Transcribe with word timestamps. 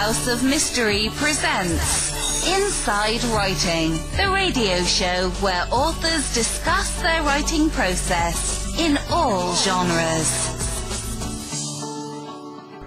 House 0.00 0.28
of 0.28 0.42
Mystery 0.42 1.10
presents 1.16 2.48
Inside 2.48 3.22
Writing, 3.24 3.90
the 4.16 4.30
radio 4.32 4.82
show 4.82 5.28
where 5.42 5.66
authors 5.70 6.32
discuss 6.32 7.02
their 7.02 7.22
writing 7.22 7.68
process 7.68 8.74
in 8.78 8.98
all 9.10 9.54
genres. 9.56 10.48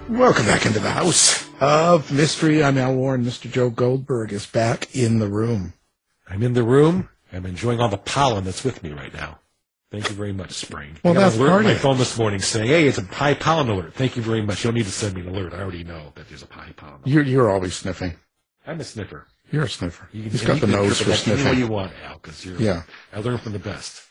Welcome 0.08 0.46
back 0.46 0.66
into 0.66 0.80
the 0.80 0.90
House 0.90 1.48
of 1.60 2.10
Mystery. 2.10 2.64
I'm 2.64 2.78
Al 2.78 2.96
Warren. 2.96 3.24
Mr. 3.24 3.48
Joe 3.48 3.70
Goldberg 3.70 4.32
is 4.32 4.46
back 4.46 4.92
in 4.92 5.20
the 5.20 5.28
room. 5.28 5.74
I'm 6.28 6.42
in 6.42 6.54
the 6.54 6.64
room. 6.64 7.10
I'm 7.32 7.46
enjoying 7.46 7.78
all 7.78 7.88
the 7.88 7.96
pollen 7.96 8.42
that's 8.42 8.64
with 8.64 8.82
me 8.82 8.90
right 8.90 9.14
now. 9.14 9.38
Thank 9.94 10.08
you 10.08 10.16
very 10.16 10.32
much, 10.32 10.50
Spring. 10.50 10.96
Well, 11.04 11.12
I 11.12 11.14
got 11.14 11.20
that's 11.20 11.36
alert 11.36 11.52
on 11.52 11.64
my 11.64 11.74
phone 11.76 11.98
this 11.98 12.18
morning 12.18 12.40
saying, 12.40 12.66
"Hey, 12.66 12.88
it's 12.88 12.98
a 12.98 13.04
high 13.04 13.34
pollen 13.34 13.68
alert." 13.68 13.94
Thank 13.94 14.16
you 14.16 14.22
very 14.22 14.42
much. 14.42 14.64
You 14.64 14.68
don't 14.68 14.74
need 14.74 14.86
to 14.86 14.90
send 14.90 15.14
me 15.14 15.20
an 15.20 15.28
alert. 15.28 15.54
I 15.54 15.60
already 15.60 15.84
know 15.84 16.12
that 16.16 16.28
there's 16.28 16.42
a 16.42 16.46
high 16.46 16.72
pollen. 16.72 16.94
alert. 16.94 17.06
You're, 17.06 17.22
you're 17.22 17.48
always 17.48 17.76
sniffing. 17.76 18.14
I'm 18.66 18.80
a 18.80 18.84
sniffer. 18.84 19.28
You're 19.52 19.64
a 19.64 19.68
sniffer. 19.68 20.08
You 20.12 20.22
can, 20.22 20.32
He's 20.32 20.42
got 20.42 20.54
you 20.54 20.60
the 20.62 20.66
nose 20.66 21.00
for 21.00 21.12
sniffing. 21.12 21.44
way 21.44 21.58
you 21.58 21.68
want, 21.68 21.92
Al, 22.04 22.14
because 22.14 22.44
you're. 22.44 22.56
Yeah. 22.56 22.82
I 23.12 23.20
learned 23.20 23.42
from 23.42 23.52
the 23.52 23.60
best. 23.60 24.02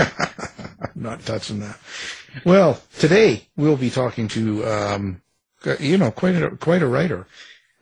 I'm 0.00 0.90
not 0.96 1.20
touching 1.24 1.60
that. 1.60 1.78
Well, 2.44 2.82
today 2.98 3.46
we'll 3.56 3.76
be 3.76 3.90
talking 3.90 4.26
to, 4.28 4.66
um, 4.66 5.22
you 5.78 5.96
know, 5.96 6.10
quite 6.10 6.34
a, 6.42 6.56
quite 6.56 6.82
a 6.82 6.88
writer. 6.88 7.28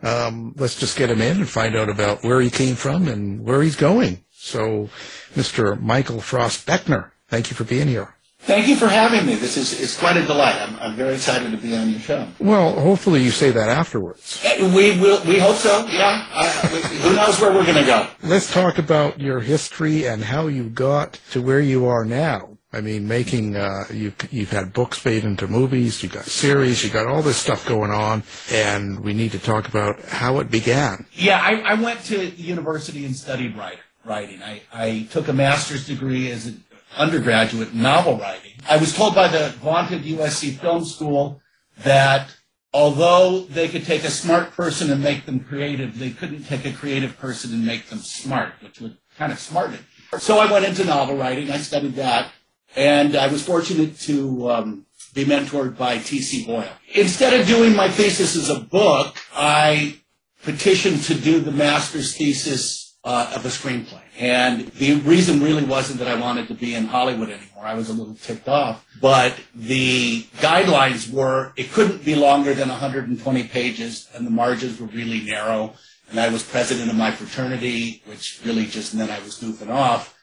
Um, 0.03 0.55
let's 0.59 0.78
just 0.78 0.98
get 0.98 1.11
him 1.11 1.23
in 1.23 1.39
and 1.39 1.48
find 1.48 1.75
out 1.75 1.89
about 1.89 2.23
where 2.23 2.42
he 2.42 2.51
came 2.51 2.75
from 2.75 3.09
and 3.09 3.42
where 3.42 3.62
he's 3.62 3.77
going. 3.77 4.23
So, 4.30 4.91
Mr. 5.34 5.80
Michael 5.80 6.20
Frost 6.20 6.67
Beckner, 6.67 7.11
thank 7.28 7.50
you 7.50 7.56
for 7.56 7.64
being 7.64 7.88
here. 7.88 8.14
Thank 8.41 8.68
you 8.68 8.77
for 8.77 8.88
having 8.88 9.27
me. 9.27 9.34
This 9.34 9.56
is 9.56 9.80
it's 9.80 9.98
quite 9.98 10.16
a 10.16 10.24
delight. 10.24 10.55
I'm, 10.55 10.77
I'm 10.78 10.95
very 10.95 11.14
excited 11.14 11.50
to 11.50 11.56
be 11.56 11.77
on 11.77 11.91
your 11.91 12.00
show. 12.00 12.27
Well, 12.38 12.78
hopefully 12.80 13.23
you 13.23 13.30
say 13.30 13.50
that 13.50 13.69
afterwards. 13.69 14.42
We 14.59 14.98
will. 14.98 15.23
We 15.24 15.38
hope 15.38 15.56
so. 15.56 15.84
Yeah. 15.86 16.24
I, 16.33 16.46
who 16.46 17.16
knows 17.16 17.41
where 17.41 17.53
we're 17.53 17.66
going 17.66 17.78
to 17.78 17.84
go? 17.84 18.06
Let's 18.22 18.50
talk 18.50 18.78
about 18.78 19.20
your 19.20 19.41
history 19.41 20.06
and 20.06 20.22
how 20.22 20.47
you 20.47 20.70
got 20.70 21.20
to 21.33 21.42
where 21.42 21.61
you 21.61 21.86
are 21.86 22.05
now. 22.05 22.56
I 22.72 22.80
mean, 22.80 23.08
making 23.08 23.56
uh, 23.56 23.84
you've 23.92 24.14
you've 24.31 24.50
had 24.50 24.72
books 24.72 25.05
made 25.05 25.25
into 25.25 25.48
movies, 25.48 26.03
you've 26.03 26.12
got 26.12 26.25
series, 26.25 26.84
you've 26.84 26.92
got 26.92 27.06
all 27.06 27.22
this 27.22 27.38
stuff 27.38 27.66
going 27.66 27.91
on, 27.91 28.22
and 28.53 29.00
we 29.00 29.14
need 29.14 29.33
to 29.33 29.38
talk 29.38 29.69
about 29.69 30.00
how 30.05 30.38
it 30.38 30.50
began. 30.50 31.06
Yeah. 31.12 31.41
I, 31.42 31.60
I 31.60 31.75
went 31.75 32.05
to 32.05 32.27
university 32.31 33.05
and 33.05 33.16
studied 33.16 33.56
write, 33.56 33.78
writing. 34.05 34.42
I, 34.42 34.62
I 34.72 35.08
took 35.10 35.28
a 35.28 35.33
master's 35.33 35.86
degree 35.86 36.31
as 36.31 36.47
an 36.47 36.62
undergraduate 36.97 37.75
novel 37.75 38.19
writing. 38.19 38.53
I 38.69 38.77
was 38.77 38.94
told 38.94 39.14
by 39.14 39.28
the 39.28 39.50
vaunted 39.61 40.03
USC 40.03 40.58
Film 40.58 40.84
School 40.84 41.41
that 41.78 42.34
although 42.72 43.41
they 43.41 43.69
could 43.69 43.84
take 43.84 44.05
a 44.05 44.11
smart 44.11 44.53
person 44.53 44.91
and 44.91 45.03
make 45.03 45.27
them 45.27 45.41
creative, 45.41 45.98
they 45.98 46.11
couldn't 46.11 46.44
take 46.44 46.64
a 46.64 46.72
creative 46.72 47.19
person 47.19 47.53
and 47.53 47.64
make 47.64 47.86
them 47.89 47.98
smart, 47.98 48.53
which 48.62 48.81
was 48.81 48.92
kind 49.16 49.33
of 49.33 49.39
smarted. 49.39 49.81
So 50.19 50.39
I 50.39 50.50
went 50.50 50.64
into 50.64 50.84
novel 50.84 51.16
writing. 51.16 51.50
I 51.50 51.59
studied 51.59 51.97
that, 51.97 52.31
and 52.77 53.16
I 53.16 53.28
was 53.28 53.44
fortunate 53.44 53.98
to 54.00 54.50
um, 54.50 54.86
be 55.14 55.25
mentored 55.25 55.77
by 55.77 55.98
T.C. 55.98 56.47
Boyle. 56.47 56.69
Instead 56.94 57.39
of 57.39 57.47
doing 57.47 57.75
my 57.75 57.89
thesis 57.89 58.36
as 58.36 58.48
a 58.48 58.61
book, 58.61 59.16
I 59.34 60.00
petitioned 60.42 61.03
to 61.05 61.14
do 61.14 61.41
the 61.41 61.50
master's 61.50 62.16
thesis 62.16 62.88
uh, 63.04 63.32
of 63.34 63.44
a 63.44 63.48
screenplay. 63.48 64.00
And 64.18 64.66
the 64.72 64.94
reason 65.00 65.42
really 65.42 65.64
wasn't 65.64 66.00
that 66.00 66.08
I 66.08 66.20
wanted 66.20 66.48
to 66.48 66.54
be 66.54 66.74
in 66.74 66.86
Hollywood 66.86 67.30
anymore. 67.30 67.64
I 67.64 67.74
was 67.74 67.88
a 67.88 67.92
little 67.92 68.14
ticked 68.14 68.48
off. 68.48 68.84
But 69.00 69.34
the 69.54 70.22
guidelines 70.38 71.10
were 71.10 71.52
it 71.56 71.70
couldn't 71.72 72.04
be 72.04 72.14
longer 72.14 72.54
than 72.54 72.69
120 72.69 73.44
pages, 73.44 74.08
and 74.14 74.26
the 74.26 74.30
margins 74.30 74.80
were 74.80 74.88
really 74.88 75.20
narrow. 75.20 75.74
And 76.10 76.19
I 76.19 76.28
was 76.28 76.42
president 76.42 76.91
of 76.91 76.96
my 76.96 77.10
fraternity, 77.10 78.02
which 78.06 78.41
really 78.44 78.64
just 78.64 78.94
meant 78.94 79.10
I 79.10 79.20
was 79.20 79.38
goofing 79.38 79.70
off. 79.70 80.14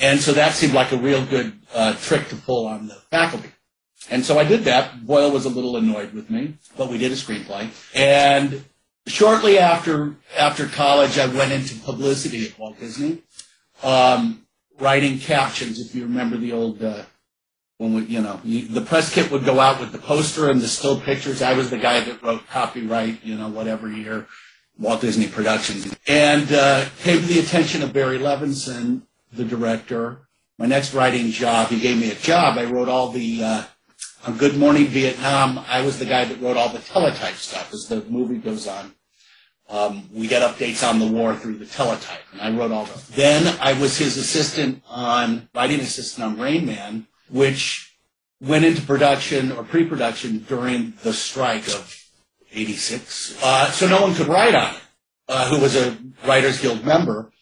And 0.00 0.20
so 0.20 0.32
that 0.32 0.54
seemed 0.54 0.72
like 0.72 0.92
a 0.92 0.96
real 0.96 1.24
good 1.26 1.52
uh, 1.74 1.94
trick 1.94 2.28
to 2.28 2.36
pull 2.36 2.66
on 2.66 2.86
the 2.86 2.94
faculty. 3.10 3.50
And 4.10 4.24
so 4.24 4.38
I 4.38 4.44
did 4.44 4.64
that. 4.64 5.06
Boyle 5.06 5.30
was 5.30 5.44
a 5.44 5.48
little 5.48 5.76
annoyed 5.76 6.12
with 6.12 6.30
me, 6.30 6.54
but 6.76 6.88
we 6.88 6.98
did 6.98 7.12
a 7.12 7.14
screenplay. 7.14 7.70
And 7.94 8.64
shortly 9.06 9.58
after 9.58 10.16
after 10.36 10.66
college, 10.66 11.18
I 11.18 11.26
went 11.26 11.52
into 11.52 11.74
publicity 11.76 12.46
at 12.46 12.58
Walt 12.58 12.78
Disney, 12.78 13.22
um, 13.82 14.46
writing 14.78 15.18
captions. 15.18 15.80
If 15.80 15.94
you 15.94 16.02
remember 16.04 16.36
the 16.36 16.52
old, 16.52 16.82
uh, 16.82 17.02
when 17.78 17.94
we, 17.94 18.02
you 18.04 18.20
know, 18.20 18.40
you, 18.44 18.68
the 18.68 18.80
press 18.80 19.12
kit 19.12 19.30
would 19.30 19.44
go 19.44 19.60
out 19.60 19.80
with 19.80 19.92
the 19.92 19.98
poster 19.98 20.50
and 20.50 20.60
the 20.60 20.68
still 20.68 21.00
pictures. 21.00 21.42
I 21.42 21.54
was 21.54 21.70
the 21.70 21.78
guy 21.78 22.00
that 22.00 22.22
wrote 22.22 22.46
copyright, 22.48 23.24
you 23.24 23.36
know, 23.36 23.48
whatever 23.48 23.90
year, 23.90 24.26
Walt 24.78 25.00
Disney 25.00 25.28
Productions, 25.28 25.94
and 26.06 26.50
uh, 26.52 26.86
came 27.00 27.20
to 27.20 27.26
the 27.26 27.40
attention 27.40 27.82
of 27.82 27.92
Barry 27.92 28.18
Levinson, 28.18 29.02
the 29.32 29.44
director. 29.44 30.28
My 30.58 30.66
next 30.66 30.94
writing 30.94 31.30
job, 31.30 31.68
he 31.68 31.80
gave 31.80 31.98
me 31.98 32.10
a 32.10 32.14
job. 32.14 32.56
I 32.58 32.64
wrote 32.64 32.88
all 32.88 33.08
the 33.08 33.42
uh, 33.42 33.64
on 34.24 34.36
Good 34.36 34.56
Morning 34.56 34.86
Vietnam, 34.86 35.58
I 35.68 35.82
was 35.82 35.98
the 35.98 36.04
guy 36.04 36.24
that 36.24 36.40
wrote 36.40 36.56
all 36.56 36.68
the 36.68 36.78
teletype 36.78 37.34
stuff 37.34 37.72
as 37.72 37.86
the 37.86 38.02
movie 38.04 38.38
goes 38.38 38.68
on. 38.68 38.94
Um, 39.68 40.08
we 40.12 40.26
get 40.28 40.42
updates 40.42 40.86
on 40.86 40.98
the 40.98 41.06
war 41.06 41.34
through 41.34 41.56
the 41.56 41.66
teletype, 41.66 42.20
and 42.32 42.40
I 42.40 42.56
wrote 42.56 42.72
all 42.72 42.84
those. 42.84 43.08
Then 43.08 43.56
I 43.60 43.72
was 43.72 43.96
his 43.96 44.16
assistant 44.16 44.82
on, 44.88 45.48
writing 45.54 45.80
assistant 45.80 46.24
on 46.24 46.38
Rain 46.38 46.66
Man, 46.66 47.06
which 47.30 47.96
went 48.40 48.64
into 48.64 48.82
production 48.82 49.50
or 49.52 49.64
pre-production 49.64 50.44
during 50.48 50.92
the 51.02 51.12
strike 51.12 51.66
of 51.68 51.98
86. 52.52 53.42
Uh, 53.42 53.70
so 53.70 53.88
no 53.88 54.02
one 54.02 54.14
could 54.14 54.26
write 54.26 54.54
on 54.54 54.74
it, 54.74 54.82
uh, 55.28 55.48
who 55.48 55.60
was 55.60 55.74
a 55.74 55.96
Writers 56.26 56.60
Guild 56.60 56.84
member. 56.84 57.32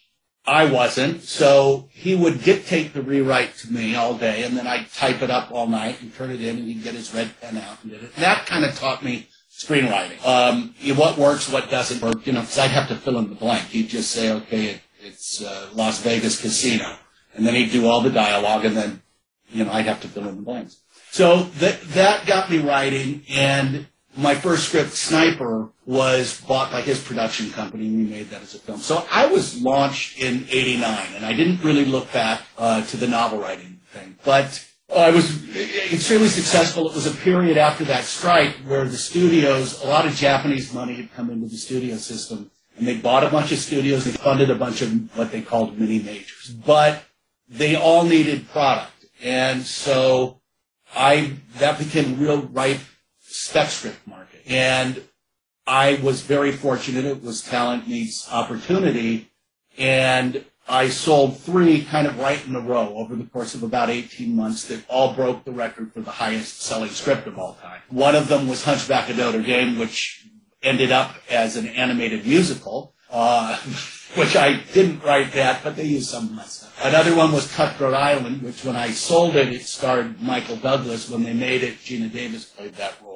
I 0.45 0.65
wasn't, 0.65 1.21
so 1.21 1.87
he 1.91 2.15
would 2.15 2.43
dictate 2.43 2.93
the 2.93 3.01
rewrite 3.01 3.55
to 3.57 3.71
me 3.71 3.95
all 3.95 4.15
day, 4.15 4.43
and 4.43 4.57
then 4.57 4.65
I'd 4.65 4.91
type 4.91 5.21
it 5.21 5.29
up 5.29 5.51
all 5.51 5.67
night 5.67 6.01
and 6.01 6.13
turn 6.15 6.31
it 6.31 6.41
in, 6.41 6.57
and 6.57 6.67
he'd 6.67 6.83
get 6.83 6.95
his 6.95 7.13
red 7.13 7.29
pen 7.39 7.57
out 7.57 7.77
and 7.83 7.91
did 7.91 8.03
it. 8.03 8.15
That 8.15 8.47
kind 8.47 8.65
of 8.65 8.73
taught 8.75 9.03
me 9.03 9.27
screenwriting. 9.51 10.25
Um, 10.25 10.73
what 10.95 11.17
works, 11.17 11.47
what 11.47 11.69
doesn't 11.69 12.01
work, 12.01 12.25
you 12.25 12.33
know, 12.33 12.41
because 12.41 12.57
I'd 12.57 12.71
have 12.71 12.87
to 12.87 12.95
fill 12.95 13.19
in 13.19 13.29
the 13.29 13.35
blank. 13.35 13.67
He'd 13.67 13.89
just 13.89 14.09
say, 14.11 14.31
okay, 14.31 14.65
it, 14.65 14.81
it's 15.03 15.43
uh, 15.43 15.69
Las 15.73 16.01
Vegas 16.01 16.41
Casino, 16.41 16.95
and 17.35 17.45
then 17.45 17.53
he'd 17.53 17.71
do 17.71 17.85
all 17.85 18.01
the 18.01 18.09
dialogue, 18.09 18.65
and 18.65 18.75
then, 18.75 19.03
you 19.51 19.63
know, 19.63 19.71
I'd 19.71 19.85
have 19.85 20.01
to 20.01 20.07
fill 20.07 20.27
in 20.27 20.37
the 20.37 20.41
blanks. 20.41 20.81
So 21.11 21.43
that 21.59 21.81
that 21.89 22.25
got 22.25 22.49
me 22.49 22.57
writing, 22.57 23.23
and 23.29 23.85
my 24.17 24.35
first 24.35 24.67
script, 24.67 24.91
Sniper, 24.91 25.69
was 25.85 26.41
bought 26.41 26.71
by 26.71 26.81
his 26.81 27.01
production 27.01 27.49
company, 27.51 27.87
and 27.87 27.97
we 27.97 28.03
made 28.03 28.29
that 28.29 28.41
as 28.41 28.55
a 28.55 28.59
film. 28.59 28.79
So 28.79 29.05
I 29.11 29.25
was 29.27 29.61
launched 29.61 30.19
in 30.19 30.45
'89, 30.49 31.15
and 31.15 31.25
I 31.25 31.33
didn't 31.33 31.63
really 31.63 31.85
look 31.85 32.11
back 32.11 32.41
uh, 32.57 32.83
to 32.85 32.97
the 32.97 33.07
novel 33.07 33.39
writing 33.39 33.79
thing, 33.91 34.17
but. 34.23 34.65
I 34.93 35.09
was 35.11 35.55
extremely 35.57 36.27
successful. 36.27 36.89
It 36.89 36.95
was 36.95 37.05
a 37.05 37.11
period 37.11 37.57
after 37.57 37.85
that 37.85 38.03
strike 38.03 38.55
where 38.67 38.83
the 38.83 38.97
studios, 38.97 39.81
a 39.81 39.87
lot 39.87 40.05
of 40.05 40.13
Japanese 40.13 40.73
money 40.73 40.95
had 40.95 41.13
come 41.13 41.29
into 41.29 41.47
the 41.47 41.55
studio 41.55 41.95
system, 41.95 42.51
and 42.77 42.85
they 42.85 42.97
bought 42.97 43.23
a 43.23 43.29
bunch 43.29 43.53
of 43.53 43.59
studios. 43.59 44.03
They 44.03 44.11
funded 44.11 44.49
a 44.49 44.55
bunch 44.55 44.81
of 44.81 45.17
what 45.17 45.31
they 45.31 45.41
called 45.41 45.79
mini 45.79 45.99
majors, 45.99 46.49
but 46.49 47.05
they 47.47 47.77
all 47.77 48.03
needed 48.03 48.49
product, 48.49 49.05
and 49.23 49.63
so 49.63 50.41
I 50.93 51.37
that 51.59 51.79
became 51.79 52.19
real 52.19 52.41
ripe 52.41 52.81
spec 53.51 53.69
script 53.69 54.07
market. 54.07 54.41
And 54.47 55.03
I 55.67 55.99
was 56.01 56.21
very 56.21 56.53
fortunate. 56.53 57.03
It 57.03 57.21
was 57.21 57.41
talent 57.41 57.85
meets 57.85 58.31
opportunity. 58.31 59.29
And 59.77 60.45
I 60.69 60.87
sold 60.87 61.37
three 61.37 61.83
kind 61.83 62.07
of 62.07 62.17
right 62.17 62.45
in 62.47 62.55
a 62.55 62.61
row 62.61 62.93
over 62.95 63.13
the 63.13 63.25
course 63.25 63.53
of 63.53 63.63
about 63.63 63.89
18 63.89 64.33
months 64.33 64.69
that 64.69 64.85
all 64.87 65.13
broke 65.13 65.43
the 65.43 65.51
record 65.51 65.91
for 65.91 65.99
the 65.99 66.11
highest 66.11 66.61
selling 66.61 66.91
script 66.91 67.27
of 67.27 67.37
all 67.37 67.55
time. 67.55 67.81
One 67.89 68.15
of 68.15 68.29
them 68.29 68.47
was 68.47 68.63
Hunchback 68.63 69.09
of 69.09 69.17
Notre 69.17 69.41
Dame, 69.41 69.77
which 69.77 70.25
ended 70.63 70.93
up 70.93 71.13
as 71.29 71.57
an 71.57 71.67
animated 71.67 72.25
musical, 72.25 72.93
uh, 73.09 73.57
which 74.15 74.37
I 74.37 74.61
didn't 74.71 75.03
write 75.03 75.33
that, 75.33 75.61
but 75.61 75.75
they 75.75 75.83
used 75.85 76.09
some 76.09 76.25
of 76.27 76.31
my 76.31 76.43
stuff. 76.43 76.79
Another 76.85 77.15
one 77.15 77.33
was 77.33 77.53
Cutthroat 77.53 77.93
Island, 77.93 78.41
which 78.43 78.63
when 78.63 78.77
I 78.77 78.91
sold 78.91 79.35
it, 79.35 79.51
it 79.51 79.63
starred 79.63 80.21
Michael 80.21 80.55
Douglas. 80.55 81.09
When 81.09 81.23
they 81.23 81.33
made 81.33 81.63
it, 81.63 81.79
Geena 81.79 82.11
Davis 82.11 82.45
played 82.45 82.75
that 82.75 82.95
role. 83.03 83.10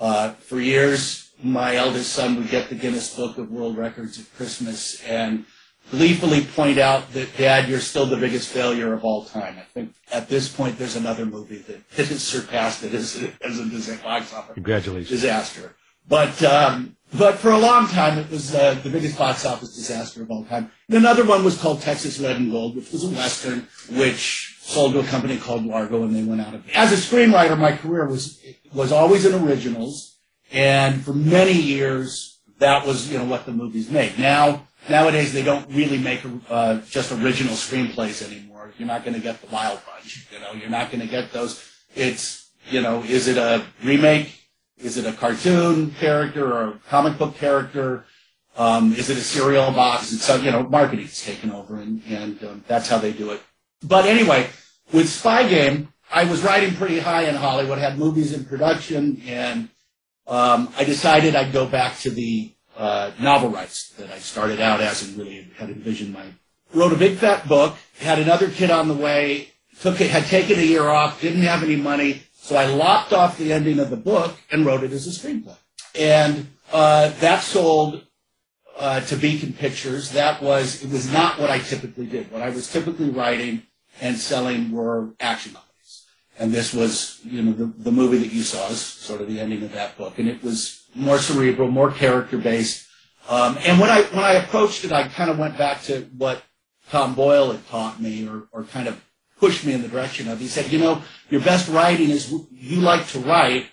Uh, 0.00 0.30
for 0.32 0.58
years, 0.60 1.30
my 1.42 1.76
eldest 1.76 2.12
son 2.12 2.36
would 2.36 2.48
get 2.48 2.68
the 2.70 2.74
Guinness 2.74 3.14
Book 3.14 3.38
of 3.38 3.50
World 3.50 3.76
Records 3.76 4.18
at 4.18 4.34
Christmas 4.34 5.02
and 5.04 5.44
gleefully 5.90 6.44
point 6.44 6.78
out 6.78 7.12
that, 7.12 7.36
Dad, 7.36 7.68
you're 7.68 7.80
still 7.80 8.06
the 8.06 8.16
biggest 8.16 8.48
failure 8.48 8.92
of 8.94 9.04
all 9.04 9.24
time. 9.26 9.58
I 9.58 9.62
think 9.74 9.92
at 10.10 10.28
this 10.28 10.48
point, 10.48 10.78
there's 10.78 10.96
another 10.96 11.26
movie 11.26 11.58
that, 11.58 11.88
that 11.90 12.06
has 12.08 12.22
surpassed 12.22 12.82
it 12.82 12.94
as, 12.94 13.16
as 13.42 13.58
a 13.58 13.66
dis- 13.66 13.94
box 13.98 14.32
office 14.32 14.54
Congratulations. 14.54 15.10
disaster. 15.10 15.76
But 16.08 16.42
um, 16.42 16.96
but 17.12 17.38
for 17.38 17.50
a 17.50 17.58
long 17.58 17.86
time, 17.86 18.18
it 18.18 18.30
was 18.30 18.54
uh, 18.54 18.74
the 18.82 18.90
biggest 18.90 19.18
box 19.18 19.44
office 19.44 19.74
disaster 19.76 20.22
of 20.22 20.30
all 20.30 20.44
time. 20.44 20.70
And 20.88 20.96
another 20.98 21.24
one 21.24 21.44
was 21.44 21.60
called 21.60 21.82
Texas 21.82 22.18
Red 22.18 22.36
and 22.36 22.50
Gold, 22.50 22.74
which 22.74 22.90
was 22.90 23.04
a 23.04 23.08
western, 23.08 23.68
which 23.90 24.56
sold 24.70 24.92
to 24.94 25.00
a 25.00 25.04
company 25.04 25.36
called 25.36 25.64
Largo, 25.64 26.04
and 26.04 26.14
they 26.14 26.22
went 26.22 26.40
out 26.40 26.54
of. 26.54 26.68
As 26.74 26.92
a 26.92 26.96
screenwriter, 26.96 27.58
my 27.58 27.76
career 27.76 28.06
was 28.06 28.40
was 28.72 28.92
always 28.92 29.26
in 29.26 29.34
originals, 29.34 30.16
and 30.52 31.04
for 31.04 31.12
many 31.12 31.52
years, 31.52 32.38
that 32.58 32.86
was 32.86 33.10
you 33.10 33.18
know 33.18 33.24
what 33.24 33.46
the 33.46 33.52
movies 33.52 33.90
made. 33.90 34.18
Now 34.18 34.66
nowadays 34.88 35.32
they 35.32 35.42
don't 35.42 35.68
really 35.70 35.98
make 35.98 36.20
uh, 36.48 36.80
just 36.88 37.12
original 37.12 37.54
screenplays 37.54 38.26
anymore. 38.26 38.72
You're 38.78 38.88
not 38.88 39.04
going 39.04 39.14
to 39.14 39.20
get 39.20 39.40
the 39.40 39.48
Wild 39.48 39.80
Bunch. 39.86 40.28
You 40.32 40.40
know, 40.40 40.52
you're 40.52 40.70
not 40.70 40.90
going 40.90 41.00
to 41.00 41.06
get 41.06 41.32
those. 41.32 41.64
It's 41.94 42.50
you 42.68 42.80
know, 42.80 43.02
is 43.02 43.28
it 43.28 43.36
a 43.36 43.64
remake? 43.82 44.36
Is 44.78 44.96
it 44.96 45.06
a 45.06 45.12
cartoon 45.12 45.90
character 45.92 46.52
or 46.52 46.68
a 46.68 46.72
comic 46.88 47.18
book 47.18 47.36
character? 47.36 48.04
Um, 48.56 48.92
is 48.94 49.10
it 49.10 49.16
a 49.16 49.22
cereal 49.22 49.70
box? 49.72 50.12
It's 50.12 50.28
uh, 50.28 50.40
you 50.42 50.50
know, 50.50 50.62
marketing's 50.64 51.24
taken 51.24 51.50
over, 51.50 51.76
and 51.76 52.02
and 52.08 52.42
um, 52.44 52.64
that's 52.66 52.88
how 52.88 52.98
they 52.98 53.12
do 53.12 53.30
it. 53.30 53.42
But 53.82 54.06
anyway, 54.06 54.48
with 54.92 55.08
Spy 55.08 55.48
Game, 55.48 55.92
I 56.10 56.24
was 56.24 56.42
riding 56.42 56.74
pretty 56.74 56.98
high 56.98 57.24
in 57.24 57.36
Hollywood, 57.36 57.78
had 57.78 57.98
movies 57.98 58.32
in 58.32 58.44
production, 58.44 59.22
and 59.26 59.68
um, 60.26 60.72
I 60.76 60.84
decided 60.84 61.36
I'd 61.36 61.52
go 61.52 61.66
back 61.66 61.98
to 62.00 62.10
the 62.10 62.52
uh, 62.76 63.12
novel 63.20 63.50
rights 63.50 63.90
that 63.98 64.10
I 64.10 64.18
started 64.18 64.60
out 64.60 64.80
as 64.80 65.02
and 65.06 65.16
really 65.16 65.46
had 65.56 65.70
envisioned 65.70 66.12
my. 66.12 66.24
Wrote 66.72 66.92
a 66.92 66.96
big 66.96 67.18
fat 67.18 67.48
book, 67.48 67.76
had 67.98 68.18
another 68.18 68.50
kid 68.50 68.70
on 68.70 68.88
the 68.88 68.94
way, 68.94 69.52
took 69.80 70.00
it, 70.00 70.10
had 70.10 70.26
taken 70.26 70.58
a 70.58 70.62
year 70.62 70.88
off, 70.88 71.20
didn't 71.20 71.42
have 71.42 71.62
any 71.62 71.76
money, 71.76 72.22
so 72.34 72.56
I 72.56 72.66
lopped 72.66 73.12
off 73.12 73.38
the 73.38 73.52
ending 73.52 73.78
of 73.78 73.90
the 73.90 73.96
book 73.96 74.36
and 74.50 74.64
wrote 74.64 74.82
it 74.82 74.92
as 74.92 75.06
a 75.06 75.10
screenplay. 75.10 75.56
And 75.94 76.48
uh, 76.72 77.10
that 77.20 77.42
sold 77.42 78.04
uh, 78.78 79.00
to 79.00 79.16
Beacon 79.16 79.52
Pictures. 79.52 80.10
That 80.12 80.42
was 80.42 80.82
it 80.82 80.90
was 80.90 81.12
not 81.12 81.38
what 81.38 81.50
I 81.50 81.58
typically 81.58 82.06
did. 82.06 82.30
What 82.32 82.42
I 82.42 82.50
was 82.50 82.70
typically 82.72 83.10
writing 83.10 83.62
and 84.00 84.16
selling 84.16 84.70
were 84.72 85.10
action 85.20 85.52
comedies, 85.52 86.06
and 86.38 86.52
this 86.52 86.72
was 86.74 87.20
you 87.24 87.42
know 87.42 87.52
the, 87.52 87.66
the 87.66 87.92
movie 87.92 88.18
that 88.18 88.32
you 88.32 88.42
saw 88.42 88.68
is 88.68 88.80
sort 88.80 89.20
of 89.20 89.28
the 89.28 89.40
ending 89.40 89.62
of 89.62 89.72
that 89.72 89.96
book, 89.96 90.18
and 90.18 90.28
it 90.28 90.42
was 90.42 90.84
more 90.94 91.18
cerebral, 91.18 91.70
more 91.70 91.90
character 91.90 92.38
based. 92.38 92.86
Um, 93.28 93.58
and 93.64 93.78
when 93.80 93.90
I 93.90 94.02
when 94.02 94.24
I 94.24 94.32
approached 94.32 94.84
it, 94.84 94.92
I 94.92 95.08
kind 95.08 95.30
of 95.30 95.38
went 95.38 95.56
back 95.56 95.82
to 95.82 96.02
what 96.16 96.42
Tom 96.90 97.14
Boyle 97.14 97.52
had 97.52 97.66
taught 97.68 98.00
me, 98.00 98.26
or 98.26 98.48
or 98.52 98.64
kind 98.64 98.88
of 98.88 99.02
pushed 99.38 99.64
me 99.64 99.72
in 99.72 99.82
the 99.82 99.88
direction 99.88 100.28
of. 100.28 100.38
He 100.38 100.48
said, 100.48 100.70
you 100.72 100.78
know, 100.78 101.02
your 101.30 101.40
best 101.40 101.68
writing 101.68 102.10
is 102.10 102.32
you 102.52 102.80
like 102.80 103.06
to 103.08 103.18
write 103.18 103.66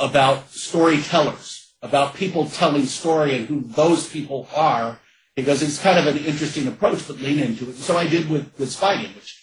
about 0.00 0.50
storytellers, 0.50 1.74
about 1.82 2.14
people 2.14 2.46
telling 2.46 2.86
story 2.86 3.36
and 3.36 3.46
who 3.46 3.60
those 3.60 4.08
people 4.08 4.48
are, 4.54 4.98
because 5.36 5.62
it's 5.62 5.80
kind 5.80 5.98
of 5.98 6.06
an 6.06 6.24
interesting 6.24 6.66
approach, 6.66 7.06
but 7.06 7.18
lean 7.20 7.38
into 7.38 7.68
it. 7.68 7.76
So 7.76 7.96
I 7.96 8.06
did 8.06 8.30
with 8.30 8.58
with 8.58 8.80
Game, 8.80 9.14
which 9.14 9.41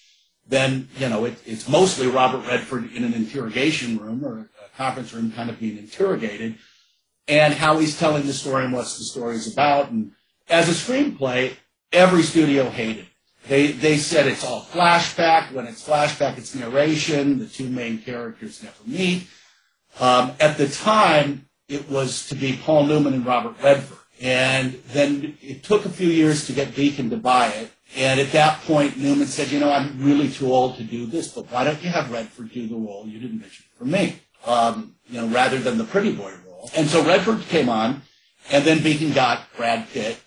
then 0.50 0.90
you 0.98 1.08
know 1.08 1.26
it, 1.26 1.36
it's 1.46 1.70
mostly 1.70 2.08
Robert 2.08 2.46
Redford 2.48 2.94
in 2.94 3.04
an 3.04 3.14
interrogation 3.14 3.98
room 3.98 4.26
or 4.26 4.40
a 4.40 4.78
conference 4.78 5.14
room, 5.14 5.32
kind 5.32 5.50
of 5.50 5.60
being 5.60 5.78
interrogated 5.78 6.58
and 7.30 7.54
how 7.54 7.78
he's 7.78 7.98
telling 7.98 8.26
the 8.26 8.34
story 8.34 8.66
and 8.66 8.74
what 8.74 8.84
the 8.84 9.04
story 9.04 9.36
is 9.36 9.52
about. 9.52 9.92
And 9.92 10.12
as 10.50 10.68
a 10.68 10.72
screenplay, 10.72 11.56
every 11.94 12.24
studio 12.24 12.70
hated 12.70 12.98
it. 12.98 13.06
They, 13.48 13.72
they 13.72 13.98
said 13.98 14.28
it's 14.28 14.44
all 14.44 14.64
flashback. 14.64 15.54
When 15.54 15.68
it's 15.68 15.88
flashback, 15.88 16.38
it's 16.38 16.56
narration. 16.56 17.40
The 17.40 17.46
two 17.46 17.70
main 17.70 18.00
characters 18.00 18.62
never 18.64 18.76
meet. 18.86 19.28
Um, 20.00 20.34
at 20.40 20.58
the 20.58 20.68
time, 20.68 21.48
it 21.68 21.90
was 21.90 22.28
to 22.30 22.36
be 22.36 22.58
Paul 22.58 22.86
Newman 22.86 23.14
and 23.14 23.26
Robert 23.26 23.56
Redford. 23.62 23.98
And 24.22 24.74
then 24.88 25.38
it 25.42 25.64
took 25.64 25.86
a 25.86 25.90
few 25.90 26.10
years 26.10 26.48
to 26.48 26.54
get 26.54 26.76
Beacon 26.76 27.10
to 27.12 27.18
buy 27.18 27.48
it. 27.50 27.72
And 27.96 28.20
at 28.20 28.32
that 28.34 28.62
point, 28.62 28.98
Newman 28.98 29.28
said, 29.28 29.50
you 29.50 29.60
know, 29.60 29.72
I'm 29.72 30.04
really 30.04 30.30
too 30.30 30.52
old 30.54 30.78
to 30.78 30.84
do 30.84 31.06
this, 31.06 31.30
but 31.30 31.52
why 31.52 31.64
don't 31.64 31.82
you 31.82 31.90
have 31.90 32.12
Redford 32.12 32.52
do 32.52 32.68
the 32.68 32.76
role 32.76 33.06
you 33.08 33.20
did 33.20 33.32
envision 33.32 33.66
for 33.78 33.86
me? 33.86 34.20
Um, 34.46 34.96
you 35.08 35.20
know, 35.20 35.28
rather 35.28 35.60
than 35.60 35.78
the 35.78 35.84
pretty 35.84 36.14
boy 36.14 36.34
role. 36.48 36.70
And 36.76 36.88
so 36.88 37.04
Redford 37.04 37.42
came 37.50 37.68
on, 37.68 38.04
and 38.52 38.64
then 38.64 38.84
Beacon 38.84 39.12
got 39.12 39.42
Brad 39.58 39.90
Pitt. 39.90 40.20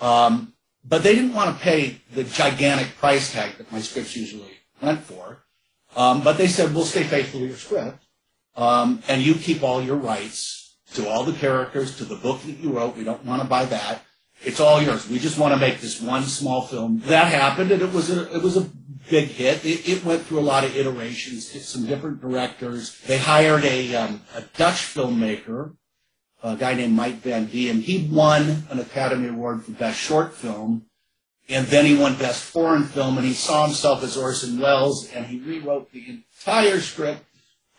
Um, 0.00 0.52
but 0.84 1.02
they 1.02 1.14
didn't 1.14 1.34
want 1.34 1.56
to 1.56 1.62
pay 1.62 2.00
the 2.12 2.24
gigantic 2.24 2.96
price 2.98 3.32
tag 3.32 3.56
that 3.58 3.72
my 3.72 3.80
scripts 3.80 4.14
usually 4.14 4.58
went 4.80 5.00
for. 5.00 5.38
Um, 5.96 6.22
but 6.22 6.36
they 6.36 6.46
said, 6.46 6.74
we'll 6.74 6.84
stay 6.84 7.04
faithful 7.04 7.40
to 7.40 7.46
your 7.46 7.56
script, 7.56 8.04
um, 8.54 9.02
and 9.08 9.22
you 9.22 9.34
keep 9.34 9.62
all 9.62 9.82
your 9.82 9.96
rights 9.96 10.76
to 10.94 11.08
all 11.08 11.24
the 11.24 11.32
characters, 11.32 11.96
to 11.96 12.04
the 12.04 12.16
book 12.16 12.42
that 12.42 12.58
you 12.58 12.70
wrote. 12.70 12.96
We 12.96 13.04
don't 13.04 13.24
want 13.24 13.42
to 13.42 13.48
buy 13.48 13.64
that. 13.66 14.02
It's 14.44 14.60
all 14.60 14.80
yours. 14.80 15.08
We 15.08 15.18
just 15.18 15.38
want 15.38 15.52
to 15.52 15.60
make 15.60 15.80
this 15.80 16.00
one 16.00 16.22
small 16.22 16.62
film. 16.62 17.00
That 17.06 17.32
happened, 17.32 17.72
and 17.72 17.82
it 17.82 17.92
was 17.92 18.10
a 18.10 18.34
it 18.34 18.42
was 18.42 18.56
a 18.56 18.70
big 19.10 19.28
hit. 19.28 19.64
It, 19.64 19.88
it 19.88 20.04
went 20.04 20.22
through 20.22 20.40
a 20.40 20.40
lot 20.40 20.64
of 20.64 20.76
iterations, 20.76 21.48
some 21.66 21.86
different 21.86 22.20
directors. 22.20 22.98
They 23.06 23.18
hired 23.18 23.64
a, 23.64 23.94
um, 23.94 24.22
a 24.36 24.42
Dutch 24.56 24.76
filmmaker, 24.76 25.74
a 26.42 26.56
guy 26.56 26.74
named 26.74 26.94
Mike 26.94 27.16
Van 27.16 27.46
Diem. 27.46 27.80
He 27.80 28.08
won 28.10 28.64
an 28.70 28.78
Academy 28.78 29.28
Award 29.28 29.64
for 29.64 29.72
Best 29.72 29.98
Short 29.98 30.34
Film, 30.34 30.86
and 31.48 31.66
then 31.66 31.86
he 31.86 31.96
won 31.96 32.16
Best 32.16 32.44
Foreign 32.44 32.84
Film, 32.84 33.16
and 33.18 33.26
he 33.26 33.32
saw 33.32 33.64
himself 33.64 34.02
as 34.02 34.16
Orson 34.16 34.60
Welles, 34.60 35.10
and 35.12 35.26
he 35.26 35.38
rewrote 35.38 35.90
the 35.92 36.04
entire 36.08 36.80
script, 36.80 37.24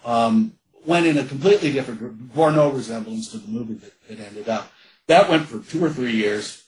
um, 0.05 0.53
went 0.85 1.05
in 1.05 1.17
a 1.17 1.23
completely 1.23 1.71
different, 1.71 2.33
bore 2.33 2.51
no 2.51 2.69
resemblance 2.71 3.29
to 3.31 3.37
the 3.37 3.47
movie 3.47 3.75
that, 3.75 4.07
that 4.07 4.19
ended 4.19 4.49
up. 4.49 4.71
That 5.09 5.27
went 5.27 5.47
for 5.47 5.59
two 5.59 5.83
or 5.83 5.89
three 5.89 6.13
years 6.13 6.59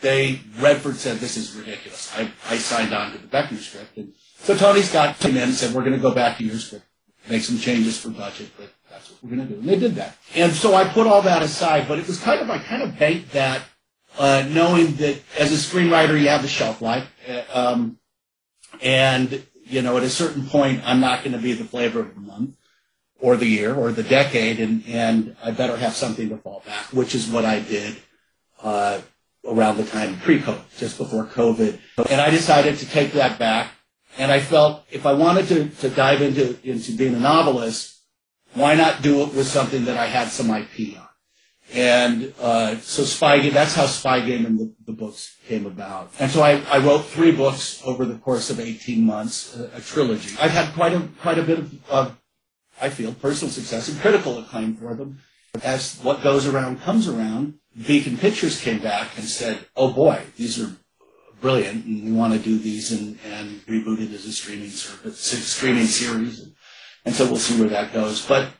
they 0.00 0.40
Redford 0.58 0.96
said 0.96 1.18
this 1.18 1.36
is 1.36 1.54
ridiculous. 1.54 2.12
I, 2.14 2.30
I 2.48 2.58
signed 2.58 2.92
on 2.92 3.12
to 3.12 3.18
the 3.18 3.26
Beckner 3.26 3.58
script, 3.58 3.96
and 3.96 4.12
so 4.36 4.54
Tony 4.54 4.82
Scott 4.82 5.18
came 5.18 5.36
in 5.36 5.44
and 5.44 5.54
said 5.54 5.74
we're 5.74 5.82
going 5.82 5.94
to 5.94 5.98
go 5.98 6.14
back 6.14 6.38
to 6.38 6.44
your 6.44 6.58
script, 6.58 6.84
make 7.28 7.42
some 7.42 7.58
changes 7.58 7.98
for 7.98 8.10
budget, 8.10 8.50
but 8.58 8.68
that's 8.90 9.10
what 9.10 9.24
we're 9.24 9.36
going 9.36 9.48
to 9.48 9.54
do. 9.54 9.60
And 9.60 9.68
they 9.68 9.78
did 9.78 9.94
that. 9.96 10.16
And 10.34 10.52
so 10.52 10.74
I 10.74 10.84
put 10.84 11.06
all 11.06 11.22
that 11.22 11.42
aside, 11.42 11.88
but 11.88 11.98
it 11.98 12.06
was 12.06 12.20
kind 12.20 12.40
of 12.40 12.50
I 12.50 12.58
kind 12.58 12.82
of 12.82 12.98
banked 12.98 13.32
that, 13.32 13.62
uh, 14.18 14.46
knowing 14.50 14.96
that 14.96 15.20
as 15.38 15.50
a 15.50 15.56
screenwriter 15.56 16.20
you 16.20 16.28
have 16.28 16.42
the 16.42 16.48
shelf 16.48 16.82
life, 16.82 17.08
uh, 17.26 17.42
um, 17.52 17.98
and 18.82 19.42
you 19.64 19.82
know 19.82 19.96
at 19.96 20.02
a 20.02 20.10
certain 20.10 20.46
point 20.46 20.82
I'm 20.84 21.00
not 21.00 21.24
going 21.24 21.32
to 21.32 21.42
be 21.42 21.54
the 21.54 21.64
flavor 21.64 22.00
of 22.00 22.14
the 22.14 22.20
month. 22.20 22.50
Or 23.20 23.36
the 23.36 23.46
year, 23.46 23.74
or 23.74 23.90
the 23.90 24.04
decade, 24.04 24.60
and, 24.60 24.84
and 24.86 25.36
I 25.42 25.50
better 25.50 25.76
have 25.76 25.94
something 25.94 26.28
to 26.28 26.36
fall 26.36 26.62
back, 26.64 26.84
which 26.92 27.16
is 27.16 27.26
what 27.26 27.44
I 27.44 27.58
did 27.58 27.96
uh, 28.62 29.00
around 29.44 29.76
the 29.76 29.84
time 29.84 30.20
pre-COVID, 30.20 30.78
just 30.78 30.98
before 30.98 31.24
COVID. 31.24 31.78
And 32.10 32.20
I 32.20 32.30
decided 32.30 32.78
to 32.78 32.86
take 32.86 33.12
that 33.14 33.38
back. 33.38 33.72
And 34.18 34.30
I 34.30 34.40
felt 34.40 34.84
if 34.90 35.04
I 35.04 35.12
wanted 35.14 35.48
to, 35.48 35.68
to 35.68 35.90
dive 35.90 36.22
into, 36.22 36.58
into 36.62 36.92
being 36.92 37.14
a 37.14 37.20
novelist, 37.20 38.00
why 38.54 38.74
not 38.74 39.02
do 39.02 39.22
it 39.22 39.34
with 39.34 39.46
something 39.46 39.84
that 39.86 39.96
I 39.96 40.06
had 40.06 40.28
some 40.28 40.50
IP 40.50 40.98
on? 40.98 41.08
And 41.72 42.32
uh, 42.40 42.76
so 42.78 43.04
Spy 43.04 43.40
Game, 43.40 43.52
that's 43.52 43.74
how 43.74 43.86
Spy 43.86 44.20
Game 44.20 44.46
and 44.46 44.58
the, 44.58 44.74
the 44.86 44.92
books 44.92 45.36
came 45.46 45.66
about. 45.66 46.10
And 46.18 46.30
so 46.30 46.42
I, 46.42 46.62
I, 46.70 46.78
wrote 46.78 47.04
three 47.04 47.30
books 47.30 47.82
over 47.84 48.06
the 48.06 48.14
course 48.14 48.48
of 48.48 48.58
18 48.58 49.04
months, 49.04 49.54
a, 49.54 49.76
a 49.76 49.80
trilogy. 49.80 50.34
I've 50.40 50.50
had 50.50 50.72
quite 50.72 50.94
a, 50.94 51.06
quite 51.20 51.38
a 51.38 51.42
bit 51.42 51.58
of, 51.58 51.90
of, 51.90 52.18
I 52.80 52.90
feel, 52.90 53.12
personal 53.14 53.50
success 53.52 53.88
and 53.88 54.00
critical 54.00 54.38
acclaim 54.38 54.76
for 54.76 54.94
them. 54.94 55.20
As 55.62 55.98
what 56.02 56.22
goes 56.22 56.46
around 56.46 56.82
comes 56.82 57.08
around, 57.08 57.54
Beacon 57.86 58.16
Pictures 58.16 58.60
came 58.60 58.78
back 58.80 59.16
and 59.16 59.24
said, 59.24 59.66
"Oh 59.76 59.92
boy, 59.92 60.20
these 60.36 60.60
are 60.60 60.76
brilliant, 61.40 61.84
and 61.84 62.04
we 62.04 62.12
want 62.12 62.34
to 62.34 62.38
do 62.38 62.58
these 62.58 62.92
and, 62.92 63.18
and 63.24 63.60
reboot 63.66 64.00
it 64.00 64.12
as 64.12 64.26
a 64.26 64.32
streaming 64.32 64.70
service, 64.70 65.20
streaming 65.20 65.86
series." 65.86 66.40
And, 66.40 66.52
and 67.04 67.14
so 67.14 67.26
we'll 67.26 67.36
see 67.36 67.58
where 67.58 67.70
that 67.70 67.92
goes. 67.92 68.24
But 68.24 68.50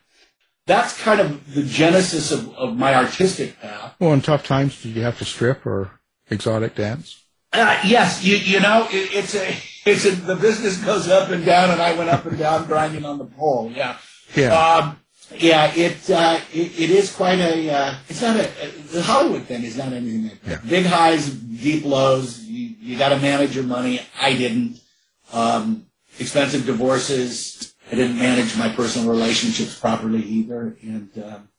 that's 0.65 0.99
kind 1.01 1.19
of 1.19 1.53
the 1.53 1.63
genesis 1.63 2.31
of, 2.31 2.53
of 2.55 2.77
my 2.77 2.95
artistic 2.95 3.59
path. 3.59 3.95
Well, 3.99 4.13
in 4.13 4.21
tough 4.21 4.45
times, 4.45 4.81
did 4.81 4.95
you 4.95 5.01
have 5.03 5.17
to 5.19 5.25
strip 5.25 5.65
or 5.65 5.99
exotic 6.29 6.75
dance? 6.75 7.23
Uh, 7.51 7.79
yes, 7.83 8.23
you 8.23 8.37
you 8.37 8.59
know 8.59 8.87
it, 8.91 9.13
it's 9.13 9.35
a 9.35 9.55
it's 9.89 10.05
a, 10.05 10.11
the 10.11 10.35
business 10.35 10.77
goes 10.77 11.07
up 11.07 11.29
and 11.29 11.45
down, 11.45 11.71
and 11.71 11.81
I 11.81 11.93
went 11.95 12.09
up 12.09 12.25
and 12.25 12.37
down 12.37 12.67
grinding 12.67 13.05
on 13.05 13.17
the 13.17 13.25
pole. 13.25 13.71
Yeah. 13.73 13.97
Yeah. 14.35 14.53
Um, 14.53 14.99
yeah, 15.35 15.71
it, 15.75 16.09
uh, 16.09 16.39
it, 16.51 16.79
it 16.79 16.89
is 16.89 17.11
quite 17.11 17.39
a. 17.39 17.69
Uh, 17.69 17.95
it's 18.07 18.21
not 18.21 18.35
a. 18.35 18.49
The 18.91 19.03
Hollywood 19.03 19.43
thing 19.43 19.63
is 19.63 19.77
not 19.77 19.93
anything 19.93 20.23
that. 20.23 20.37
Yeah. 20.45 20.69
Big 20.69 20.85
highs, 20.85 21.29
deep 21.29 21.85
lows. 21.85 22.39
You, 22.39 22.75
you 22.79 22.97
got 22.97 23.09
to 23.09 23.19
manage 23.19 23.55
your 23.55 23.65
money. 23.65 24.01
I 24.19 24.33
didn't. 24.33 24.79
Um, 25.31 25.85
expensive 26.17 26.65
divorces. 26.65 27.75
I 27.91 27.95
didn't 27.95 28.17
manage 28.17 28.57
my 28.57 28.69
personal 28.69 29.09
relationships 29.09 29.77
properly 29.77 30.21
either, 30.23 30.75
and. 30.81 31.09
Um, 31.23 31.49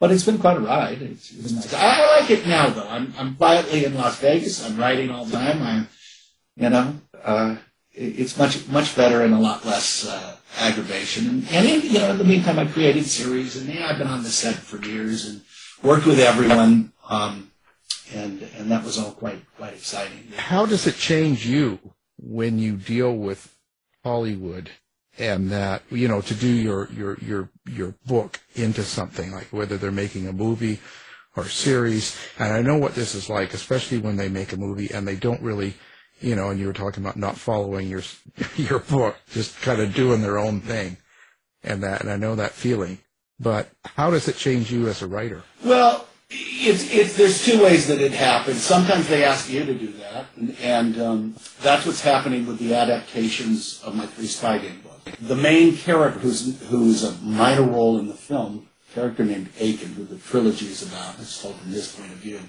but 0.00 0.10
it's 0.10 0.24
been 0.24 0.38
quite 0.38 0.56
a 0.56 0.60
ride. 0.60 1.02
It's, 1.02 1.30
it's 1.30 1.52
nice. 1.52 1.74
I, 1.74 2.20
like 2.20 2.30
it 2.30 2.46
now, 2.46 2.70
though. 2.70 2.88
I'm 2.88 3.12
I'm 3.18 3.36
quietly 3.36 3.84
in 3.84 3.94
Las 3.94 4.18
Vegas. 4.18 4.64
I'm 4.64 4.78
writing 4.78 5.10
all 5.10 5.26
the 5.26 5.32
time. 5.32 5.62
I'm, 5.62 5.88
you 6.56 6.70
know, 6.70 6.94
uh, 7.22 7.56
it's 7.92 8.36
much 8.38 8.66
much 8.68 8.96
better 8.96 9.22
and 9.22 9.34
a 9.34 9.38
lot 9.38 9.64
less. 9.64 10.06
Uh, 10.06 10.36
aggravation. 10.58 11.28
And, 11.28 11.48
and 11.52 11.66
in, 11.66 11.82
you 11.82 11.98
know, 11.98 12.10
in 12.10 12.18
the 12.18 12.24
meantime, 12.24 12.58
I 12.58 12.66
created 12.66 13.06
series, 13.06 13.56
and 13.56 13.72
yeah, 13.72 13.88
I've 13.88 13.98
been 13.98 14.06
on 14.06 14.22
the 14.22 14.30
set 14.30 14.56
for 14.56 14.84
years 14.84 15.26
and 15.26 15.42
worked 15.82 16.06
with 16.06 16.18
everyone, 16.18 16.92
um, 17.08 17.50
and 18.12 18.42
and 18.58 18.70
that 18.70 18.84
was 18.84 18.98
all 18.98 19.12
quite 19.12 19.44
quite 19.56 19.74
exciting. 19.74 20.32
How 20.36 20.66
does 20.66 20.86
it 20.86 20.96
change 20.96 21.46
you 21.46 21.78
when 22.18 22.58
you 22.58 22.76
deal 22.76 23.14
with 23.16 23.54
Hollywood 24.04 24.70
and 25.18 25.50
that 25.50 25.82
you 25.90 26.08
know 26.08 26.20
to 26.20 26.34
do 26.34 26.48
your 26.48 26.88
your 26.92 27.18
your 27.18 27.50
your 27.68 27.94
book 28.06 28.40
into 28.54 28.82
something 28.82 29.32
like 29.32 29.48
whether 29.52 29.76
they're 29.76 29.92
making 29.92 30.26
a 30.26 30.32
movie 30.32 30.80
or 31.36 31.44
series. 31.44 32.16
And 32.38 32.52
I 32.52 32.62
know 32.62 32.76
what 32.76 32.94
this 32.94 33.14
is 33.14 33.30
like, 33.30 33.54
especially 33.54 33.98
when 33.98 34.16
they 34.16 34.28
make 34.28 34.52
a 34.52 34.56
movie 34.56 34.90
and 34.92 35.06
they 35.06 35.14
don't 35.14 35.40
really, 35.40 35.74
you 36.20 36.36
know, 36.36 36.50
and 36.50 36.60
you 36.60 36.66
were 36.66 36.72
talking 36.72 37.02
about 37.02 37.16
not 37.16 37.36
following 37.36 37.88
your 37.88 38.02
your 38.56 38.80
book, 38.80 39.16
just 39.30 39.60
kind 39.62 39.80
of 39.80 39.94
doing 39.94 40.22
their 40.22 40.38
own 40.38 40.60
thing, 40.60 40.96
and 41.62 41.82
that. 41.82 42.02
And 42.02 42.10
I 42.10 42.16
know 42.16 42.34
that 42.34 42.52
feeling. 42.52 42.98
But 43.38 43.70
how 43.96 44.10
does 44.10 44.28
it 44.28 44.36
change 44.36 44.70
you 44.70 44.86
as 44.88 45.00
a 45.00 45.06
writer? 45.06 45.42
Well, 45.64 46.06
it's, 46.28 46.92
it's, 46.92 47.16
there's 47.16 47.44
two 47.44 47.62
ways 47.62 47.86
that 47.88 48.00
it 48.00 48.12
happens. 48.12 48.60
Sometimes 48.60 49.08
they 49.08 49.24
ask 49.24 49.48
you 49.48 49.64
to 49.64 49.74
do 49.74 49.92
that, 49.92 50.26
and, 50.36 50.56
and 50.60 51.00
um, 51.00 51.36
that's 51.62 51.86
what's 51.86 52.02
happening 52.02 52.46
with 52.46 52.58
the 52.58 52.74
adaptations 52.74 53.82
of 53.82 53.96
my 53.96 54.06
three 54.06 54.26
spy 54.26 54.58
game 54.58 54.80
book. 54.80 55.16
The 55.22 55.34
main 55.34 55.76
character, 55.76 56.20
who's, 56.20 56.60
who's 56.68 57.02
a 57.02 57.12
minor 57.22 57.62
role 57.62 57.98
in 57.98 58.06
the 58.06 58.14
film, 58.14 58.68
character 58.94 59.24
named 59.24 59.48
Aiken, 59.58 59.94
who 59.94 60.04
the 60.04 60.18
trilogy 60.18 60.66
is 60.66 60.82
about, 60.86 61.18
it's 61.18 61.40
told 61.40 61.56
from 61.56 61.70
his 61.70 61.94
point 61.94 62.12
of 62.12 62.18
view. 62.18 62.40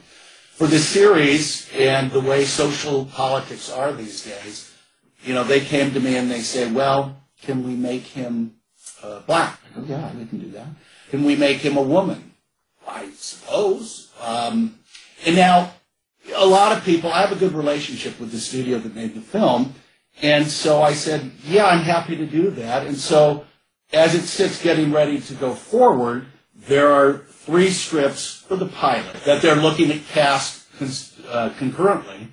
For 0.62 0.68
this 0.68 0.88
series 0.88 1.68
and 1.74 2.12
the 2.12 2.20
way 2.20 2.46
social 2.46 3.06
politics 3.06 3.72
are 3.72 3.91
these 3.94 4.24
days, 4.24 4.72
you 5.24 5.34
know, 5.34 5.44
they 5.44 5.60
came 5.60 5.91
to 5.91 6.00
me 6.00 6.18
and 6.18 6.30
they 6.30 6.41
said, 6.41 6.75
well, 6.75 7.18
can 7.41 7.63
we 7.63 7.74
make 7.74 8.03
him 8.03 8.58
uh, 9.01 9.22
black? 9.22 9.60
Go, 9.74 9.84
yeah, 9.88 10.13
we 10.13 10.27
can 10.27 10.38
do 10.38 10.51
that. 10.51 10.68
Can 11.10 11.24
we 11.24 11.36
make 11.36 11.62
him 11.62 11.77
a 11.77 11.82
woman? 11.82 12.34
I 12.88 13.10
suppose. 13.15 14.12
Um, 14.22 14.77
and 15.25 15.36
now, 15.36 15.74
a 16.36 16.46
lot 16.46 16.77
of 16.77 16.84
people, 16.84 17.12
I 17.12 17.22
have 17.22 17.32
a 17.32 17.39
good 17.39 17.53
relationship 17.53 18.20
with 18.20 18.32
the 18.32 18.39
studio 18.39 18.77
that 18.77 18.94
made 18.94 19.15
the 19.15 19.22
film, 19.22 19.74
and 20.22 20.48
so 20.48 20.84
I 20.84 20.94
said, 20.94 21.32
yeah, 21.44 21.65
I'm 21.65 21.82
happy 21.82 22.15
to 22.18 22.27
do 22.27 22.51
that. 22.51 22.86
And 22.86 22.98
so, 22.98 23.48
as 23.91 24.13
it 24.13 24.25
sits 24.25 24.62
getting 24.62 24.91
ready 24.91 25.20
to 25.22 25.34
go 25.34 25.56
forward, 25.56 26.27
there 26.68 26.91
are 26.91 27.20
three 27.30 27.70
strips 27.70 28.44
for 28.48 28.56
the 28.56 28.68
pilot 28.68 29.24
that 29.25 29.41
they're 29.41 29.56
looking 29.56 29.91
at 29.91 30.06
cast 30.08 30.68
uh, 31.30 31.50
concurrently, 31.58 32.27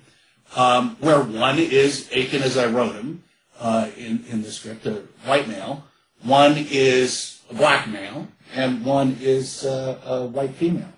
um, 0.55 0.95
where 0.99 1.21
one 1.21 1.59
is 1.59 2.09
Aiken 2.11 2.41
as 2.41 2.57
I 2.57 2.67
wrote 2.67 2.95
him 2.95 3.23
uh, 3.59 3.89
in, 3.97 4.25
in 4.29 4.41
the 4.41 4.51
script, 4.51 4.85
a 4.85 5.03
white 5.25 5.47
male. 5.47 5.83
One 6.23 6.55
is 6.69 7.41
a 7.49 7.53
black 7.53 7.87
male, 7.87 8.27
and 8.53 8.85
one 8.85 9.17
is 9.21 9.65
uh, 9.65 9.99
a 10.05 10.25
white 10.25 10.55
female. 10.55 10.93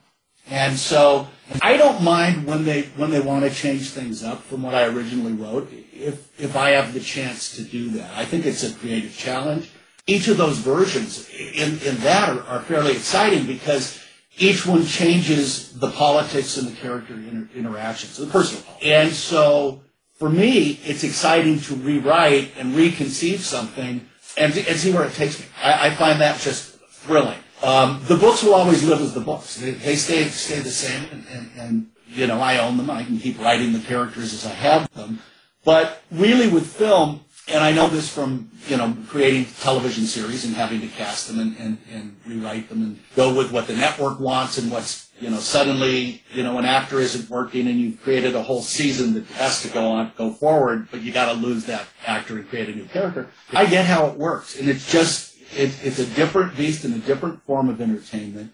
And 0.50 0.78
so 0.78 1.28
I 1.62 1.78
don't 1.78 2.04
mind 2.04 2.46
when 2.46 2.66
they 2.66 2.84
when 2.98 3.12
they 3.12 3.20
want 3.22 3.46
to 3.46 3.52
change 3.52 3.92
things 3.92 4.24
up 4.24 4.44
from 4.44 4.64
what 4.64 4.76
I 4.76 4.86
originally 4.86 5.34
wrote. 5.34 5.72
If 5.94 6.40
if 6.40 6.56
I 6.56 6.72
have 6.72 6.94
the 6.94 7.00
chance 7.00 7.56
to 7.56 7.64
do 7.64 7.90
that, 7.92 8.12
I 8.18 8.26
think 8.26 8.46
it's 8.46 8.64
a 8.64 8.74
creative 8.74 9.16
challenge. 9.16 9.70
Each 10.08 10.28
of 10.28 10.38
those 10.38 10.58
versions 10.58 11.30
in 11.30 11.80
in 11.80 11.98
that 11.98 12.30
are, 12.30 12.42
are 12.44 12.62
fairly 12.62 12.94
exciting 12.94 13.46
because 13.46 14.02
each 14.38 14.66
one 14.66 14.86
changes 14.86 15.74
the 15.80 15.92
politics 15.92 16.58
and 16.58 16.68
the 16.68 16.76
character 16.76 17.14
inter- 17.14 17.50
interactions, 17.56 18.18
the 18.18 18.26
personal. 18.28 18.64
And 18.82 19.12
so 19.12 19.82
for 20.16 20.30
me, 20.30 20.80
it's 20.84 21.04
exciting 21.04 21.60
to 21.62 21.76
rewrite 21.76 22.52
and 22.58 22.76
reconceive 22.76 23.40
something 23.40 24.08
and, 24.38 24.56
and 24.56 24.78
see 24.78 24.94
where 24.94 25.06
it 25.06 25.14
takes 25.14 25.40
me. 25.40 25.46
I, 25.62 25.88
I 25.88 25.96
find 25.96 26.22
that 26.22 26.40
just 26.40 26.80
thrilling. 26.90 27.40
Um, 27.64 28.02
the 28.08 28.16
books 28.16 28.44
will 28.44 28.54
always 28.54 28.84
live 28.84 29.02
as 29.02 29.14
the 29.14 29.20
books. 29.20 29.56
They, 29.58 29.72
they 29.72 29.96
stay 29.96 30.26
stay 30.26 30.60
the 30.60 30.70
same, 30.70 31.08
and, 31.12 31.26
and, 31.28 31.52
and 31.58 31.88
you 32.08 32.28
know 32.28 32.40
I 32.40 32.58
own 32.60 32.78
them. 32.78 32.90
I 32.90 33.04
can 33.04 33.20
keep 33.20 33.40
writing 33.40 33.74
the 33.74 33.80
characters 33.80 34.34
as 34.34 34.46
I 34.46 34.54
have 34.54 34.92
them. 34.94 35.20
But 35.64 36.02
really, 36.12 36.48
with 36.48 36.66
film, 36.66 37.22
and 37.48 37.64
I 37.64 37.72
know 37.72 37.88
this 37.88 38.10
from 38.10 38.51
you 38.68 38.78
know 38.78 38.96
creating 39.08 39.46
television 39.60 40.06
series 40.06 40.46
and 40.46 40.56
having 40.56 40.82
to 40.82 40.88
cast 40.88 41.28
them 41.28 41.40
and, 41.40 41.58
and, 41.58 41.78
and 41.92 42.16
rewrite 42.26 42.70
them 42.70 42.82
and 42.84 43.00
go 43.16 43.34
with 43.34 43.52
what 43.52 43.68
the 43.68 43.76
network 43.76 44.20
wants 44.20 44.58
and 44.58 44.72
what's 44.72 45.10
you 45.20 45.30
know 45.30 45.38
suddenly 45.38 46.22
you 46.34 46.44
know 46.44 46.58
an 46.58 46.66
actor 46.66 47.00
isn't 47.00 47.30
working 47.30 47.68
and 47.68 47.80
you've 47.80 48.02
created 48.02 48.36
a 48.36 48.42
whole 48.42 48.62
season 48.62 49.14
that 49.14 49.26
has 49.28 49.62
to 49.62 49.68
go 49.70 49.88
on 49.88 50.12
go 50.18 50.32
forward, 50.32 50.88
but 50.92 51.02
you 51.02 51.12
got 51.12 51.32
to 51.32 51.40
lose 51.40 51.66
that 51.66 51.86
actor 52.06 52.38
and 52.38 52.48
create 52.50 52.70
a 52.70 52.76
new 52.76 52.86
character. 52.86 53.28
I 53.54 53.66
get 53.66 53.86
how 53.86 54.08
it 54.08 54.18
works, 54.18 54.60
and 54.60 54.70
it's 54.70 54.92
just 54.92 55.36
it, 55.56 55.74
it's 55.84 56.00
a 56.00 56.06
different 56.06 56.56
beast 56.56 56.86
and 56.86 56.94
a 56.94 57.00
different 57.00 57.42
form 57.44 57.70
of 57.70 57.82
entertainment. 57.82 58.54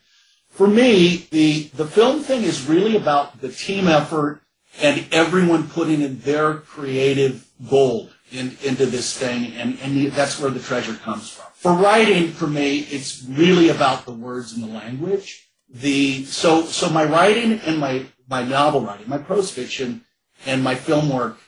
For 0.49 0.67
me, 0.67 1.27
the, 1.29 1.69
the 1.75 1.85
film 1.85 2.21
thing 2.21 2.43
is 2.43 2.67
really 2.67 2.95
about 2.95 3.41
the 3.41 3.49
team 3.49 3.87
effort 3.87 4.41
and 4.81 5.05
everyone 5.11 5.69
putting 5.69 6.01
in 6.01 6.19
their 6.21 6.55
creative 6.55 7.47
gold 7.69 8.11
in, 8.31 8.57
into 8.63 8.86
this 8.86 9.17
thing, 9.17 9.53
and, 9.53 9.77
and 9.81 10.12
that's 10.12 10.39
where 10.39 10.51
the 10.51 10.60
treasure 10.60 10.96
comes 10.96 11.31
from. 11.31 11.46
For 11.53 11.74
writing, 11.74 12.29
for 12.31 12.48
me, 12.48 12.79
it's 12.79 13.24
really 13.24 13.69
about 13.69 14.05
the 14.05 14.13
words 14.13 14.53
and 14.53 14.63
the 14.63 14.67
language. 14.67 15.50
The 15.69 16.24
so 16.25 16.63
so 16.63 16.89
my 16.89 17.03
writing 17.03 17.60
and 17.60 17.77
my 17.77 18.05
my 18.29 18.43
novel 18.43 18.81
writing, 18.81 19.10
my 19.10 19.17
prose 19.17 19.51
fiction, 19.51 20.01
and 20.46 20.63
my 20.63 20.75
film 20.75 21.10
work 21.10 21.39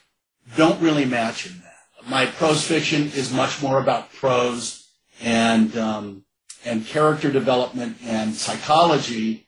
don't 0.57 0.81
really 0.81 1.05
match 1.05 1.45
in 1.45 1.53
that. 1.59 2.09
My 2.09 2.25
prose 2.25 2.65
fiction 2.65 3.11
is 3.15 3.31
much 3.31 3.61
more 3.61 3.79
about 3.79 4.11
prose 4.11 4.89
and 5.21 5.77
um, 5.77 6.25
and 6.65 6.85
character 6.85 7.31
development 7.31 7.97
and 8.03 8.33
psychology. 8.35 9.47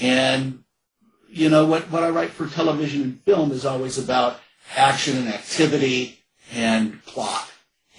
And 0.00 0.64
you 1.28 1.50
know 1.50 1.66
what 1.66 1.90
what 1.90 2.02
I 2.02 2.10
write 2.10 2.30
for 2.30 2.46
television 2.46 3.02
and 3.02 3.20
film 3.22 3.50
is 3.52 3.66
always 3.66 3.98
about 3.98 4.40
action 4.76 5.18
and 5.18 5.28
activity 5.28 6.25
and 6.52 7.04
plot. 7.04 7.50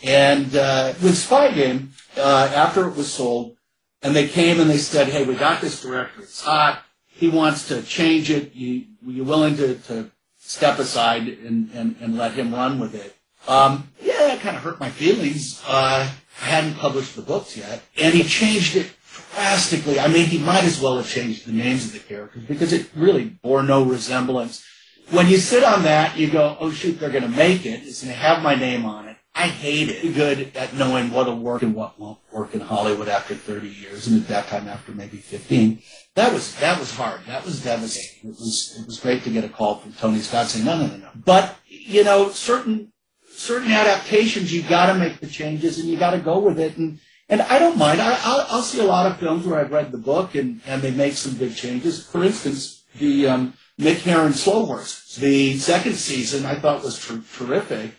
And 0.04 0.56
uh, 0.56 0.94
with 1.02 1.18
Spy 1.18 1.52
Game, 1.52 1.94
uh, 2.18 2.52
after 2.54 2.88
it 2.88 2.96
was 2.96 3.12
sold, 3.12 3.58
and 4.02 4.16
they 4.16 4.28
came 4.28 4.60
and 4.60 4.70
they 4.70 4.78
said, 4.78 5.08
"Hey, 5.08 5.26
we 5.26 5.36
got 5.36 5.62
this 5.62 5.82
director. 5.82 6.22
It's 6.22 6.42
hot. 6.42 6.84
He 7.06 7.30
wants 7.30 7.68
to 7.70 7.82
change 7.82 8.30
it. 8.30 8.54
You, 8.54 8.86
you 9.06 9.24
willing 9.24 9.58
to, 9.58 9.76
to 9.76 10.12
step 10.38 10.78
aside 10.78 11.28
and, 11.28 11.72
and, 11.72 11.96
and 12.00 12.18
let 12.18 12.34
him 12.34 12.54
run 12.54 12.80
with 12.80 12.94
it?" 12.94 13.16
Um, 13.48 13.90
yeah, 14.02 14.34
it 14.34 14.42
kind 14.42 14.56
of 14.56 14.64
hurt 14.64 14.80
my 14.80 14.90
feelings. 14.90 15.64
Uh, 15.66 16.10
I 16.42 16.46
hadn't 16.46 16.76
published 16.76 17.16
the 17.16 17.22
books 17.22 17.58
yet, 17.58 17.82
and 17.98 18.14
he 18.14 18.24
changed 18.24 18.76
it 18.76 18.92
drastically. 19.34 20.00
I 20.00 20.08
mean, 20.08 20.26
he 20.26 20.38
might 20.38 20.64
as 20.64 20.80
well 20.82 20.98
have 20.98 21.10
changed 21.10 21.46
the 21.46 21.54
names 21.54 21.86
of 21.86 21.94
the 21.94 22.00
characters 22.00 22.44
because 22.44 22.74
it 22.74 22.90
really 22.96 23.26
bore 23.26 23.64
no 23.64 23.84
resemblance. 23.84 24.64
When 25.10 25.28
you 25.28 25.38
sit 25.38 25.64
on 25.64 25.84
that, 25.84 26.18
you 26.18 26.30
go, 26.30 26.58
oh 26.60 26.72
shoot, 26.72 27.00
they're 27.00 27.10
going 27.10 27.24
to 27.24 27.30
make 27.30 27.66
it. 27.66 27.84
It's 27.84 28.04
going 28.04 28.14
to 28.14 28.20
have 28.20 28.44
my 28.44 28.56
name 28.56 28.86
on 28.86 29.08
it. 29.08 29.18
I 29.34 29.48
hate 29.48 29.90
it. 29.90 30.16
Good 30.16 30.56
at 30.58 30.74
knowing 30.74 31.12
what'll 31.12 31.38
work 31.38 31.62
and 31.62 31.76
what 31.76 32.00
won't 32.00 32.18
work 32.32 32.56
in 32.56 32.60
Hollywood 32.60 33.08
after 33.08 33.36
30 33.36 33.70
years, 33.70 34.08
and 34.08 34.20
at 34.20 34.28
that 34.30 34.48
time 34.48 34.68
after 34.68 34.92
maybe 34.92 35.18
15. 35.18 35.82
That 36.16 36.34
was 36.34 36.56
that 36.56 36.80
was 36.80 36.92
hard. 36.92 37.22
That 37.28 37.46
was 37.46 37.64
devastating. 37.64 38.32
It 38.32 38.40
was 38.40 38.76
it 38.82 38.88
was 38.88 39.00
great 39.00 39.24
to 39.24 39.30
get 39.30 39.44
a 39.44 39.50
call 39.50 39.76
from 39.76 39.94
Tony 39.94 40.20
Scott 40.20 40.48
saying, 40.48 40.66
no, 40.66 40.78
no, 40.78 40.88
no, 40.88 40.98
no. 40.98 41.10
But 41.16 41.56
you 41.68 42.04
know, 42.04 42.32
certain 42.32 42.92
certain 43.30 43.72
adaptations, 43.72 44.52
you've 44.52 44.68
got 44.68 44.88
to 44.92 44.96
make 44.96 45.20
the 45.20 45.28
changes 45.28 45.78
and 45.78 45.88
you 45.88 45.98
got 45.98 46.12
to 46.12 46.20
go 46.20 46.40
with 46.40 46.60
it. 46.60 46.76
And 46.78 47.00
and 47.30 47.44
I 47.44 47.60
don't 47.60 47.78
mind. 47.78 48.02
I, 48.02 48.20
I'll, 48.24 48.48
I'll 48.50 48.62
see 48.64 48.80
a 48.80 48.86
lot 48.86 49.06
of 49.06 49.20
films 49.20 49.46
where 49.46 49.60
I've 49.60 49.72
read 49.72 49.92
the 49.92 49.98
book 49.98 50.34
and, 50.34 50.62
and 50.66 50.82
they 50.82 50.92
make 50.92 51.14
some 51.14 51.36
big 51.36 51.56
changes. 51.56 52.04
For 52.04 52.24
instance, 52.24 52.86
the 52.98 53.28
um, 53.28 53.54
Mick 53.80 54.02
Herron 54.02 54.34
Slow 54.34 54.66
Horse, 54.66 55.16
the 55.16 55.58
second 55.58 55.96
season, 55.96 56.46
I 56.46 56.56
thought 56.56 56.84
was 56.84 57.06
ter- 57.06 57.24
terrific. 57.38 57.92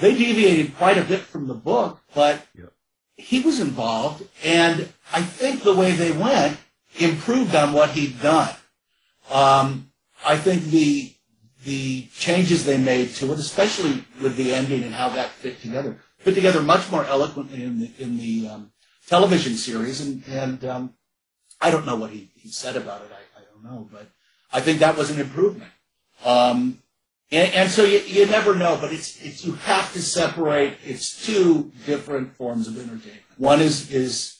They 0.00 0.16
deviated 0.16 0.76
quite 0.76 0.98
a 0.98 1.04
bit 1.04 1.20
from 1.20 1.46
the 1.46 1.54
book, 1.54 2.00
but 2.14 2.46
he 3.16 3.40
was 3.40 3.60
involved, 3.60 4.24
and 4.44 4.88
I 5.12 5.22
think 5.22 5.62
the 5.62 5.74
way 5.74 5.92
they 5.92 6.12
went 6.12 6.58
improved 6.98 7.54
on 7.54 7.72
what 7.72 7.90
he'd 7.90 8.20
done. 8.20 8.54
Um, 9.30 9.90
I 10.24 10.36
think 10.36 10.64
the 10.64 11.12
the 11.64 12.06
changes 12.14 12.64
they 12.64 12.78
made 12.78 13.12
to 13.16 13.32
it, 13.32 13.38
especially 13.38 14.04
with 14.22 14.36
the 14.36 14.54
ending 14.54 14.84
and 14.84 14.94
how 14.94 15.08
that 15.08 15.30
fit 15.30 15.60
together, 15.60 15.98
fit 16.18 16.34
together 16.34 16.62
much 16.62 16.90
more 16.92 17.04
eloquently 17.04 17.62
in 17.64 17.80
the 17.80 17.90
in 17.98 18.18
the 18.18 18.48
um, 18.48 18.72
television 19.08 19.54
series. 19.56 20.00
And 20.00 20.22
and 20.28 20.64
um, 20.64 20.94
I 21.60 21.70
don't 21.70 21.86
know 21.86 21.96
what 21.96 22.10
he, 22.10 22.30
he 22.34 22.50
said 22.50 22.76
about 22.76 23.02
it. 23.02 23.10
I, 23.12 23.40
I 23.40 23.44
don't 23.50 23.64
know, 23.64 23.88
but 23.90 24.08
I 24.56 24.60
think 24.60 24.80
that 24.80 24.96
was 24.96 25.10
an 25.10 25.20
improvement. 25.20 25.70
Um, 26.24 26.82
and, 27.30 27.52
and, 27.52 27.70
so 27.70 27.84
you, 27.84 27.98
you 27.98 28.26
never 28.26 28.54
know, 28.54 28.78
but 28.80 28.92
it's 28.92 29.22
it's 29.22 29.44
you 29.44 29.52
have 29.52 29.92
to 29.92 30.02
separate. 30.02 30.74
It's 30.84 31.26
two 31.26 31.72
different 31.84 32.34
forms 32.36 32.68
of 32.68 32.78
entertainment. 32.78 33.22
One 33.36 33.60
is 33.60 33.90
is 33.90 34.38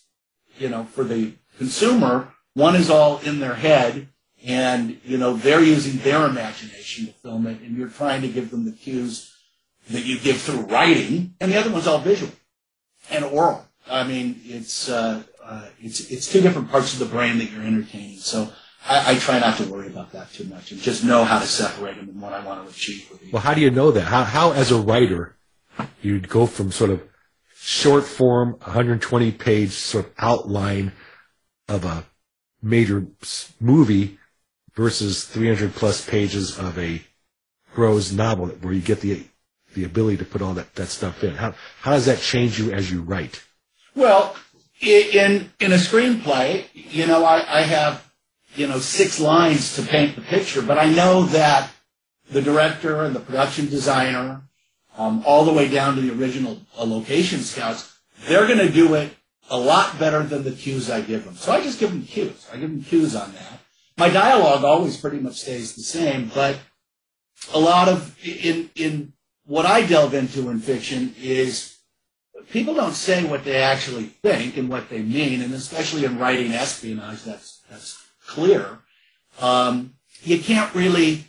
you 0.59 0.69
know 0.69 0.85
for 0.85 1.05
the 1.05 1.33
consumer. 1.59 2.33
One 2.55 2.75
is 2.75 2.89
all 2.89 3.19
in 3.19 3.41
their 3.41 3.55
head 3.55 4.09
and 4.47 5.01
you 5.05 5.19
know 5.19 5.35
they're 5.35 5.63
using 5.63 5.99
their 6.03 6.25
imagination 6.25 7.07
to 7.07 7.13
film 7.13 7.47
it, 7.47 7.61
and 7.61 7.77
you're 7.77 7.89
trying 7.89 8.23
to 8.23 8.29
give 8.29 8.51
them 8.51 8.65
the 8.65 8.73
cues 8.73 9.35
that 9.91 10.05
you 10.05 10.19
give 10.19 10.41
through 10.41 10.61
writing, 10.63 11.35
and 11.41 11.53
the 11.53 11.57
other 11.57 11.71
one's 11.71 11.87
all 11.87 11.99
visual 11.99 12.33
and 13.11 13.25
oral. 13.25 13.67
I 13.91 14.07
mean, 14.07 14.41
it's 14.45 14.89
uh, 14.89 15.23
uh, 15.43 15.67
it's 15.81 16.11
it's 16.11 16.31
two 16.31 16.41
different 16.41 16.71
parts 16.71 16.93
of 16.93 17.01
the 17.01 17.07
brain 17.07 17.39
that 17.39 17.51
you're 17.51 17.63
entertaining. 17.63 18.19
So 18.19 18.53
I, 18.88 19.12
I, 19.12 19.19
try 19.19 19.38
not 19.38 19.57
to 19.59 19.64
worry 19.64 19.88
about 19.88 20.12
that 20.12 20.33
too 20.33 20.45
much, 20.45 20.73
and 20.73 20.81
just 20.81 21.05
know 21.05 21.25
how 21.25 21.38
to 21.38 21.47
separate 21.47 21.97
them 21.97 22.09
and 22.09 22.21
what 22.21 22.33
I 22.33 22.45
want 22.45 22.64
to 22.64 22.71
achieve 22.71 23.09
with 23.11 23.23
each. 23.23 23.33
Well, 23.33 23.43
how 23.43 23.55
do 23.55 23.61
you 23.61 23.71
know 23.71 23.90
that? 23.90 24.02
How 24.02 24.25
how 24.25 24.52
as 24.52 24.71
a 24.71 24.76
writer 24.76 25.37
you 26.02 26.21
go 26.21 26.47
from 26.47 26.73
sort 26.73 26.90
of 26.90 27.02
short 27.55 28.05
form, 28.05 28.52
120 28.64 29.33
page 29.33 29.73
sort 29.73 30.07
of 30.07 30.12
outline 30.19 30.93
of 31.69 31.85
a 31.85 32.05
major 32.62 33.07
movie 33.61 34.19
versus 34.75 35.25
300 35.25 35.75
plus 35.75 36.09
pages 36.09 36.59
of 36.59 36.78
a 36.78 37.02
prose 37.73 38.12
novel 38.12 38.49
where 38.49 38.73
you 38.73 38.81
get 38.81 39.00
the 39.00 39.25
the 39.75 39.85
ability 39.85 40.16
to 40.16 40.25
put 40.25 40.40
all 40.43 40.55
that, 40.55 40.75
that 40.75 40.88
stuff 40.88 41.23
in? 41.23 41.35
How 41.35 41.55
how 41.81 41.93
does 41.93 42.07
that 42.07 42.21
change 42.21 42.59
you 42.59 42.73
as 42.73 42.90
you 42.90 43.02
write? 43.02 43.43
Well, 43.95 44.37
in 44.81 45.50
in 45.61 45.73
a 45.73 45.76
screenplay, 45.76 46.66
you 46.73 47.07
know, 47.07 47.25
I, 47.25 47.59
I 47.59 47.62
have 47.62 48.06
you 48.57 48.67
know 48.67 48.79
six 48.79 49.21
lines 49.21 49.77
to 49.77 49.83
paint 49.83 50.17
the 50.17 50.23
picture, 50.23 50.63
but 50.63 50.79
I 50.79 50.91
know 50.91 51.25
that 51.25 51.71
the 52.31 52.43
director 52.43 53.05
and 53.05 53.15
the 53.15 53.21
production 53.21 53.67
designer, 53.67 54.43
um, 54.97 55.23
all 55.27 55.45
the 55.45 55.53
way 55.53 55.69
down 55.69 55.95
to 55.97 56.01
the 56.01 56.13
original 56.13 56.61
uh, 56.77 56.85
location 56.85 57.41
scouts, 57.41 57.97
they're 58.27 58.47
going 58.47 58.59
to 58.59 58.73
do 58.73 58.95
it 58.95 59.13
a 59.49 59.59
lot 59.59 59.99
better 59.99 60.23
than 60.23 60.43
the 60.43 60.51
cues 60.51 60.91
I 60.91 61.01
give 61.01 61.25
them. 61.25 61.37
So 61.37 61.53
I 61.53 61.61
just 61.61 61.79
give 61.79 61.91
them 61.91 62.03
cues. 62.03 62.49
I 62.53 62.57
give 62.57 62.71
them 62.71 62.83
cues 62.83 63.15
on 63.15 63.33
that. 63.33 63.61
My 63.97 64.11
dialogue 64.11 64.65
always 64.65 64.97
pretty 64.97 65.21
much 65.21 65.41
stays 65.41 65.75
the 65.75 65.83
same, 65.83 66.31
but 66.35 66.59
a 67.55 67.59
lot 67.59 67.89
of 67.89 68.17
in 68.25 68.71
in 68.75 69.13
what 69.45 69.67
I 69.67 69.87
delve 69.87 70.15
into 70.15 70.51
in 70.51 70.61
fiction 70.61 71.15
is 71.21 71.77
people 72.51 72.75
don't 72.75 72.95
say 72.95 73.25
what 73.25 73.45
they 73.45 73.57
actually 73.57 74.05
think 74.05 74.57
and 74.57 74.69
what 74.69 74.89
they 74.91 75.01
mean, 75.03 75.41
and 75.41 75.55
especially 75.55 76.05
in 76.05 76.19
writing 76.19 76.53
espionage, 76.53 77.23
that's 77.23 77.63
that's 77.71 78.06
clear. 78.37 78.78
Um, 79.40 79.95
you 80.23 80.38
can't 80.38 80.75
really 80.75 81.25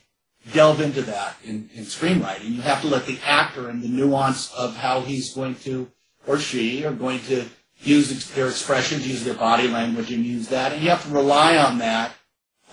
delve 0.52 0.82
into 0.82 1.02
that 1.04 1.38
in, 1.44 1.70
in 1.74 1.84
screenwriting. 1.86 2.52
You 2.52 2.62
have 2.62 2.82
to 2.82 2.88
let 2.88 3.06
the 3.06 3.18
actor 3.24 3.70
and 3.70 3.82
the 3.82 3.88
nuance 3.88 4.54
of 4.54 4.76
how 4.76 5.02
he's 5.02 5.34
going 5.34 5.56
to 5.68 5.90
or 6.26 6.38
she 6.38 6.86
are 6.86 6.92
going 6.92 7.20
to 7.22 7.46
use 7.80 8.28
their 8.32 8.50
expressions, 8.50 9.08
use 9.08 9.24
their 9.24 9.36
body 9.36 9.70
language, 9.70 10.12
and 10.12 10.26
use 10.26 10.50
that, 10.50 10.74
and 10.74 10.84
you 10.84 10.90
have 10.90 11.04
to 11.04 11.10
rely 11.10 11.58
on 11.58 11.78
that. 11.78 12.12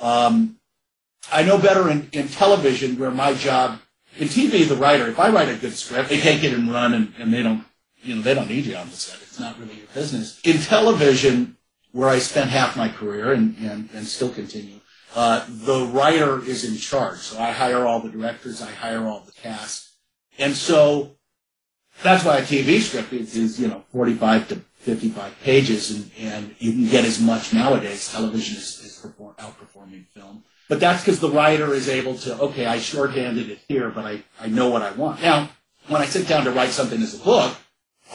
Um, 0.00 0.56
I 1.32 1.44
know 1.44 1.56
better 1.58 1.88
in, 1.90 2.08
in 2.12 2.28
television 2.28 2.98
where 2.98 3.12
my 3.12 3.34
job 3.34 3.78
in 4.18 4.28
TV, 4.28 4.66
the 4.68 4.76
writer, 4.76 5.08
if 5.08 5.18
I 5.18 5.28
write 5.30 5.48
a 5.48 5.56
good 5.56 5.74
script, 5.74 6.08
they 6.08 6.20
take 6.20 6.42
it 6.42 6.52
and 6.52 6.72
run, 6.72 6.94
and, 6.94 7.12
and 7.18 7.32
they 7.32 7.42
don't, 7.42 7.64
you 8.02 8.16
know, 8.16 8.22
they 8.22 8.34
don't 8.34 8.48
need 8.48 8.66
you 8.66 8.76
on 8.76 8.88
the 8.90 8.96
set. 8.96 9.20
It's 9.22 9.38
not 9.38 9.58
really 9.58 9.74
your 9.74 9.86
business. 9.94 10.40
In 10.44 10.58
television, 10.58 11.56
where 11.94 12.08
I 12.08 12.18
spent 12.18 12.50
half 12.50 12.76
my 12.76 12.88
career 12.88 13.32
and, 13.32 13.56
and, 13.58 13.88
and 13.94 14.04
still 14.04 14.30
continue, 14.30 14.80
uh, 15.14 15.46
the 15.48 15.86
writer 15.86 16.44
is 16.44 16.68
in 16.68 16.76
charge. 16.76 17.18
So 17.18 17.40
I 17.40 17.52
hire 17.52 17.86
all 17.86 18.00
the 18.00 18.08
directors, 18.08 18.60
I 18.60 18.72
hire 18.72 19.06
all 19.06 19.20
the 19.20 19.32
cast, 19.32 19.92
and 20.36 20.54
so 20.54 21.12
that's 22.02 22.24
why 22.24 22.38
a 22.38 22.42
TV 22.42 22.80
script 22.80 23.12
is, 23.12 23.36
is 23.36 23.60
you 23.60 23.68
know, 23.68 23.84
45 23.92 24.48
to 24.48 24.56
55 24.56 25.40
pages, 25.44 25.92
and, 25.92 26.10
and 26.18 26.54
you 26.58 26.72
can 26.72 26.88
get 26.88 27.04
as 27.04 27.20
much 27.20 27.54
nowadays. 27.54 28.10
Television 28.10 28.56
is, 28.56 28.82
is 28.84 28.98
perform, 29.00 29.34
outperforming 29.36 30.06
film. 30.08 30.42
But 30.68 30.80
that's 30.80 31.04
because 31.04 31.20
the 31.20 31.30
writer 31.30 31.72
is 31.74 31.88
able 31.88 32.18
to, 32.18 32.38
okay, 32.40 32.66
I 32.66 32.78
shorthanded 32.80 33.50
it 33.50 33.60
here, 33.68 33.90
but 33.90 34.04
I, 34.04 34.24
I 34.40 34.48
know 34.48 34.68
what 34.68 34.82
I 34.82 34.90
want. 34.92 35.22
Now, 35.22 35.48
when 35.86 36.02
I 36.02 36.06
sit 36.06 36.26
down 36.26 36.44
to 36.44 36.50
write 36.50 36.70
something 36.70 37.00
as 37.00 37.20
a 37.20 37.24
book, 37.24 37.56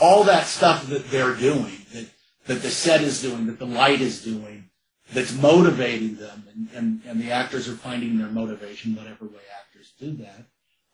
all 0.02 0.26
that 0.26 0.46
stuff 0.46 0.88
that 0.88 1.10
they're 1.10 1.36
doing, 1.36 1.78
that, 1.94 2.10
that 2.50 2.64
the 2.64 2.72
set 2.72 3.02
is 3.02 3.22
doing, 3.22 3.46
that 3.46 3.60
the 3.60 3.66
light 3.66 4.02
is 4.02 4.24
doing, 4.24 4.72
that's 5.14 5.36
motivating 5.36 6.16
them, 6.16 6.48
and, 6.52 6.68
and, 6.74 7.02
and 7.06 7.22
the 7.22 7.32
actors 7.32 7.70
are 7.70 7.76
finding 7.76 8.18
their 8.18 8.28
motivation, 8.28 8.96
whatever 8.96 9.26
way 9.26 9.44
actors 9.62 9.94
do 10.00 10.14
that. 10.14 10.46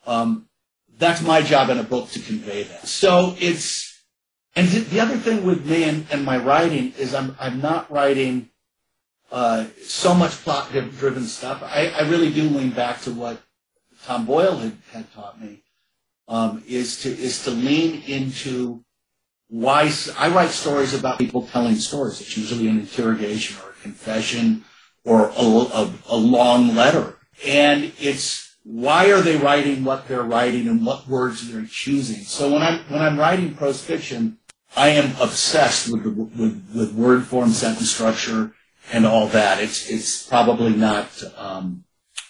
Um, 0.05 0.49
that's 0.97 1.21
my 1.21 1.41
job 1.41 1.69
in 1.69 1.77
a 1.77 1.83
book 1.83 2.09
to 2.09 2.19
convey 2.19 2.63
that. 2.63 2.89
So 2.89 3.35
it's, 3.39 4.03
and 4.53 4.69
th- 4.69 4.89
the 4.89 4.99
other 4.99 5.15
thing 5.15 5.45
with 5.45 5.65
me 5.65 5.85
and, 5.85 6.05
and 6.11 6.25
my 6.25 6.35
writing 6.35 6.93
is 6.97 7.15
I'm, 7.15 7.37
I'm 7.39 7.61
not 7.61 7.89
writing 7.89 8.49
uh, 9.31 9.67
so 9.81 10.13
much 10.13 10.31
plot 10.31 10.73
driven 10.73 11.23
stuff. 11.23 11.63
I, 11.63 11.87
I 11.87 12.01
really 12.09 12.33
do 12.33 12.43
lean 12.49 12.71
back 12.71 12.99
to 13.03 13.11
what 13.11 13.41
Tom 14.03 14.25
Boyle 14.25 14.57
had, 14.57 14.77
had 14.91 15.13
taught 15.13 15.41
me, 15.41 15.63
um, 16.27 16.63
is 16.67 17.01
to 17.03 17.09
is 17.09 17.43
to 17.45 17.51
lean 17.51 18.03
into 18.03 18.84
why 19.49 19.91
I 20.17 20.29
write 20.29 20.49
stories 20.49 20.93
about 20.93 21.19
people 21.19 21.47
telling 21.47 21.75
stories. 21.75 22.21
It's 22.21 22.35
usually 22.37 22.67
an 22.67 22.79
interrogation 22.79 23.57
or 23.63 23.71
a 23.71 23.81
confession 23.81 24.65
or 25.03 25.29
a, 25.29 25.41
a, 25.41 25.93
a 26.09 26.17
long 26.17 26.75
letter, 26.75 27.17
and 27.45 27.91
it's 27.99 28.55
why 28.63 29.11
are 29.11 29.21
they 29.21 29.37
writing 29.37 29.83
what 29.83 30.07
they're 30.07 30.23
writing 30.23 30.67
and 30.67 30.83
what 30.83 31.07
words 31.07 31.51
they're 31.51 31.67
choosing. 31.69 32.23
So 32.23 32.51
when 32.51 32.63
I'm 32.63 32.79
when 32.89 33.01
I'm 33.01 33.19
writing 33.19 33.53
prose 33.53 33.81
fiction, 33.81 34.39
I 34.75 34.89
am 34.89 35.15
obsessed 35.21 35.91
with 35.91 36.03
the, 36.03 36.09
with 36.09 36.71
with 36.73 36.93
word 36.93 37.25
form, 37.25 37.51
sentence 37.51 37.91
structure, 37.91 38.53
and 38.91 39.05
all 39.05 39.27
that. 39.27 39.61
It's 39.61 39.89
it's 39.89 40.27
probably 40.27 40.75
not 40.75 41.07
um, 41.37 41.83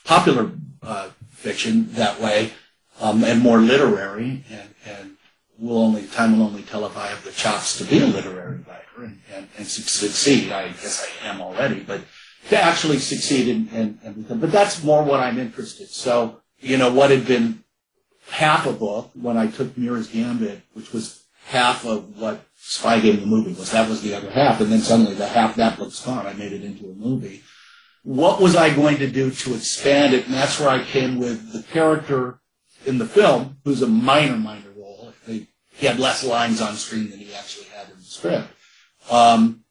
popular 0.04 0.52
uh, 0.84 1.10
fiction 1.30 1.94
that 1.94 2.20
way, 2.20 2.52
um, 3.00 3.24
and 3.24 3.42
more 3.42 3.60
literary. 3.60 4.44
And, 4.50 4.70
and 4.86 5.15
will 5.58 5.78
only 5.80 6.06
time 6.08 6.38
will 6.38 6.48
only 6.48 6.64
tell 6.64 6.86
if 6.86 6.98
I 6.98 7.08
have 7.08 7.24
the 7.24 7.32
chops 7.32 7.78
to 7.78 7.84
be 7.84 8.00
a 8.00 8.06
literary 8.06 8.60
writer 8.68 9.06
and, 9.06 9.20
and, 9.34 9.48
and 9.58 9.68
succeed. 9.68 10.52
I 10.52 10.68
guess 10.70 11.08
I 11.24 11.28
am 11.28 11.42
already, 11.42 11.82
but 11.82 12.02
to 12.50 12.62
actually 12.62 13.00
succeed 13.00 13.48
in, 13.48 13.68
in 13.70 14.14
become, 14.14 14.40
but 14.40 14.52
that's 14.52 14.84
more 14.84 15.04
what 15.04 15.20
I'm 15.20 15.38
interested. 15.38 15.90
So 15.90 16.42
you 16.60 16.78
know 16.78 16.94
what 16.94 17.12
had 17.12 17.26
been 17.26 17.64
half 18.30 18.66
a 18.66 18.74
book 18.74 19.12
when 19.14 19.38
I 19.38 19.48
took 19.48 19.78
Muir's 19.78 20.08
Gambit, 20.08 20.62
which 20.74 20.92
was 20.94 21.24
half 21.48 21.86
of 21.86 22.20
what 22.20 22.46
Spy 22.56 23.00
Game 23.00 23.20
the 23.20 23.26
movie 23.26 23.54
was. 23.54 23.72
That 23.72 23.90
was 23.90 24.02
the 24.02 24.16
other 24.16 24.30
half, 24.30 24.62
and 24.62 24.72
then 24.72 24.80
suddenly 24.80 25.14
the 25.14 25.28
half 25.28 25.56
that 25.56 25.78
book's 25.78 26.04
gone. 26.04 26.26
I 26.26 26.34
made 26.34 26.52
it 26.52 26.64
into 26.64 26.86
a 26.86 26.96
movie. 26.96 27.44
What 28.04 28.40
was 28.40 28.56
I 28.56 28.74
going 28.74 28.98
to 28.98 29.10
do 29.10 29.32
to 29.32 29.56
expand 29.56 30.14
it? 30.14 30.26
And 30.26 30.34
that's 30.34 30.60
where 30.60 30.70
I 30.70 30.84
came 30.84 31.18
with 31.18 31.54
the 31.54 31.64
character 31.64 32.40
in 32.86 33.00
the 33.00 33.06
film, 33.06 33.58
who's 33.64 33.82
a 33.82 33.88
minor, 33.88 34.38
minor 34.38 34.65
he 35.78 35.86
had 35.86 36.00
less 36.00 36.24
lines 36.24 36.62
on 36.62 36.76
screen 36.76 37.10
than 37.10 37.20
he 37.20 37.34
actually 37.34 37.66
had 37.66 37.90
in 37.90 37.98
the 37.98 38.04
script. 38.04 38.48
Um, 39.10 39.64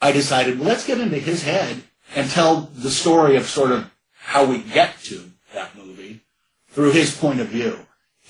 I 0.00 0.12
decided, 0.12 0.58
well, 0.58 0.68
let's 0.68 0.86
get 0.86 1.00
into 1.00 1.18
his 1.18 1.42
head 1.42 1.82
and 2.14 2.30
tell 2.30 2.70
the 2.74 2.90
story 2.90 3.36
of 3.36 3.46
sort 3.46 3.70
of 3.70 3.90
how 4.14 4.44
we 4.44 4.58
get 4.58 4.98
to 5.04 5.30
that 5.54 5.76
movie 5.76 6.20
through 6.68 6.92
his 6.92 7.16
point 7.16 7.40
of 7.40 7.48
view. 7.48 7.78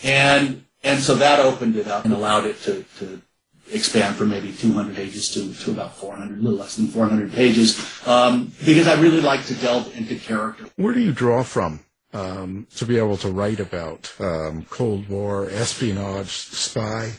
And 0.02 0.64
and 0.82 1.00
so 1.00 1.14
that 1.16 1.40
opened 1.40 1.76
it 1.76 1.86
up 1.86 2.04
and 2.04 2.14
allowed 2.14 2.46
it 2.46 2.60
to, 2.62 2.84
to 2.98 3.20
expand 3.70 4.16
from 4.16 4.30
maybe 4.30 4.50
200 4.52 4.96
pages 4.96 5.28
to, 5.34 5.52
to 5.64 5.70
about 5.72 5.94
400, 5.96 6.38
a 6.38 6.42
little 6.42 6.58
less 6.58 6.76
than 6.76 6.88
400 6.88 7.32
pages, 7.32 7.78
um, 8.06 8.50
because 8.64 8.88
I 8.88 8.98
really 8.98 9.20
like 9.20 9.44
to 9.46 9.54
delve 9.54 9.94
into 9.94 10.16
character. 10.16 10.64
Where 10.76 10.94
do 10.94 11.00
you 11.00 11.12
draw 11.12 11.42
from 11.42 11.80
um, 12.12 12.66
to 12.76 12.84
be 12.84 12.98
able 12.98 13.16
to 13.18 13.30
write 13.30 13.60
about 13.60 14.12
um, 14.18 14.66
Cold 14.70 15.08
War, 15.08 15.48
espionage, 15.50 16.30
spy, 16.30 17.12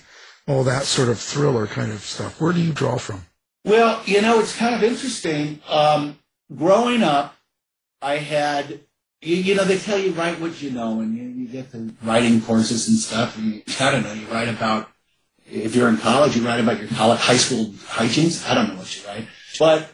all 0.48 0.64
that 0.64 0.84
sort 0.84 1.10
of 1.10 1.20
thriller 1.20 1.68
kind 1.68 1.92
of 1.92 2.02
stuff? 2.02 2.40
Where 2.42 2.54
do 2.54 2.62
you 2.62 2.74
draw 2.74 2.98
from? 2.98 3.26
Well, 3.64 4.02
you 4.06 4.22
know, 4.22 4.40
it's 4.40 4.56
kind 4.56 4.76
of 4.76 4.84
interesting. 4.84 5.62
Um, 5.70 6.20
growing 6.56 7.04
up, 7.04 7.36
I 8.02 8.18
had, 8.18 8.82
you, 9.22 9.36
you 9.36 9.56
know, 9.56 9.64
they 9.64 9.78
tell 9.78 10.00
you 10.00 10.12
write 10.14 10.40
what 10.40 10.62
you 10.62 10.72
know, 10.72 11.00
and 11.00 11.16
you, 11.16 11.24
you 11.24 11.48
get 11.48 11.72
the 11.72 11.94
writing 12.04 12.42
courses 12.42 12.88
and 12.88 12.98
stuff. 12.98 13.38
And 13.38 13.54
you, 13.54 13.64
I 13.80 13.92
don't 13.92 14.04
know, 14.04 14.14
you 14.14 14.26
write 14.28 14.50
about, 14.50 14.90
if 15.46 15.76
you're 15.76 15.90
in 15.90 15.98
college, 15.98 16.36
you 16.36 16.46
write 16.46 16.60
about 16.60 16.80
your 16.80 16.88
college, 16.90 17.20
high 17.20 17.38
school 17.38 17.66
hijinks. 17.66 18.50
I 18.50 18.56
don't 18.56 18.70
know 18.70 18.76
what 18.76 18.98
you 18.98 19.08
write. 19.08 19.28
But, 19.60 19.94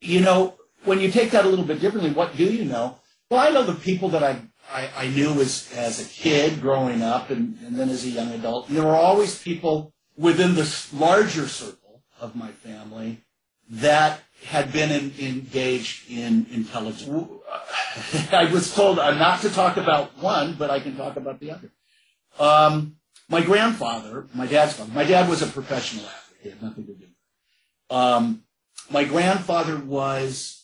you 0.00 0.20
know, 0.20 0.54
when 0.84 1.00
you 1.00 1.10
take 1.10 1.32
that 1.32 1.44
a 1.44 1.48
little 1.48 1.64
bit 1.64 1.80
differently, 1.80 2.12
what 2.12 2.36
do 2.36 2.44
you 2.44 2.64
know? 2.64 2.96
Well, 3.30 3.38
I 3.40 3.50
know 3.50 3.62
the 3.62 3.74
people 3.74 4.08
that 4.10 4.24
I, 4.24 4.40
I, 4.72 4.90
I 4.96 5.08
knew 5.08 5.40
as, 5.40 5.72
as 5.76 6.00
a 6.00 6.04
kid 6.04 6.60
growing 6.60 7.00
up 7.00 7.30
and, 7.30 7.56
and 7.64 7.76
then 7.76 7.88
as 7.88 8.04
a 8.04 8.08
young 8.08 8.32
adult. 8.32 8.66
And 8.68 8.76
there 8.76 8.84
were 8.84 8.96
always 8.96 9.40
people 9.40 9.92
within 10.16 10.56
this 10.56 10.92
larger 10.92 11.46
circle 11.46 12.02
of 12.20 12.34
my 12.34 12.50
family 12.50 13.22
that 13.70 14.20
had 14.46 14.72
been 14.72 14.90
in, 14.90 15.14
engaged 15.20 16.10
in 16.10 16.46
intelligence. 16.50 17.08
I 18.32 18.50
was 18.52 18.74
told 18.74 18.98
uh, 18.98 19.12
not 19.12 19.42
to 19.42 19.50
talk 19.50 19.76
about 19.76 20.18
one, 20.18 20.54
but 20.58 20.70
I 20.70 20.80
can 20.80 20.96
talk 20.96 21.16
about 21.16 21.38
the 21.38 21.52
other. 21.52 21.70
Um, 22.38 22.96
my 23.28 23.42
grandfather, 23.42 24.26
my 24.34 24.46
dad's 24.46 24.72
father, 24.72 24.92
my 24.92 25.04
dad 25.04 25.28
was 25.28 25.40
a 25.40 25.46
professional 25.46 26.04
athlete. 26.04 26.38
He 26.42 26.48
had 26.48 26.62
nothing 26.62 26.86
to 26.86 26.92
do. 26.94 26.98
with 26.98 27.10
it. 27.10 27.94
Um, 27.94 28.42
my 28.90 29.04
grandfather 29.04 29.78
was, 29.78 30.59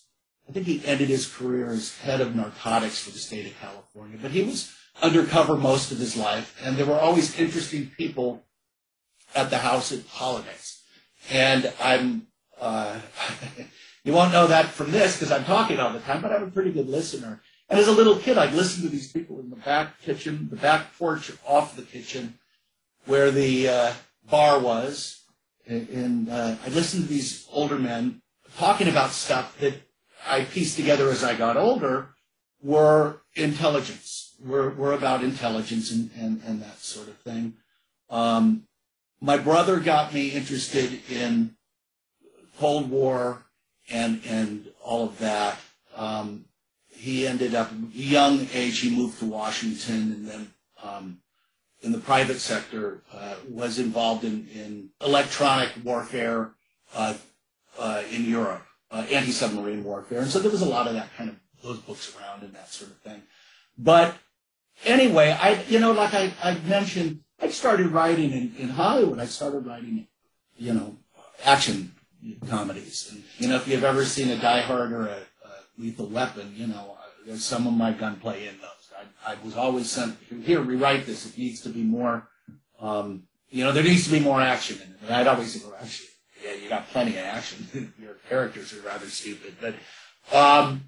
I 0.49 0.53
think 0.53 0.67
he 0.67 0.85
ended 0.87 1.09
his 1.09 1.27
career 1.27 1.71
as 1.71 1.97
head 1.99 2.21
of 2.21 2.37
narcotics 2.37 3.03
for 3.03 3.11
the 3.11 3.19
state 3.19 3.47
of 3.47 3.59
California, 3.61 4.19
but 4.21 4.31
he 4.31 4.43
was 4.43 4.73
undercover 5.03 5.57
most 5.57 5.91
of 5.91 5.99
his 5.99 6.17
life, 6.17 6.57
and 6.63 6.77
there 6.77 6.87
were 6.87 6.99
always 6.99 7.39
interesting 7.39 7.91
people 7.97 8.45
at 9.35 9.51
the 9.51 9.59
house 9.59 9.93
at 9.93 10.07
holidays. 10.07 10.83
And 11.31 11.73
I'm, 11.81 12.29
uh, 12.61 12.99
you 14.05 14.13
won't 14.13 14.33
know 14.33 14.47
that 14.47 14.67
from 14.67 14.93
this 14.93 15.17
because 15.17 15.33
I'm 15.33 15.45
talking 15.45 15.81
all 15.81 15.93
the 15.93 16.01
time, 16.01 16.23
but 16.23 16.33
I'm 16.33 16.45
a 16.45 16.51
pretty 16.51 16.71
good 16.71 16.89
listener. 16.89 17.43
And 17.69 17.81
as 17.81 17.89
a 17.89 17.93
little 17.93 18.17
kid, 18.17 18.39
I'd 18.39 18.55
listen 18.55 18.85
to 18.85 18.89
these 18.89 19.11
people 19.11 19.41
in 19.41 19.51
the 19.51 19.57
back 19.57 20.01
kitchen, 20.01 20.49
the 20.51 20.57
back 20.57 20.97
porch 20.97 21.33
off 21.45 21.77
the 21.77 21.83
kitchen, 21.83 22.39
where 23.07 23.33
the 23.33 23.69
uh, 23.69 23.93
bar 24.31 24.61
was, 24.61 25.25
and, 25.67 26.29
uh, 26.29 26.55
I'd 26.65 26.73
listen 26.73 27.03
to 27.03 27.09
these 27.09 27.47
older 27.51 27.77
men 27.77 28.23
talking 28.57 28.87
about 28.87 29.11
stuff 29.11 29.59
that 29.59 29.75
I 30.27 30.45
pieced 30.45 30.77
together 30.77 31.09
as 31.11 31.25
I 31.25 31.35
got 31.35 31.57
older 31.57 32.09
were 32.63 33.21
intelligence, 33.35 34.35
were, 34.45 34.71
were 34.71 34.93
about 34.93 35.23
intelligence 35.23 35.91
and, 35.91 36.11
and, 36.19 36.43
and 36.45 36.63
that 36.63 36.79
sort 36.81 37.09
of 37.09 37.17
thing. 37.19 37.55
Um, 38.11 38.65
my 39.21 39.37
brother 39.37 39.81
got 39.81 40.13
me 40.13 40.31
interested 40.31 41.01
in 41.11 41.57
Cold 42.59 42.91
War 42.91 43.43
and, 43.91 44.23
and 44.27 44.69
all 44.83 45.05
of 45.05 45.19
that. 45.19 45.59
Um, 45.95 46.47
he 46.89 47.27
ended 47.27 47.55
up, 47.55 47.71
young 47.93 48.49
age, 48.53 48.81
he 48.81 48.95
moved 48.95 49.19
to 49.21 49.27
Washington 49.27 50.13
and 50.13 50.29
then 50.29 50.51
um, 50.83 51.19
in 51.83 51.93
the 51.93 51.99
private 51.99 52.39
sector 52.39 53.03
uh, 53.13 53.35
was 53.49 53.79
involved 53.79 54.25
in, 54.25 54.49
in 54.55 54.91
electronic 55.01 55.71
warfare 55.85 56.53
uh, 56.95 57.15
uh, 57.79 58.03
in 58.11 58.25
Europe, 58.25 58.67
uh, 58.97 59.03
anti-submarine 59.19 59.85
warfare. 59.85 60.21
And 60.21 60.31
so 60.31 60.39
there 60.39 60.51
was 60.51 60.63
a 60.63 60.67
lot 60.77 60.87
of 60.87 60.95
that 60.95 61.09
kind 61.17 61.29
of, 61.31 61.37
those 61.63 61.79
books 61.79 62.15
around 62.17 62.43
and 62.43 62.55
that 62.55 62.69
sort 62.73 62.91
of 62.91 62.99
thing. 62.99 63.23
But 63.77 64.15
anyway, 64.85 65.37
I, 65.39 65.63
you 65.69 65.79
know, 65.81 65.93
like 65.93 66.15
I, 66.15 66.33
I 66.43 66.59
mentioned, 66.61 67.21
I 67.41 67.49
started 67.51 67.89
writing 67.89 68.33
in, 68.33 68.55
in 68.59 68.69
Hollywood. 68.71 69.19
I 69.19 69.27
started 69.27 69.67
writing, 69.67 70.07
you 70.57 70.73
know, 70.73 70.97
action 71.45 71.93
comedies. 72.49 73.09
And, 73.11 73.23
you 73.39 73.49
know, 73.49 73.57
if 73.57 73.69
you've 73.69 73.85
ever 73.85 74.05
seen 74.05 74.31
a 74.31 74.39
Die 74.39 74.61
Hard 74.63 74.93
or 74.93 75.03
a, 75.07 75.19
a 75.19 75.53
Lethal 75.79 76.07
Weapon, 76.07 76.55
you 76.57 76.67
know, 76.69 76.97
there's 77.27 77.45
some 77.45 77.67
of 77.67 77.75
my 77.75 77.93
gunplay 77.93 78.47
in 78.49 78.57
those. 78.59 78.71
I, 79.27 79.33
I 79.33 79.37
was 79.45 79.57
always 79.57 79.91
sent, 79.91 80.17
here, 80.45 80.61
rewrite 80.61 81.05
this. 81.05 81.27
It 81.27 81.37
needs 81.37 81.61
to 81.63 81.69
be 81.69 81.83
more, 81.83 82.29
um, 82.81 83.25
you 83.51 83.65
know, 83.65 83.73
there 83.73 83.85
needs 83.85 84.05
to 84.05 84.11
be 84.11 84.21
more 84.21 84.41
action 84.41 84.77
in 84.77 84.89
it. 84.95 84.99
And 85.03 85.15
I'd 85.15 85.27
always 85.27 85.53
say, 85.53 85.69
actually, 85.81 86.09
yeah, 86.47 86.55
you 86.63 86.69
got 86.69 86.89
plenty 86.89 87.13
of 87.13 87.25
action. 87.25 87.93
Your 88.01 88.15
characters 88.29 88.73
are 88.73 88.81
rather 88.81 89.07
stupid. 89.07 89.57
But, 89.61 89.75
um, 90.37 90.85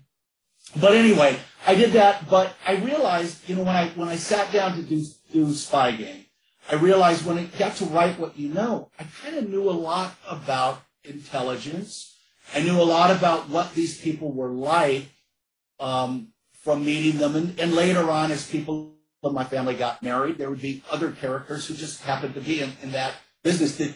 but 0.76 0.94
anyway, 0.94 1.38
I 1.66 1.74
did 1.74 1.92
that, 1.92 2.28
but 2.28 2.54
I 2.66 2.76
realized, 2.76 3.48
you 3.48 3.56
know, 3.56 3.62
when 3.62 3.76
I, 3.76 3.88
when 3.90 4.08
I 4.08 4.16
sat 4.16 4.52
down 4.52 4.76
to 4.76 4.82
do, 4.82 5.04
do 5.32 5.52
Spy 5.52 5.92
Game, 5.92 6.24
I 6.70 6.74
realized 6.74 7.24
when 7.24 7.38
it 7.38 7.58
got 7.58 7.76
to 7.76 7.86
write 7.86 8.18
what 8.18 8.38
you 8.38 8.50
know, 8.50 8.90
I 8.98 9.06
kind 9.22 9.36
of 9.36 9.48
knew 9.48 9.68
a 9.68 9.72
lot 9.72 10.14
about 10.28 10.82
intelligence. 11.04 12.14
I 12.54 12.60
knew 12.60 12.80
a 12.80 12.84
lot 12.84 13.10
about 13.10 13.48
what 13.48 13.74
these 13.74 14.00
people 14.00 14.32
were 14.32 14.50
like 14.50 15.06
um, 15.80 16.28
from 16.52 16.84
meeting 16.84 17.18
them. 17.18 17.36
And, 17.36 17.58
and 17.58 17.72
later 17.72 18.10
on, 18.10 18.30
as 18.30 18.46
people 18.46 18.94
in 19.24 19.32
my 19.32 19.44
family 19.44 19.74
got 19.74 20.02
married, 20.02 20.36
there 20.36 20.50
would 20.50 20.60
be 20.60 20.82
other 20.90 21.10
characters 21.10 21.66
who 21.66 21.74
just 21.74 22.02
happened 22.02 22.34
to 22.34 22.40
be 22.40 22.60
in, 22.60 22.72
in 22.82 22.92
that 22.92 23.14
business 23.42 23.76
that 23.78 23.94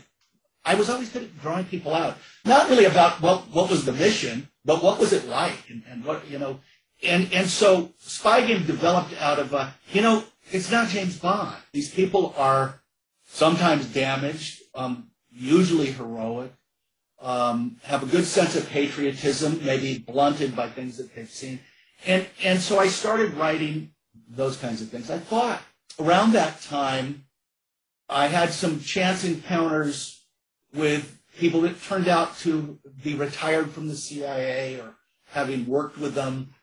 I 0.65 0.75
was 0.75 0.89
always 0.89 1.09
good 1.09 1.25
at 1.25 1.41
drawing 1.41 1.65
people 1.65 1.95
out. 1.95 2.17
Not 2.45 2.69
really 2.71 2.85
about 2.85 3.21
what, 3.21 3.51
what 3.51 3.71
was 3.71 3.85
the 3.85 3.93
mission, 3.93 4.49
but 4.65 4.83
what 4.83 4.99
was 4.99 5.13
it 5.13 5.27
like 5.27 5.69
and, 5.69 5.83
and 5.91 6.05
what, 6.05 6.29
you 6.31 6.39
know. 6.39 6.61
And, 7.03 7.33
and 7.33 7.49
so 7.49 7.93
Spy 7.99 8.47
Game 8.47 8.65
developed 8.65 9.15
out 9.21 9.39
of, 9.41 9.53
a, 9.53 9.75
you 9.93 10.03
know, 10.03 10.25
it's 10.53 10.71
not 10.71 10.89
James 10.89 11.19
Bond. 11.19 11.57
These 11.73 11.93
people 11.93 12.35
are 12.37 12.81
sometimes 13.25 13.87
damaged, 13.87 14.63
um, 14.75 15.11
usually 15.31 15.91
heroic, 15.91 16.53
um, 17.21 17.79
have 17.83 18.03
a 18.03 18.07
good 18.07 18.25
sense 18.25 18.55
of 18.55 18.69
patriotism, 18.69 19.65
maybe 19.65 19.99
blunted 19.99 20.55
by 20.55 20.69
things 20.69 20.97
that 20.99 21.15
they've 21.15 21.29
seen. 21.29 21.59
And, 22.07 22.27
and 22.43 22.61
so 22.61 22.79
I 22.79 22.89
started 22.89 23.35
writing 23.35 23.93
those 24.29 24.57
kinds 24.57 24.81
of 24.83 24.91
things. 24.91 25.11
I 25.11 25.19
thought 25.19 25.61
around 25.99 26.33
that 26.33 26.61
time, 26.63 27.25
I 28.09 28.27
had 28.27 28.53
some 28.53 28.81
chance 28.81 29.25
encounters 29.25 30.22
with 30.75 31.19
people 31.39 31.63
that 31.63 31.83
turned 31.83 32.09
out 32.09 32.37
to 32.39 32.79
be 33.03 33.15
retired 33.15 33.71
from 33.71 33.89
the 33.89 33.97
CIA 33.97 34.81
or 34.81 34.95
having 35.27 35.67
worked 35.67 35.99
with 35.99 36.15
them. 36.15 36.55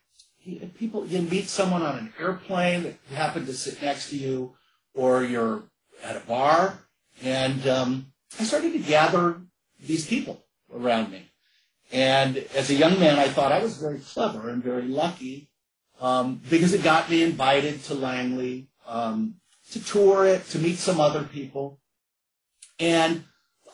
People, 0.78 1.06
you 1.06 1.22
meet 1.22 1.48
someone 1.48 1.82
on 1.82 1.98
an 1.98 2.12
airplane 2.18 2.84
that 2.84 2.96
happened 3.14 3.46
to 3.46 3.52
sit 3.52 3.82
next 3.82 4.10
to 4.10 4.16
you, 4.16 4.54
or 4.94 5.22
you're 5.22 5.64
at 6.02 6.16
a 6.16 6.20
bar, 6.20 6.78
and 7.22 7.66
um, 7.68 8.06
I 8.38 8.44
started 8.44 8.72
to 8.72 8.78
gather 8.78 9.42
these 9.78 10.06
people 10.06 10.42
around 10.74 11.10
me. 11.10 11.30
And 11.92 12.38
as 12.54 12.70
a 12.70 12.74
young 12.74 12.98
man, 12.98 13.18
I 13.18 13.28
thought 13.28 13.52
I 13.52 13.62
was 13.62 13.76
very 13.76 13.98
clever 13.98 14.48
and 14.48 14.62
very 14.62 14.84
lucky 14.84 15.50
um, 16.00 16.40
because 16.48 16.72
it 16.72 16.82
got 16.82 17.10
me 17.10 17.22
invited 17.22 17.82
to 17.84 17.94
Langley 17.94 18.68
um, 18.86 19.34
to 19.72 19.84
tour 19.84 20.26
it, 20.26 20.48
to 20.50 20.58
meet 20.58 20.78
some 20.78 21.00
other 21.00 21.24
people, 21.24 21.80
and 22.78 23.24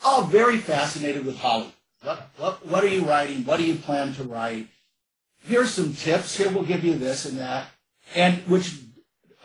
all 0.04 0.24
very 0.24 0.58
fascinated 0.58 1.24
with 1.24 1.38
Hollywood. 1.38 1.72
What, 2.02 2.30
what, 2.36 2.66
what 2.66 2.84
are 2.84 2.88
you 2.88 3.04
writing? 3.04 3.44
What 3.44 3.58
do 3.58 3.64
you 3.64 3.74
plan 3.74 4.14
to 4.14 4.24
write? 4.24 4.68
Here's 5.42 5.70
some 5.70 5.94
tips. 5.94 6.36
Here 6.36 6.50
we'll 6.50 6.64
give 6.64 6.84
you 6.84 6.96
this 6.96 7.24
and 7.24 7.38
that, 7.38 7.68
and 8.14 8.38
which 8.48 8.80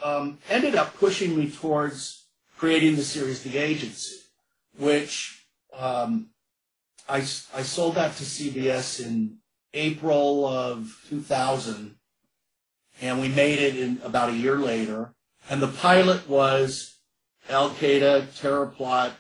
um, 0.04 0.40
ended 0.50 0.76
up 0.76 0.96
pushing 0.98 1.38
me 1.38 1.50
towards 1.50 2.26
creating 2.58 2.96
the 2.96 3.04
series 3.04 3.44
The 3.44 3.58
Agency, 3.58 4.18
which 4.78 5.46
um, 5.76 6.30
I, 7.08 7.18
I 7.18 7.64
sold 7.64 7.96
that 7.96 8.16
to 8.18 8.24
CBS 8.24 9.04
in 9.04 9.38
April 9.74 10.46
of 10.46 11.04
2000, 11.10 11.96
and 13.02 13.22
we 13.22 13.28
made 13.28 13.60
it 13.60 13.76
in 13.76 14.02
about 14.04 14.30
a 14.30 14.36
year 14.36 14.58
later. 14.58 15.14
And 15.50 15.62
the 15.62 15.68
pilot 15.68 16.30
was 16.30 17.00
Al 17.50 17.72
Qaeda 17.72 18.40
terror 18.40 18.68
plot, 18.68 19.14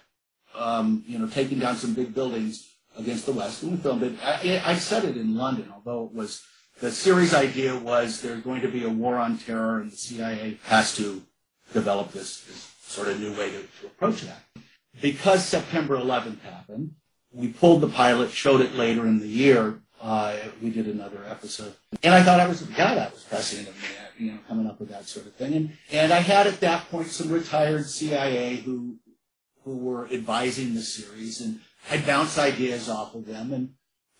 um, 0.55 1.03
you 1.07 1.19
know, 1.19 1.27
taking 1.27 1.59
down 1.59 1.75
some 1.75 1.93
big 1.93 2.13
buildings 2.13 2.67
against 2.97 3.25
the 3.25 3.31
West. 3.31 3.63
And 3.63 3.71
we 3.71 3.77
filmed 3.77 4.03
it. 4.03 4.13
I, 4.23 4.61
I 4.65 4.75
said 4.75 5.05
it 5.05 5.17
in 5.17 5.35
London, 5.35 5.71
although 5.73 6.05
it 6.05 6.13
was 6.13 6.43
the 6.79 6.91
series 6.91 7.33
idea 7.33 7.77
was 7.77 8.21
there's 8.21 8.41
going 8.41 8.61
to 8.61 8.67
be 8.67 8.85
a 8.85 8.89
war 8.89 9.17
on 9.17 9.37
terror, 9.37 9.79
and 9.79 9.91
the 9.91 9.95
CIA 9.95 10.57
has 10.63 10.95
to 10.97 11.21
develop 11.73 12.11
this, 12.11 12.41
this 12.41 12.71
sort 12.81 13.07
of 13.07 13.19
new 13.19 13.31
way 13.31 13.51
to, 13.51 13.59
to 13.59 13.85
approach 13.85 14.21
that. 14.21 14.41
Because 14.99 15.45
September 15.45 15.95
11th 15.95 16.41
happened, 16.41 16.95
we 17.31 17.49
pulled 17.49 17.81
the 17.81 17.87
pilot, 17.87 18.31
showed 18.31 18.61
it 18.61 18.75
later 18.75 19.05
in 19.05 19.19
the 19.19 19.27
year. 19.27 19.81
Uh, 20.01 20.35
we 20.61 20.71
did 20.71 20.87
another 20.87 21.19
episode, 21.29 21.75
and 22.01 22.15
I 22.15 22.23
thought 22.23 22.39
I 22.39 22.47
was 22.47 22.63
God, 22.63 22.95
that 22.95 23.13
was 23.13 23.21
prescient 23.21 23.67
of 23.67 23.75
me, 23.75 24.25
you 24.25 24.31
know, 24.31 24.39
coming 24.47 24.65
up 24.65 24.79
with 24.79 24.89
that 24.89 25.07
sort 25.07 25.27
of 25.27 25.35
thing. 25.35 25.53
And 25.53 25.77
and 25.91 26.11
I 26.11 26.21
had 26.21 26.47
at 26.47 26.59
that 26.61 26.89
point 26.89 27.07
some 27.09 27.29
retired 27.29 27.85
CIA 27.85 28.55
who 28.55 28.95
who 29.63 29.77
were 29.77 30.07
advising 30.11 30.73
the 30.73 30.81
series, 30.81 31.41
and 31.41 31.59
I 31.89 31.97
bounced 31.97 32.37
ideas 32.37 32.89
off 32.89 33.15
of 33.15 33.25
them. 33.25 33.53
And 33.53 33.73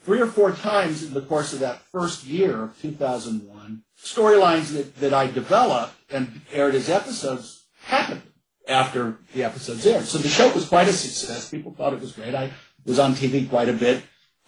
three 0.03 0.21
or 0.21 0.27
four 0.27 0.51
times 0.51 1.03
in 1.03 1.13
the 1.13 1.21
course 1.21 1.53
of 1.53 1.59
that 1.59 1.81
first 1.91 2.25
year 2.25 2.63
of 2.63 2.81
2001, 2.81 3.83
storylines 4.01 4.73
that, 4.73 4.95
that 4.97 5.13
I 5.13 5.27
developed 5.27 5.93
and 6.09 6.41
aired 6.51 6.75
as 6.75 6.89
episodes 6.89 7.65
happened 7.83 8.23
after 8.67 9.17
the 9.33 9.43
episodes 9.43 9.85
aired. 9.85 10.05
So 10.05 10.17
the 10.17 10.29
show 10.29 10.51
was 10.53 10.67
quite 10.67 10.87
a 10.87 10.93
success. 10.93 11.49
People 11.49 11.73
thought 11.73 11.93
it 11.93 12.01
was 12.01 12.11
great. 12.11 12.35
I 12.35 12.51
was 12.85 12.99
on 12.99 13.13
TV 13.13 13.49
quite 13.49 13.69
a 13.69 13.73
bit 13.73 14.03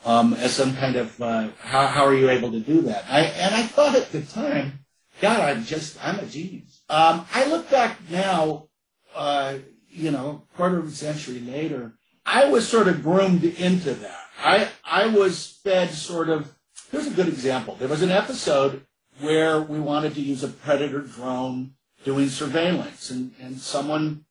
um, 0.05 0.33
as 0.33 0.53
some 0.53 0.75
kind 0.75 0.95
of 0.95 1.21
uh, 1.21 1.49
how 1.59 1.87
how 1.87 2.05
are 2.05 2.13
you 2.13 2.29
able 2.29 2.51
to 2.51 2.59
do 2.59 2.81
that? 2.83 3.05
I 3.09 3.21
and 3.21 3.55
I 3.55 3.63
thought 3.63 3.95
at 3.95 4.11
the 4.11 4.21
time, 4.21 4.85
God, 5.21 5.39
I'm 5.39 5.63
just 5.63 6.03
I'm 6.03 6.19
a 6.19 6.25
genius. 6.25 6.81
Um, 6.89 7.25
I 7.33 7.45
look 7.47 7.69
back 7.69 7.97
now, 8.09 8.67
uh, 9.15 9.55
you 9.93 10.11
know, 10.11 10.43
quarter 10.55 10.79
of 10.79 10.87
a 10.87 10.91
century 10.91 11.39
later, 11.39 11.93
I 12.25 12.45
was 12.45 12.67
sort 12.67 12.87
of 12.87 13.03
groomed 13.03 13.43
into 13.43 13.93
that. 13.93 14.25
I 14.39 14.69
I 14.83 15.07
was 15.07 15.59
fed 15.63 15.91
sort 15.91 16.29
of. 16.29 16.53
Here's 16.91 17.07
a 17.07 17.11
good 17.11 17.27
example. 17.27 17.75
There 17.75 17.87
was 17.87 18.01
an 18.01 18.11
episode 18.11 18.85
where 19.19 19.61
we 19.61 19.79
wanted 19.79 20.15
to 20.15 20.21
use 20.21 20.43
a 20.43 20.47
predator 20.47 21.01
drone 21.01 21.73
doing 22.03 22.29
surveillance, 22.29 23.09
and 23.09 23.33
and 23.39 23.59
someone 23.59 24.25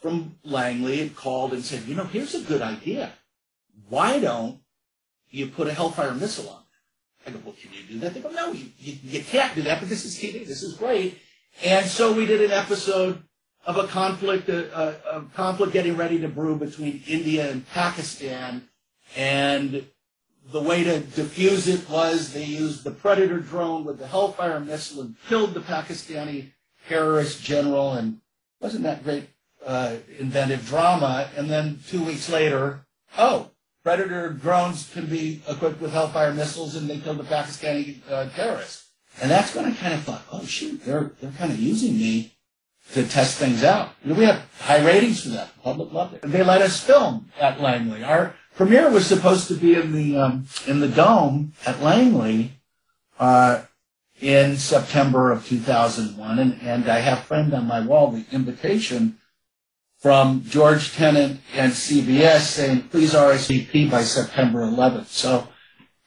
from 0.00 0.36
Langley 0.44 0.98
had 0.98 1.16
called 1.16 1.52
and 1.52 1.64
said, 1.64 1.82
you 1.84 1.94
know, 1.94 2.04
here's 2.04 2.34
a 2.34 2.40
good 2.40 2.62
idea 2.62 3.12
why 3.88 4.18
don't 4.18 4.60
you 5.30 5.48
put 5.48 5.66
a 5.68 5.72
Hellfire 5.72 6.14
missile 6.14 6.48
on 6.48 6.62
there? 7.24 7.34
I 7.34 7.36
go, 7.36 7.42
well, 7.44 7.54
can 7.60 7.70
you 7.72 7.82
do 7.88 7.98
that? 8.00 8.14
They 8.14 8.20
go, 8.20 8.30
no, 8.30 8.52
you, 8.52 8.66
you, 8.78 8.98
you 9.02 9.24
can't 9.24 9.54
do 9.54 9.62
that, 9.62 9.80
but 9.80 9.88
this 9.88 10.04
is 10.04 10.16
TV. 10.16 10.46
This 10.46 10.62
is 10.62 10.74
great. 10.74 11.18
And 11.64 11.86
so 11.86 12.12
we 12.12 12.26
did 12.26 12.42
an 12.42 12.50
episode 12.50 13.22
of 13.68 13.76
a 13.76 13.86
conflict, 13.86 14.48
a, 14.48 14.74
a, 14.74 15.18
a 15.18 15.22
conflict 15.34 15.74
getting 15.74 15.94
ready 15.94 16.18
to 16.18 16.26
brew 16.26 16.56
between 16.56 17.02
India 17.06 17.50
and 17.50 17.68
Pakistan. 17.68 18.66
And 19.14 19.86
the 20.50 20.62
way 20.62 20.84
to 20.84 21.00
defuse 21.00 21.68
it 21.68 21.88
was 21.88 22.32
they 22.32 22.44
used 22.44 22.82
the 22.82 22.90
Predator 22.90 23.40
drone 23.40 23.84
with 23.84 23.98
the 23.98 24.06
Hellfire 24.06 24.58
missile 24.58 25.02
and 25.02 25.16
killed 25.28 25.52
the 25.52 25.60
Pakistani 25.60 26.52
terrorist 26.88 27.42
general. 27.44 27.92
And 27.92 28.22
wasn't 28.58 28.84
that 28.84 29.04
great 29.04 29.28
uh, 29.66 29.96
inventive 30.18 30.66
drama? 30.66 31.28
And 31.36 31.50
then 31.50 31.80
two 31.86 32.02
weeks 32.02 32.30
later, 32.30 32.86
oh, 33.18 33.50
Predator 33.84 34.30
drones 34.30 34.90
can 34.94 35.04
be 35.04 35.42
equipped 35.46 35.82
with 35.82 35.92
Hellfire 35.92 36.32
missiles, 36.32 36.74
and 36.74 36.88
they 36.88 37.00
killed 37.00 37.18
the 37.18 37.24
Pakistani 37.24 37.98
uh, 38.10 38.30
terrorists. 38.30 38.88
And 39.20 39.30
that's 39.30 39.54
when 39.54 39.66
I 39.66 39.72
kind 39.72 39.92
of 39.92 40.04
thought, 40.04 40.22
oh 40.32 40.46
shoot, 40.46 40.86
they're 40.86 41.10
they're 41.20 41.32
kind 41.32 41.52
of 41.52 41.58
using 41.58 41.98
me 41.98 42.37
to 42.92 43.06
test 43.06 43.38
things 43.38 43.64
out. 43.64 43.90
We 44.04 44.24
have 44.24 44.42
high 44.58 44.84
ratings 44.84 45.22
for 45.22 45.30
that. 45.30 45.54
The 45.54 45.60
public 45.60 45.92
loved 45.92 46.14
it. 46.14 46.22
They 46.22 46.42
let 46.42 46.62
us 46.62 46.82
film 46.82 47.30
at 47.38 47.60
Langley. 47.60 48.02
Our 48.02 48.34
premiere 48.56 48.90
was 48.90 49.06
supposed 49.06 49.48
to 49.48 49.54
be 49.54 49.74
in 49.74 49.92
the 49.92 50.16
um, 50.16 50.46
in 50.66 50.80
the 50.80 50.88
dome 50.88 51.52
at 51.66 51.82
Langley, 51.82 52.52
uh, 53.18 53.62
in 54.20 54.56
September 54.56 55.30
of 55.30 55.46
2001, 55.46 56.38
and, 56.38 56.60
and 56.62 56.88
I 56.88 56.98
have 57.00 57.20
framed 57.20 57.54
on 57.54 57.66
my 57.66 57.80
wall 57.80 58.10
the 58.10 58.24
invitation 58.32 59.18
from 59.98 60.42
George 60.44 60.94
Tenet 60.94 61.38
and 61.54 61.72
CBS 61.72 62.40
saying, 62.40 62.88
please 62.88 63.14
RSVP 63.14 63.90
by 63.90 64.02
September 64.02 64.60
11th. 64.60 65.06
So 65.06 65.48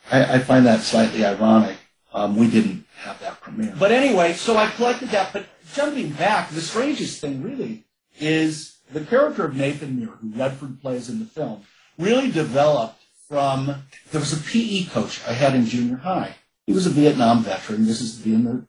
I, 0.09 0.35
I 0.35 0.39
find 0.39 0.65
that 0.65 0.81
slightly 0.81 1.25
ironic. 1.25 1.77
Um, 2.13 2.35
we 2.35 2.49
didn't 2.49 2.85
have 2.97 3.19
that 3.21 3.39
premiere. 3.41 3.75
But 3.77 3.91
anyway, 3.91 4.33
so 4.33 4.57
I 4.57 4.69
collected 4.71 5.09
that. 5.09 5.31
But 5.33 5.45
jumping 5.73 6.09
back, 6.11 6.49
the 6.49 6.61
strangest 6.61 7.21
thing 7.21 7.41
really 7.41 7.85
is 8.19 8.77
the 8.91 9.01
character 9.01 9.45
of 9.45 9.55
Nathan 9.55 9.97
Muir, 9.97 10.15
who 10.21 10.29
Redford 10.29 10.81
plays 10.81 11.09
in 11.09 11.19
the 11.19 11.25
film, 11.25 11.63
really 11.97 12.31
developed 12.31 13.01
from, 13.27 13.83
there 14.11 14.19
was 14.19 14.33
a 14.33 14.43
PE 14.43 14.85
coach 14.85 15.21
I 15.27 15.33
had 15.33 15.55
in 15.55 15.65
junior 15.65 15.97
high. 15.97 16.35
He 16.67 16.73
was 16.73 16.85
a 16.85 16.89
Vietnam 16.89 17.43
veteran. 17.43 17.85
This 17.85 18.01
is 18.01 18.25
in 18.25 18.43
the, 18.43 18.65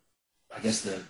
I 0.54 0.60
guess, 0.60 0.82
the 0.82 1.00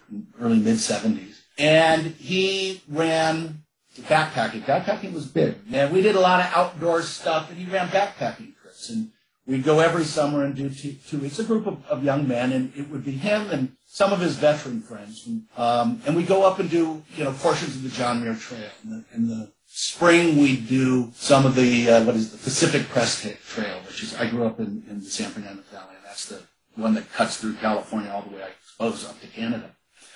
early 0.40 0.58
mid 0.58 0.76
70s. 0.76 1.40
And 1.58 2.06
he 2.06 2.82
ran 2.88 3.62
backpacking. 4.00 4.64
Backpacking 4.64 5.12
was 5.12 5.26
big. 5.26 5.56
And 5.72 5.92
we 5.92 6.00
did 6.00 6.16
a 6.16 6.20
lot 6.20 6.40
of 6.40 6.52
outdoor 6.54 7.02
stuff, 7.02 7.50
and 7.50 7.58
he 7.58 7.70
ran 7.70 7.88
backpacking 7.88 8.54
trips. 8.60 8.88
And 8.88 9.10
we'd 9.46 9.64
go 9.64 9.80
every 9.80 10.04
summer 10.04 10.44
and 10.44 10.54
do 10.54 10.70
two, 10.70 10.94
two 11.08 11.18
weeks. 11.18 11.38
A 11.38 11.44
group 11.44 11.66
of, 11.66 11.84
of 11.86 12.04
young 12.04 12.28
men, 12.28 12.52
and 12.52 12.72
it 12.76 12.88
would 12.90 13.04
be 13.04 13.12
him 13.12 13.50
and 13.50 13.72
some 13.86 14.12
of 14.12 14.20
his 14.20 14.36
veteran 14.36 14.80
friends. 14.80 15.28
Um, 15.56 16.00
and 16.06 16.16
we'd 16.16 16.26
go 16.26 16.44
up 16.44 16.58
and 16.58 16.70
do, 16.70 17.02
you 17.16 17.24
know, 17.24 17.32
portions 17.32 17.76
of 17.76 17.82
the 17.82 17.90
John 17.90 18.22
Muir 18.22 18.34
Trail. 18.34 18.70
In 18.84 18.90
the, 18.90 19.04
in 19.14 19.28
the 19.28 19.52
spring, 19.66 20.38
we'd 20.38 20.68
do 20.68 21.10
some 21.14 21.44
of 21.44 21.54
the, 21.54 21.90
uh, 21.90 22.04
what 22.04 22.14
is 22.14 22.32
the 22.32 22.38
Pacific 22.38 22.88
Crest 22.88 23.26
Trail, 23.48 23.78
which 23.86 24.02
is, 24.02 24.14
I 24.14 24.28
grew 24.28 24.44
up 24.44 24.60
in, 24.60 24.82
in 24.88 25.00
the 25.00 25.06
San 25.06 25.30
Fernando 25.30 25.62
Valley, 25.70 25.96
and 25.96 26.04
that's 26.04 26.26
the 26.26 26.40
one 26.76 26.94
that 26.94 27.12
cuts 27.12 27.36
through 27.36 27.54
California 27.54 28.10
all 28.10 28.22
the 28.22 28.34
way, 28.34 28.42
I 28.42 28.50
suppose, 28.70 29.04
up 29.06 29.20
to 29.20 29.26
Canada. 29.26 29.70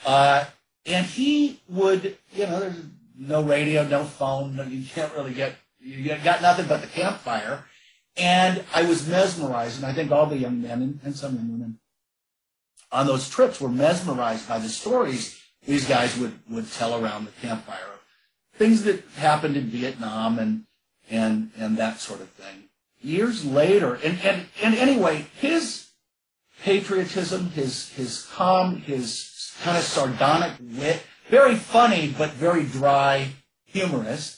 Uh, 0.05 0.45
and 0.87 1.05
he 1.05 1.61
would, 1.69 2.17
you 2.33 2.47
know, 2.47 2.61
there's 2.61 2.81
no 3.19 3.43
radio, 3.43 3.87
no 3.87 4.05
phone. 4.05 4.57
You 4.71 4.85
can't 4.87 5.13
really 5.15 5.35
get, 5.35 5.57
you 5.81 6.17
got 6.23 6.43
nothing 6.43 6.67
but 6.67 6.81
the 6.81 6.87
campfire. 6.87 7.65
And 8.17 8.65
I 8.75 8.83
was 8.83 9.07
mesmerized, 9.07 9.77
and 9.77 9.87
I 9.87 9.93
think 9.93 10.11
all 10.11 10.27
the 10.27 10.39
young 10.39 10.63
men 10.63 10.83
and, 10.83 11.01
and 11.05 11.15
some 11.15 11.35
young 11.35 11.53
women 11.53 11.79
on 12.93 13.07
those 13.07 13.29
trips 13.29 13.61
were 13.61 13.69
mesmerized 13.69 14.49
by 14.49 14.59
the 14.59 14.69
stories 14.69 15.39
these 15.67 15.87
guys 15.87 16.17
would, 16.17 16.39
would 16.49 16.71
tell 16.73 17.03
around 17.03 17.27
the 17.27 17.33
campfire 17.47 17.97
things 18.57 18.83
that 18.85 19.05
happened 19.17 19.57
in 19.57 19.65
Vietnam 19.65 20.39
and, 20.39 20.65
and, 21.11 21.51
and 21.59 21.77
that 21.77 22.01
sort 22.01 22.21
of 22.21 22.29
thing. 22.31 22.65
Years 23.01 23.45
later, 23.45 23.95
and, 24.03 24.19
and, 24.23 24.47
and 24.63 24.75
anyway, 24.75 25.27
his 25.39 25.89
patriotism, 26.63 27.51
his, 27.51 27.91
his 27.91 28.27
calm, 28.33 28.77
his 28.81 29.53
kind 29.63 29.77
of 29.77 29.85
sardonic 29.85 30.53
wit, 30.61 31.03
very 31.29 31.55
funny, 31.55 32.15
but 32.17 32.31
very 32.31 32.65
dry, 32.65 33.29
humorous. 33.65 34.36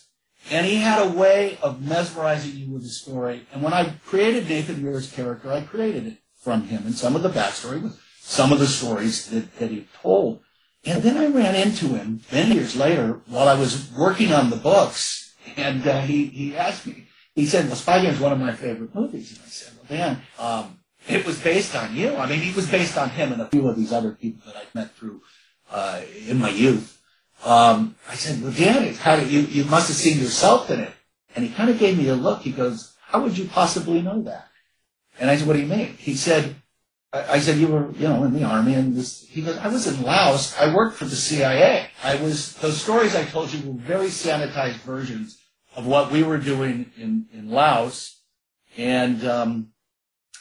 And 0.50 0.66
he 0.66 0.76
had 0.76 1.06
a 1.06 1.10
way 1.10 1.58
of 1.62 1.82
mesmerizing 1.82 2.56
you 2.56 2.72
with 2.72 2.82
the 2.82 2.88
story. 2.88 3.46
And 3.52 3.62
when 3.62 3.74
I 3.74 3.92
created 4.06 4.48
Nathan 4.48 4.82
Muir's 4.82 5.12
character, 5.12 5.52
I 5.52 5.60
created 5.60 6.06
it 6.06 6.18
from 6.36 6.64
him 6.68 6.86
and 6.86 6.94
some 6.94 7.16
of 7.16 7.22
the 7.22 7.28
backstory 7.28 7.82
with 7.82 8.00
some 8.20 8.52
of 8.52 8.58
the 8.58 8.66
stories 8.66 9.28
that, 9.30 9.58
that 9.58 9.70
he 9.70 9.86
told. 10.02 10.40
And 10.84 11.02
then 11.02 11.16
I 11.16 11.26
ran 11.26 11.54
into 11.54 11.88
him 11.88 12.22
many 12.32 12.54
years 12.54 12.76
later 12.76 13.20
while 13.26 13.48
I 13.48 13.58
was 13.58 13.90
working 13.92 14.32
on 14.32 14.50
the 14.50 14.56
books. 14.56 15.34
And 15.56 15.86
uh, 15.86 16.00
he, 16.02 16.26
he 16.26 16.56
asked 16.56 16.86
me, 16.86 17.08
he 17.34 17.46
said, 17.46 17.68
well, 17.68 18.00
Game 18.02 18.10
is 18.10 18.20
one 18.20 18.32
of 18.32 18.38
my 18.38 18.52
favorite 18.52 18.94
movies. 18.94 19.32
And 19.32 19.40
I 19.44 19.48
said, 19.48 19.74
well, 19.76 19.98
man, 19.98 20.22
um, 20.38 20.78
it 21.08 21.26
was 21.26 21.38
based 21.40 21.74
on 21.74 21.94
you. 21.94 22.14
I 22.16 22.26
mean, 22.26 22.40
he 22.40 22.54
was 22.54 22.70
based 22.70 22.96
on 22.96 23.10
him 23.10 23.32
and 23.32 23.42
a 23.42 23.48
few 23.48 23.68
of 23.68 23.76
these 23.76 23.92
other 23.92 24.12
people 24.12 24.42
that 24.46 24.56
I'd 24.56 24.74
met 24.74 24.94
through 24.94 25.22
uh, 25.70 26.00
in 26.26 26.38
my 26.38 26.50
youth. 26.50 26.97
Um, 27.44 27.96
I 28.08 28.14
said, 28.14 28.42
well, 28.42 28.52
Dan, 28.52 28.94
how 28.94 29.16
do 29.16 29.26
you, 29.28 29.40
you 29.40 29.64
must 29.64 29.88
have 29.88 29.96
seen 29.96 30.18
yourself 30.18 30.70
in 30.70 30.80
it. 30.80 30.92
And 31.36 31.44
he 31.44 31.52
kind 31.52 31.70
of 31.70 31.78
gave 31.78 31.96
me 31.96 32.08
a 32.08 32.14
look. 32.14 32.42
He 32.42 32.52
goes, 32.52 32.96
how 33.00 33.22
would 33.22 33.38
you 33.38 33.46
possibly 33.46 34.02
know 34.02 34.22
that? 34.22 34.48
And 35.20 35.30
I 35.30 35.36
said, 35.36 35.46
what 35.46 35.54
do 35.54 35.60
you 35.60 35.66
mean? 35.66 35.96
He 35.98 36.14
said, 36.14 36.56
I, 37.12 37.34
I 37.34 37.38
said, 37.38 37.58
you 37.58 37.68
were, 37.68 37.90
you 37.92 38.08
know, 38.08 38.24
in 38.24 38.32
the 38.32 38.44
army 38.44 38.74
and 38.74 38.96
this, 38.96 39.26
he 39.28 39.42
goes, 39.42 39.56
I 39.58 39.68
was 39.68 39.86
in 39.86 40.02
Laos. 40.02 40.56
I 40.58 40.74
worked 40.74 40.96
for 40.96 41.04
the 41.04 41.16
CIA. 41.16 41.88
I 42.02 42.16
was, 42.16 42.54
those 42.56 42.80
stories 42.80 43.14
I 43.14 43.24
told 43.24 43.52
you 43.52 43.70
were 43.70 43.78
very 43.78 44.08
sanitized 44.08 44.80
versions 44.80 45.38
of 45.76 45.86
what 45.86 46.10
we 46.10 46.22
were 46.22 46.38
doing 46.38 46.90
in, 46.96 47.26
in 47.32 47.50
Laos. 47.50 48.20
And, 48.76 49.24
um, 49.24 49.72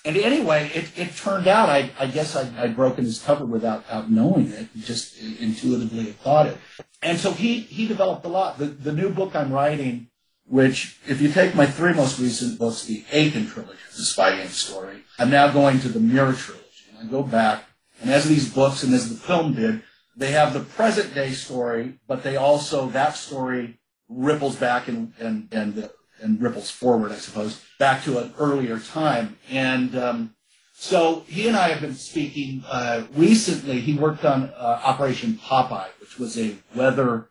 and 0.08 0.16
anyway, 0.16 0.72
it, 0.74 0.98
it 0.98 1.16
turned 1.18 1.48
out, 1.48 1.68
I, 1.70 1.92
I 2.00 2.08
guess 2.08 2.36
I, 2.36 2.50
I'd 2.58 2.78
broken 2.78 3.04
his 3.04 3.22
cover 3.22 3.46
without, 3.46 4.10
knowing 4.10 4.52
it, 4.52 4.68
just 4.80 5.22
intuitively 5.22 6.06
thought 6.06 6.46
it. 6.46 6.58
And 7.02 7.20
so 7.20 7.34
he, 7.34 7.60
he 7.60 7.88
developed 7.88 8.26
a 8.26 8.30
lot. 8.30 8.58
The, 8.58 8.66
the 8.66 8.94
new 8.94 9.10
book 9.10 9.36
I'm 9.36 9.52
writing, 9.52 10.08
which, 10.46 10.98
if 11.08 11.22
you 11.22 11.30
take 11.30 11.56
my 11.56 11.66
three 11.66 11.94
most 11.94 12.20
recent 12.20 12.58
books, 12.58 12.86
the 12.86 13.04
Aiken 13.12 13.48
trilogy, 13.48 13.78
the 13.98 14.04
Spy 14.04 14.38
Game 14.38 14.48
story, 14.48 15.04
I'm 15.20 15.30
now 15.30 15.52
going 15.52 15.82
to 15.82 15.90
the 15.90 16.00
Muir 16.00 16.32
trilogy. 16.32 16.64
And 16.90 17.10
I 17.10 17.12
go 17.12 17.22
back, 17.22 17.66
and 18.02 18.10
as 18.10 18.30
these 18.30 18.52
books 18.52 18.84
and 18.84 18.94
as 18.94 19.10
the 19.10 19.16
film 19.16 19.56
did, 19.56 19.84
they 20.16 20.32
have 20.32 20.54
the 20.54 20.62
present 20.62 21.14
day 21.14 21.32
story, 21.32 22.00
but 22.08 22.24
they 22.24 22.38
also, 22.38 22.88
that 22.92 23.18
story 23.18 23.80
ripples 24.08 24.56
back 24.56 24.88
and, 24.88 25.14
and, 25.20 25.50
and 25.52 25.76
the, 25.76 25.92
and 26.22 26.42
ripples 26.42 26.70
forward, 26.70 27.12
I 27.12 27.16
suppose, 27.16 27.62
back 27.80 28.04
to 28.04 28.18
an 28.20 28.34
earlier 28.40 28.80
time. 28.80 29.38
And 29.50 29.96
um, 29.96 30.36
so 30.74 31.24
he 31.28 31.48
and 31.48 31.58
I 31.58 31.70
have 31.70 31.82
been 31.82 31.96
speaking 31.96 32.64
uh, 32.70 33.04
recently. 33.16 33.82
He 33.82 33.96
worked 33.96 34.26
on 34.26 34.52
uh, 34.56 34.82
Operation 34.84 35.40
Popeye, 35.42 35.90
which 36.00 36.20
was 36.20 36.38
a 36.38 36.56
weather, 36.76 37.30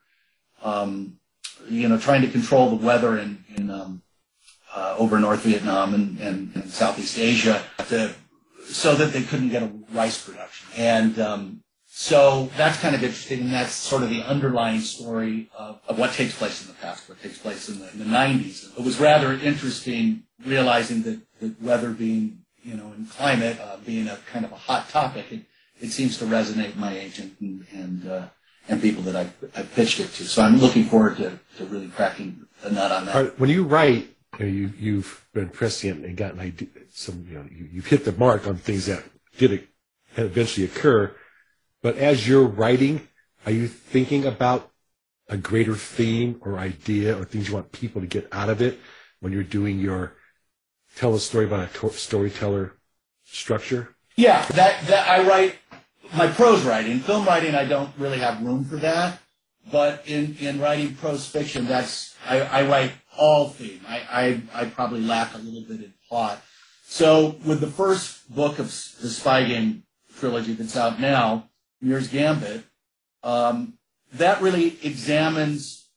um, 0.63 1.19
you 1.69 1.89
know, 1.89 1.99
trying 1.99 2.23
to 2.23 2.29
control 2.29 2.71
the 2.71 2.85
weather 2.85 3.19
in, 3.19 3.45
in 3.57 3.71
um, 3.71 4.03
uh, 4.75 4.97
over 4.99 5.19
North 5.19 5.41
Vietnam 5.41 5.95
and, 5.95 6.19
and, 6.19 6.51
and 6.55 6.71
Southeast 6.71 7.19
Asia 7.19 7.63
to, 7.89 8.15
so 8.69 8.95
that 8.95 9.13
they 9.13 9.23
couldn't 9.23 9.51
get 9.51 9.63
a 9.63 9.71
rice 9.93 10.23
production. 10.23 10.67
And 10.77 11.19
um, 11.19 11.63
so 11.99 12.51
that's 12.59 12.79
kind 12.79 12.95
of 12.95 13.03
interesting, 13.03 13.41
and 13.41 13.53
that's 13.55 13.73
sort 13.73 14.03
of 14.03 14.11
the 14.11 14.23
underlying 14.23 14.81
story 14.81 15.49
of, 15.57 15.81
of 15.89 15.99
what 15.99 16.13
takes 16.13 16.37
place 16.37 16.61
in 16.61 16.69
the 16.69 16.75
past, 16.75 17.09
what 17.09 17.23
takes 17.23 17.39
place 17.39 17.71
in 17.71 17.79
the, 17.79 17.91
in 17.91 17.99
the 17.99 18.05
90s. 18.05 18.79
It 18.79 18.85
was 18.85 19.01
rather 19.01 19.33
interesting 19.33 20.25
realizing 20.45 21.05
that, 21.05 21.21
that 21.41 21.63
weather 21.63 21.93
being, 21.93 22.41
you 22.63 22.75
know, 22.75 22.93
and 22.95 23.11
climate 23.11 23.59
uh, 23.59 23.79
being 23.87 24.09
a 24.09 24.19
kind 24.31 24.45
of 24.45 24.53
a 24.53 24.57
hot 24.57 24.91
topic, 24.91 25.33
it, 25.33 25.41
it 25.81 25.89
seems 25.89 26.19
to 26.19 26.27
resonate 26.27 26.77
my 26.77 26.95
agent 26.95 27.33
and, 27.41 27.65
and, 27.73 28.07
uh, 28.07 28.27
and 28.69 28.83
people 28.83 29.03
that 29.05 29.17
I've, 29.17 29.33
I've 29.57 29.75
pitched 29.75 29.99
it 29.99 30.13
to. 30.17 30.25
So 30.25 30.43
I'm 30.43 30.59
looking 30.59 30.85
forward 30.85 31.17
to, 31.17 31.41
to 31.57 31.65
really 31.65 31.89
cracking 31.89 32.45
the 32.63 32.73
nut 32.73 32.93
on 32.93 33.07
that. 33.07 33.41
When 33.41 33.49
you 33.49 33.65
write, 33.65 34.15
you, 34.39 34.71
you've 34.79 35.27
been 35.33 35.49
prescient 35.49 36.05
and 36.05 36.15
gotten 36.15 36.41
idea, 36.41 36.69
some, 36.93 37.27
you 37.27 37.39
know, 37.39 37.47
you, 37.51 37.71
you've 37.73 37.87
hit 37.87 38.05
the 38.05 38.13
mark 38.13 38.47
on 38.47 38.59
things 38.59 38.85
that 38.85 39.03
did 39.39 39.67
eventually 40.19 40.67
occur 40.67 41.15
but 41.87 41.99
as 41.99 42.27
you're 42.27 42.43
writing, 42.43 43.07
are 43.45 43.53
you 43.53 43.69
thinking 43.69 44.27
about 44.27 44.73
a 45.29 45.37
greater 45.37 45.77
theme 45.77 46.41
or 46.41 46.59
idea 46.59 47.17
or 47.17 47.25
things 47.25 47.47
you 47.47 47.55
want 47.55 47.71
people 47.71 48.01
to 48.01 48.09
get 48.09 48.27
out 48.33 48.49
of 48.49 48.61
it 48.61 48.81
when 49.21 49.33
you're 49.33 49.45
doing 49.45 49.79
your 49.79 50.15
tell 50.97 51.15
a 51.15 51.21
story 51.21 51.45
about 51.45 51.69
a 51.81 51.91
storyteller 51.93 52.73
structure? 53.23 53.95
Yeah, 54.17 54.45
that, 54.47 54.85
that 54.89 55.09
I 55.09 55.23
write 55.29 55.59
my 56.13 56.27
prose 56.27 56.65
writing. 56.65 56.99
Film 56.99 57.25
writing, 57.25 57.55
I 57.55 57.67
don't 57.67 57.91
really 57.99 58.19
have 58.19 58.43
room 58.43 58.65
for 58.65 58.79
that. 58.79 59.21
But 59.71 60.03
in, 60.09 60.37
in 60.41 60.61
writing 60.61 60.97
prose 60.97 61.25
fiction, 61.25 61.69
that's 61.69 62.17
I, 62.27 62.41
I 62.41 62.67
write 62.67 62.95
all 63.17 63.51
theme. 63.51 63.83
I, 63.87 64.43
I, 64.53 64.63
I 64.63 64.65
probably 64.65 65.03
lack 65.03 65.35
a 65.35 65.39
little 65.39 65.63
bit 65.63 65.85
in 65.85 65.95
plot. 66.09 66.43
So 66.83 67.37
with 67.45 67.61
the 67.61 67.69
first 67.69 68.35
book 68.35 68.59
of 68.59 68.67
the 69.01 69.09
Spy 69.09 69.45
Game 69.45 69.85
trilogy 70.19 70.55
that's 70.55 70.77
out 70.77 70.99
now, 70.99 71.49
Muir's 71.81 72.09
Gambit, 72.09 72.65
um, 73.23 73.75
that 74.13 74.41
really 74.41 74.79
examines, 74.83 75.89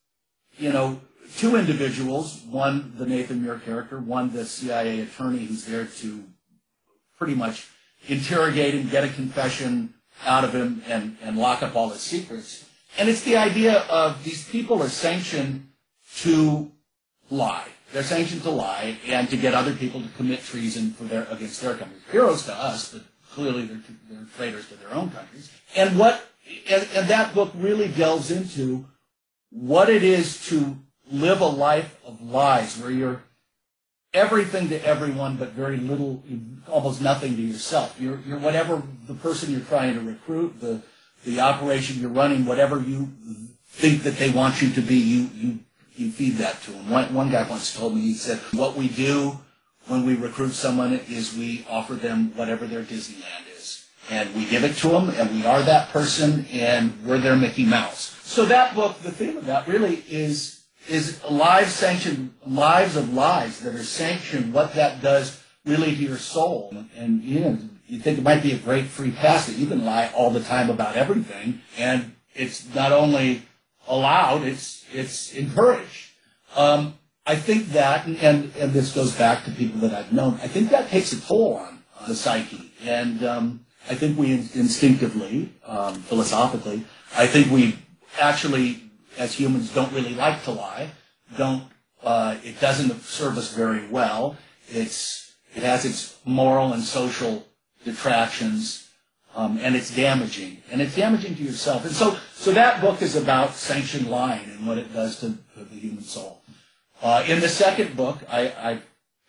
you 0.58 0.72
know, 0.72 1.00
two 1.36 1.56
individuals, 1.56 2.40
one 2.48 2.94
the 2.96 3.06
Nathan 3.06 3.42
Muir 3.42 3.58
character, 3.58 3.98
one 3.98 4.32
the 4.32 4.44
CIA 4.44 5.00
attorney 5.00 5.44
who's 5.44 5.64
there 5.64 5.86
to 5.86 6.24
pretty 7.18 7.34
much 7.34 7.68
interrogate 8.08 8.74
him, 8.74 8.88
get 8.88 9.04
a 9.04 9.08
confession 9.08 9.94
out 10.24 10.44
of 10.44 10.54
him, 10.54 10.82
and, 10.88 11.16
and 11.22 11.38
lock 11.38 11.62
up 11.62 11.76
all 11.76 11.88
his 11.90 12.00
secrets. 12.00 12.66
And 12.98 13.08
it's 13.08 13.22
the 13.22 13.36
idea 13.36 13.80
of 13.82 14.24
these 14.24 14.48
people 14.48 14.82
are 14.82 14.88
sanctioned 14.88 15.68
to 16.16 16.72
lie. 17.30 17.68
They're 17.92 18.02
sanctioned 18.02 18.42
to 18.42 18.50
lie 18.50 18.98
and 19.06 19.28
to 19.30 19.36
get 19.36 19.54
other 19.54 19.74
people 19.74 20.00
to 20.00 20.08
commit 20.16 20.42
treason 20.42 20.92
for 20.92 21.04
their 21.04 21.26
against 21.30 21.60
their 21.60 21.74
country. 21.74 21.98
Heroes 22.10 22.44
to 22.46 22.54
us, 22.54 22.92
but 22.92 23.02
clearly 23.34 23.66
they're, 23.66 24.26
traitors 24.36 24.68
to 24.68 24.74
their 24.76 24.94
own 24.94 25.10
countries. 25.10 25.50
And 25.76 25.98
what 25.98 26.24
and, 26.68 26.88
and 26.94 27.08
that 27.08 27.34
book 27.34 27.52
really 27.54 27.88
delves 27.88 28.30
into 28.30 28.86
what 29.50 29.88
it 29.88 30.02
is 30.02 30.46
to 30.48 30.76
live 31.10 31.40
a 31.40 31.46
life 31.46 31.98
of 32.04 32.20
lies, 32.22 32.78
where 32.78 32.90
you're 32.90 33.22
everything 34.12 34.68
to 34.68 34.84
everyone, 34.84 35.36
but 35.36 35.50
very 35.50 35.76
little, 35.76 36.22
almost 36.68 37.00
nothing 37.00 37.36
to 37.36 37.42
yourself. 37.42 37.96
You're, 38.00 38.18
you're 38.26 38.38
whatever 38.38 38.82
the 39.06 39.14
person 39.14 39.52
you're 39.52 39.60
trying 39.60 39.94
to 39.94 40.00
recruit, 40.00 40.60
the 40.60 40.82
the 41.24 41.40
operation 41.40 42.00
you're 42.00 42.10
running, 42.10 42.46
whatever 42.46 42.80
you 42.80 43.08
think 43.66 44.02
that 44.04 44.16
they 44.16 44.30
want 44.30 44.62
you 44.62 44.70
to 44.70 44.80
be, 44.80 44.96
you 44.96 45.30
you 45.34 45.58
you 45.94 46.10
feed 46.10 46.36
that 46.36 46.62
to 46.62 46.70
them. 46.70 46.88
One, 46.88 47.12
one 47.12 47.30
guy 47.30 47.48
once 47.48 47.76
told 47.76 47.94
me, 47.94 48.00
he 48.00 48.14
said, 48.14 48.38
what 48.54 48.74
we 48.74 48.88
do 48.88 49.38
when 49.90 50.06
we 50.06 50.14
recruit 50.14 50.52
someone 50.52 50.92
is 51.08 51.36
we 51.36 51.66
offer 51.68 51.94
them 51.94 52.32
whatever 52.36 52.66
their 52.66 52.82
Disneyland 52.82 53.56
is. 53.56 53.86
And 54.08 54.32
we 54.34 54.46
give 54.46 54.64
it 54.64 54.76
to 54.78 54.88
them, 54.88 55.10
and 55.10 55.30
we 55.30 55.44
are 55.44 55.62
that 55.62 55.90
person, 55.90 56.46
and 56.52 56.92
we're 57.04 57.18
their 57.18 57.36
Mickey 57.36 57.64
Mouse. 57.64 58.16
So 58.22 58.44
that 58.46 58.74
book, 58.74 59.00
the 59.02 59.10
theme 59.10 59.36
of 59.36 59.46
that 59.46 59.66
really 59.66 60.04
is 60.08 60.60
is 60.88 61.22
lives 61.24 61.72
sanctioned, 61.72 62.32
lives 62.46 62.96
of 62.96 63.12
lives 63.12 63.60
that 63.60 63.74
are 63.74 63.84
sanctioned, 63.84 64.52
what 64.52 64.74
that 64.74 65.02
does 65.02 65.40
really 65.64 65.94
to 65.94 66.02
your 66.02 66.16
soul. 66.16 66.74
And, 66.96 67.22
you 67.22 67.40
know, 67.40 67.58
you 67.86 67.98
think 67.98 68.18
it 68.18 68.24
might 68.24 68.42
be 68.42 68.52
a 68.52 68.58
great 68.58 68.86
free 68.86 69.10
pass 69.10 69.46
that 69.46 69.56
you 69.56 69.66
can 69.66 69.84
lie 69.84 70.10
all 70.14 70.30
the 70.30 70.40
time 70.40 70.70
about 70.70 70.96
everything, 70.96 71.60
and 71.76 72.16
it's 72.34 72.72
not 72.74 72.92
only 72.92 73.42
allowed, 73.86 74.42
it's 74.44 74.84
it's 74.92 75.34
encouraged. 75.34 76.12
Um, 76.56 76.94
I 77.26 77.36
think 77.36 77.68
that, 77.68 78.06
and 78.06 78.52
and 78.56 78.72
this 78.72 78.94
goes 78.94 79.14
back 79.14 79.44
to 79.44 79.50
people 79.50 79.80
that 79.80 79.94
I've 79.94 80.12
known. 80.12 80.34
I 80.42 80.48
think 80.48 80.70
that 80.70 80.88
takes 80.88 81.12
a 81.12 81.20
toll 81.20 81.56
on 81.56 81.82
the 82.06 82.14
psyche, 82.14 82.72
and 82.84 83.24
um, 83.24 83.66
I 83.88 83.94
think 83.94 84.18
we 84.18 84.32
instinctively, 84.32 85.52
um, 85.66 85.94
philosophically, 86.02 86.84
I 87.16 87.26
think 87.26 87.50
we 87.50 87.76
actually, 88.18 88.82
as 89.18 89.34
humans, 89.34 89.72
don't 89.74 89.92
really 89.92 90.14
like 90.14 90.42
to 90.44 90.52
lie. 90.52 90.90
Don't. 91.36 91.64
Uh, 92.02 92.36
it 92.42 92.58
doesn't 92.60 93.02
serve 93.02 93.36
us 93.36 93.54
very 93.54 93.86
well. 93.88 94.36
It's 94.68 95.34
it 95.54 95.62
has 95.62 95.84
its 95.84 96.18
moral 96.24 96.72
and 96.72 96.82
social 96.82 97.46
detractions, 97.84 98.88
um, 99.34 99.58
and 99.60 99.76
it's 99.76 99.94
damaging, 99.94 100.62
and 100.70 100.80
it's 100.80 100.96
damaging 100.96 101.34
to 101.36 101.42
yourself. 101.42 101.84
And 101.84 101.94
so, 101.94 102.16
so 102.34 102.52
that 102.52 102.80
book 102.80 103.02
is 103.02 103.16
about 103.16 103.54
sanctioned 103.54 104.08
lying 104.08 104.48
and 104.50 104.66
what 104.66 104.78
it 104.78 104.92
does 104.92 105.20
to, 105.20 105.36
to 105.54 105.64
the 105.64 105.76
human 105.76 106.02
soul. 106.02 106.39
Uh, 107.02 107.24
in 107.26 107.40
the 107.40 107.48
second 107.48 107.96
book, 107.96 108.18
I, 108.28 108.48
I 108.48 108.82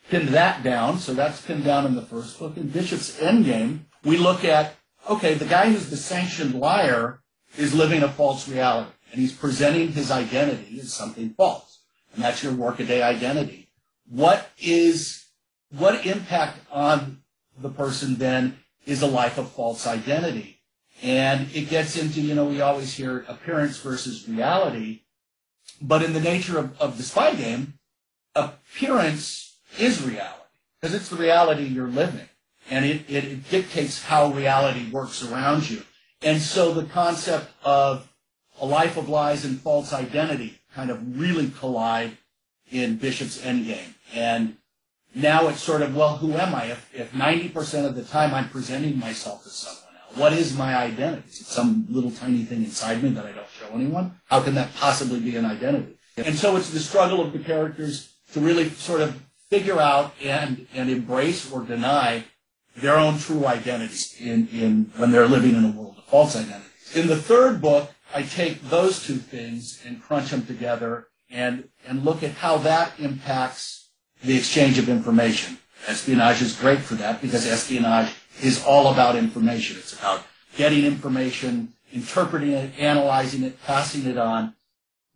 pinned 0.09 0.29
that 0.29 0.63
down, 0.63 0.99
so 0.99 1.13
that's 1.13 1.41
pinned 1.41 1.63
down 1.63 1.85
in 1.85 1.95
the 1.95 2.01
first 2.01 2.37
book. 2.37 2.57
In 2.57 2.67
Bishop's 2.67 3.17
Endgame, 3.19 3.85
we 4.03 4.17
look 4.17 4.43
at 4.43 4.75
okay, 5.09 5.33
the 5.33 5.45
guy 5.45 5.71
who's 5.71 5.89
the 5.89 5.97
sanctioned 5.97 6.53
liar 6.53 7.21
is 7.57 7.73
living 7.73 8.03
a 8.03 8.09
false 8.09 8.47
reality, 8.47 8.91
and 9.11 9.19
he's 9.19 9.33
presenting 9.33 9.91
his 9.93 10.11
identity 10.11 10.79
as 10.79 10.93
something 10.93 11.31
false, 11.31 11.83
and 12.13 12.23
that's 12.23 12.43
your 12.43 12.53
workaday 12.53 13.01
identity. 13.01 13.69
What 14.07 14.49
is 14.59 15.25
what 15.77 16.05
impact 16.05 16.59
on 16.71 17.21
the 17.57 17.69
person 17.69 18.15
then 18.15 18.57
is 18.85 19.01
a 19.01 19.07
life 19.07 19.37
of 19.37 19.51
false 19.51 19.87
identity. 19.87 20.61
And 21.01 21.47
it 21.53 21.69
gets 21.69 21.97
into, 21.97 22.21
you 22.21 22.35
know, 22.35 22.45
we 22.45 22.61
always 22.61 22.93
hear 22.93 23.25
appearance 23.27 23.79
versus 23.79 24.27
reality. 24.27 25.01
But 25.81 26.03
in 26.03 26.13
the 26.13 26.19
nature 26.19 26.59
of, 26.59 26.79
of 26.79 26.97
the 26.97 27.03
spy 27.03 27.33
game, 27.33 27.75
appearance 28.35 29.57
is 29.79 30.03
reality 30.03 30.41
because 30.79 30.95
it's 30.95 31.09
the 31.09 31.15
reality 31.15 31.63
you're 31.63 31.87
living. 31.87 32.27
And 32.69 32.85
it, 32.85 33.09
it, 33.09 33.25
it 33.25 33.49
dictates 33.49 34.03
how 34.03 34.31
reality 34.31 34.89
works 34.91 35.23
around 35.23 35.69
you. 35.69 35.83
And 36.21 36.41
so 36.41 36.73
the 36.73 36.85
concept 36.85 37.51
of 37.63 38.11
a 38.59 38.65
life 38.65 38.97
of 38.97 39.09
lies 39.09 39.43
and 39.43 39.59
false 39.59 39.91
identity 39.91 40.59
kind 40.73 40.89
of 40.89 41.19
really 41.19 41.49
collide 41.49 42.17
in 42.71 42.97
Bishop's 42.97 43.39
Endgame. 43.39 43.95
And 44.13 44.57
now 45.15 45.47
it's 45.47 45.61
sort 45.61 45.81
of, 45.81 45.95
well, 45.95 46.17
who 46.17 46.33
am 46.33 46.55
I? 46.55 46.65
If, 46.65 46.89
if 46.93 47.11
90% 47.11 47.85
of 47.85 47.95
the 47.95 48.03
time 48.03 48.33
I'm 48.33 48.49
presenting 48.49 48.97
myself 48.97 49.45
as 49.45 49.53
someone 49.53 49.80
what 50.15 50.33
is 50.33 50.57
my 50.57 50.75
identity? 50.75 51.23
Is 51.29 51.41
it 51.41 51.47
some 51.47 51.85
little 51.89 52.11
tiny 52.11 52.43
thing 52.43 52.63
inside 52.63 53.03
me 53.03 53.09
that 53.09 53.25
I 53.25 53.31
don't 53.31 53.47
show 53.59 53.73
anyone? 53.73 54.19
How 54.25 54.41
can 54.41 54.55
that 54.55 54.73
possibly 54.75 55.19
be 55.19 55.35
an 55.35 55.45
identity? 55.45 55.97
And 56.17 56.35
so 56.35 56.57
it's 56.57 56.69
the 56.69 56.79
struggle 56.79 57.21
of 57.21 57.33
the 57.33 57.39
characters 57.39 58.13
to 58.33 58.39
really 58.39 58.69
sort 58.69 59.01
of 59.01 59.21
figure 59.49 59.79
out 59.79 60.13
and, 60.21 60.67
and 60.73 60.89
embrace 60.89 61.51
or 61.51 61.61
deny 61.61 62.23
their 62.75 62.97
own 62.97 63.17
true 63.17 63.45
identity 63.45 64.29
in, 64.29 64.47
in 64.49 64.91
when 64.97 65.11
they're 65.11 65.27
living 65.27 65.55
in 65.55 65.65
a 65.65 65.71
world 65.71 65.95
of 65.97 66.05
false 66.05 66.35
identities. 66.35 66.95
In 66.95 67.07
the 67.07 67.17
third 67.17 67.61
book, 67.61 67.91
I 68.13 68.23
take 68.23 68.61
those 68.69 69.05
two 69.05 69.17
things 69.17 69.81
and 69.85 70.01
crunch 70.01 70.31
them 70.31 70.45
together 70.45 71.07
and, 71.29 71.69
and 71.87 72.03
look 72.03 72.23
at 72.23 72.31
how 72.31 72.57
that 72.59 72.93
impacts 72.99 73.89
the 74.23 74.37
exchange 74.37 74.77
of 74.77 74.89
information. 74.89 75.57
Espionage 75.87 76.41
is 76.41 76.55
great 76.55 76.79
for 76.79 76.95
that 76.95 77.21
because 77.21 77.47
espionage 77.47 78.13
is 78.41 78.63
all 78.63 78.91
about 78.91 79.15
information. 79.15 79.77
It's 79.77 79.93
about 79.93 80.23
getting 80.57 80.85
information, 80.85 81.73
interpreting 81.93 82.51
it, 82.51 82.77
analyzing 82.79 83.43
it, 83.43 83.61
passing 83.63 84.05
it 84.05 84.17
on. 84.17 84.53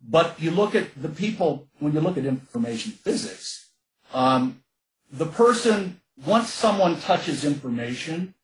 But 0.08 0.40
you 0.40 0.50
look 0.50 0.74
at 0.74 1.00
the 1.00 1.08
people, 1.08 1.66
when 1.78 1.92
you 1.92 2.00
look 2.00 2.16
at 2.16 2.26
information 2.26 2.92
physics, 2.92 3.70
um, 4.14 4.62
the 5.10 5.26
person, 5.26 6.00
once 6.24 6.52
someone 6.52 7.00
touches 7.00 7.44
information, 7.44 8.34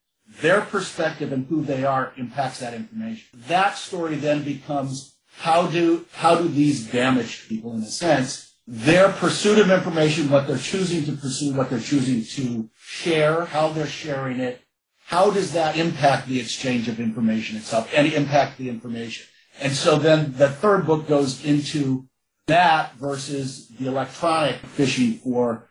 their 0.40 0.62
perspective 0.62 1.32
and 1.32 1.46
who 1.46 1.62
they 1.62 1.84
are 1.84 2.12
impacts 2.16 2.60
that 2.60 2.74
information. 2.74 3.28
That 3.48 3.76
story 3.76 4.16
then 4.16 4.42
becomes 4.42 5.14
how 5.38 5.66
do, 5.66 6.06
how 6.12 6.36
do 6.36 6.48
these 6.48 6.90
damaged 6.90 7.48
people, 7.48 7.74
in 7.74 7.82
a 7.82 7.86
sense, 7.86 8.54
their 8.66 9.10
pursuit 9.10 9.58
of 9.58 9.70
information, 9.70 10.30
what 10.30 10.46
they're 10.46 10.56
choosing 10.56 11.04
to 11.04 11.12
pursue, 11.12 11.52
what 11.52 11.68
they're 11.68 11.80
choosing 11.80 12.24
to 12.24 12.70
share, 12.78 13.46
how 13.46 13.68
they're 13.68 13.86
sharing 13.86 14.40
it, 14.40 14.61
how 15.12 15.30
does 15.30 15.52
that 15.52 15.76
impact 15.76 16.26
the 16.26 16.40
exchange 16.40 16.88
of 16.88 16.98
information 16.98 17.58
itself 17.58 17.92
and 17.94 18.10
impact 18.14 18.56
the 18.56 18.70
information? 18.70 19.26
And 19.60 19.74
so 19.74 19.98
then 19.98 20.32
the 20.38 20.48
third 20.48 20.86
book 20.86 21.06
goes 21.06 21.44
into 21.44 22.08
that 22.46 22.94
versus 22.94 23.68
the 23.78 23.88
electronic 23.88 24.56
fishing 24.56 25.18
for 25.18 25.68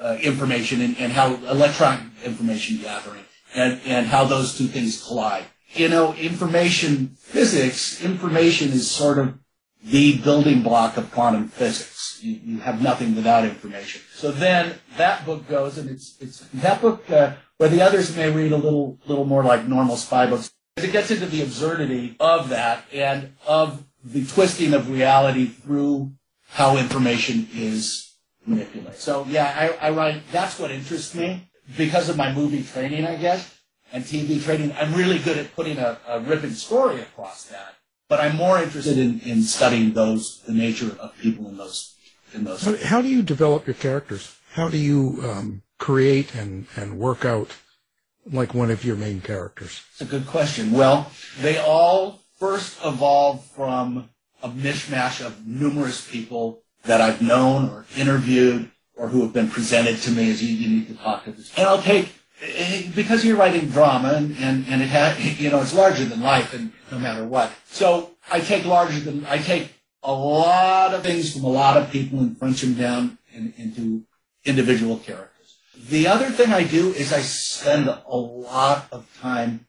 uh, 0.00 0.18
information 0.22 0.80
and, 0.80 0.96
and 0.98 1.12
how 1.12 1.34
electronic 1.34 2.00
information 2.24 2.78
gathering 2.80 3.24
and, 3.56 3.80
and 3.84 4.06
how 4.06 4.24
those 4.24 4.56
two 4.56 4.68
things 4.68 5.04
collide. 5.04 5.46
You 5.70 5.88
know, 5.88 6.14
information 6.14 7.16
physics, 7.18 8.00
information 8.04 8.68
is 8.68 8.88
sort 8.88 9.18
of 9.18 9.36
the 9.82 10.18
building 10.18 10.62
block 10.62 10.96
of 10.96 11.10
quantum 11.10 11.48
physics. 11.48 12.20
You, 12.22 12.38
you, 12.44 12.58
have 12.60 12.80
nothing 12.80 13.16
without 13.16 13.44
information. 13.44 14.02
So 14.14 14.30
then 14.30 14.76
that 14.96 15.26
book 15.26 15.48
goes, 15.48 15.76
and 15.76 15.90
it's 15.90 16.16
it's 16.20 16.38
that 16.54 16.80
book 16.80 17.10
uh, 17.10 17.34
where 17.58 17.68
the 17.68 17.82
others 17.82 18.14
may 18.16 18.30
read 18.30 18.52
a 18.52 18.56
little 18.56 18.98
little 19.06 19.24
more 19.24 19.44
like 19.44 19.66
normal 19.66 19.96
spy 19.96 20.26
books. 20.26 20.52
It 20.76 20.92
gets 20.92 21.10
into 21.10 21.26
the 21.26 21.42
absurdity 21.42 22.16
of 22.20 22.50
that 22.50 22.84
and 22.92 23.34
of 23.46 23.84
the 24.04 24.26
twisting 24.26 24.74
of 24.74 24.90
reality 24.90 25.46
through 25.46 26.12
how 26.48 26.76
information 26.76 27.48
is 27.54 28.12
manipulated. 28.44 28.96
So 28.96 29.26
yeah, 29.28 29.76
I, 29.80 29.88
I 29.88 29.90
write. 29.90 30.22
That's 30.32 30.58
what 30.58 30.70
interests 30.70 31.14
me 31.14 31.48
because 31.76 32.08
of 32.08 32.16
my 32.16 32.32
movie 32.32 32.62
training, 32.62 33.06
I 33.06 33.16
guess, 33.16 33.58
and 33.92 34.04
TV 34.04 34.42
training. 34.42 34.72
I'm 34.78 34.94
really 34.94 35.18
good 35.18 35.38
at 35.38 35.54
putting 35.54 35.78
a, 35.78 35.98
a 36.06 36.20
ripping 36.20 36.52
story 36.52 37.00
across 37.00 37.44
that 37.44 37.76
but 38.08 38.20
I'm 38.20 38.36
more 38.36 38.62
interested 38.62 38.98
in, 38.98 39.20
in 39.20 39.42
studying 39.42 39.92
those, 39.92 40.42
the 40.46 40.52
nature 40.52 40.96
of 41.00 41.16
people 41.18 41.48
in 41.48 41.56
those, 41.56 41.94
in 42.32 42.44
those. 42.44 42.62
How, 42.62 42.76
how 42.76 43.02
do 43.02 43.08
you 43.08 43.22
develop 43.22 43.66
your 43.66 43.74
characters? 43.74 44.36
How 44.56 44.70
do 44.70 44.78
you 44.78 45.20
um, 45.22 45.60
create 45.78 46.34
and, 46.34 46.66
and 46.76 46.98
work 46.98 47.26
out 47.26 47.50
like 48.24 48.54
one 48.54 48.70
of 48.70 48.86
your 48.86 48.96
main 48.96 49.20
characters? 49.20 49.82
It's 49.92 50.00
a 50.00 50.06
good 50.06 50.26
question. 50.26 50.72
Well, 50.72 51.10
they 51.42 51.58
all 51.58 52.22
first 52.38 52.78
evolved 52.82 53.44
from 53.50 54.08
a 54.42 54.48
mishmash 54.48 55.20
of 55.20 55.46
numerous 55.46 56.10
people 56.10 56.62
that 56.84 57.02
I've 57.02 57.20
known 57.20 57.68
or 57.68 57.84
interviewed 57.98 58.70
or 58.96 59.08
who 59.08 59.20
have 59.24 59.34
been 59.34 59.50
presented 59.50 59.98
to 59.98 60.10
me 60.10 60.30
as 60.30 60.42
you, 60.42 60.56
you 60.56 60.70
need 60.70 60.88
to 60.88 60.94
talk 60.94 61.24
to 61.24 61.32
this. 61.32 61.52
And 61.58 61.66
I'll 61.66 61.82
take 61.82 62.14
because 62.94 63.26
you're 63.26 63.36
writing 63.36 63.68
drama 63.68 64.14
and, 64.14 64.38
and, 64.38 64.64
and 64.68 64.80
it 64.80 64.88
has, 64.88 65.38
you 65.38 65.50
know, 65.50 65.60
it's 65.60 65.74
larger 65.74 66.06
than 66.06 66.22
life 66.22 66.54
and 66.54 66.72
no 66.90 66.98
matter 66.98 67.26
what. 67.26 67.52
So 67.66 68.12
I 68.32 68.40
take 68.40 68.64
larger 68.64 69.00
than, 69.00 69.26
I 69.26 69.36
take 69.36 69.74
a 70.02 70.14
lot 70.14 70.94
of 70.94 71.02
things 71.02 71.34
from 71.34 71.44
a 71.44 71.50
lot 71.50 71.76
of 71.76 71.90
people 71.90 72.20
and 72.20 72.38
crunch 72.38 72.62
them 72.62 72.72
down 72.72 73.18
in, 73.34 73.52
into 73.58 74.06
individual 74.46 74.98
characters. 74.98 75.58
The 75.88 76.08
other 76.08 76.30
thing 76.30 76.52
I 76.52 76.64
do 76.64 76.92
is 76.92 77.12
I 77.12 77.20
spend 77.20 77.88
a 77.88 78.16
lot 78.16 78.86
of 78.90 79.06
time 79.20 79.66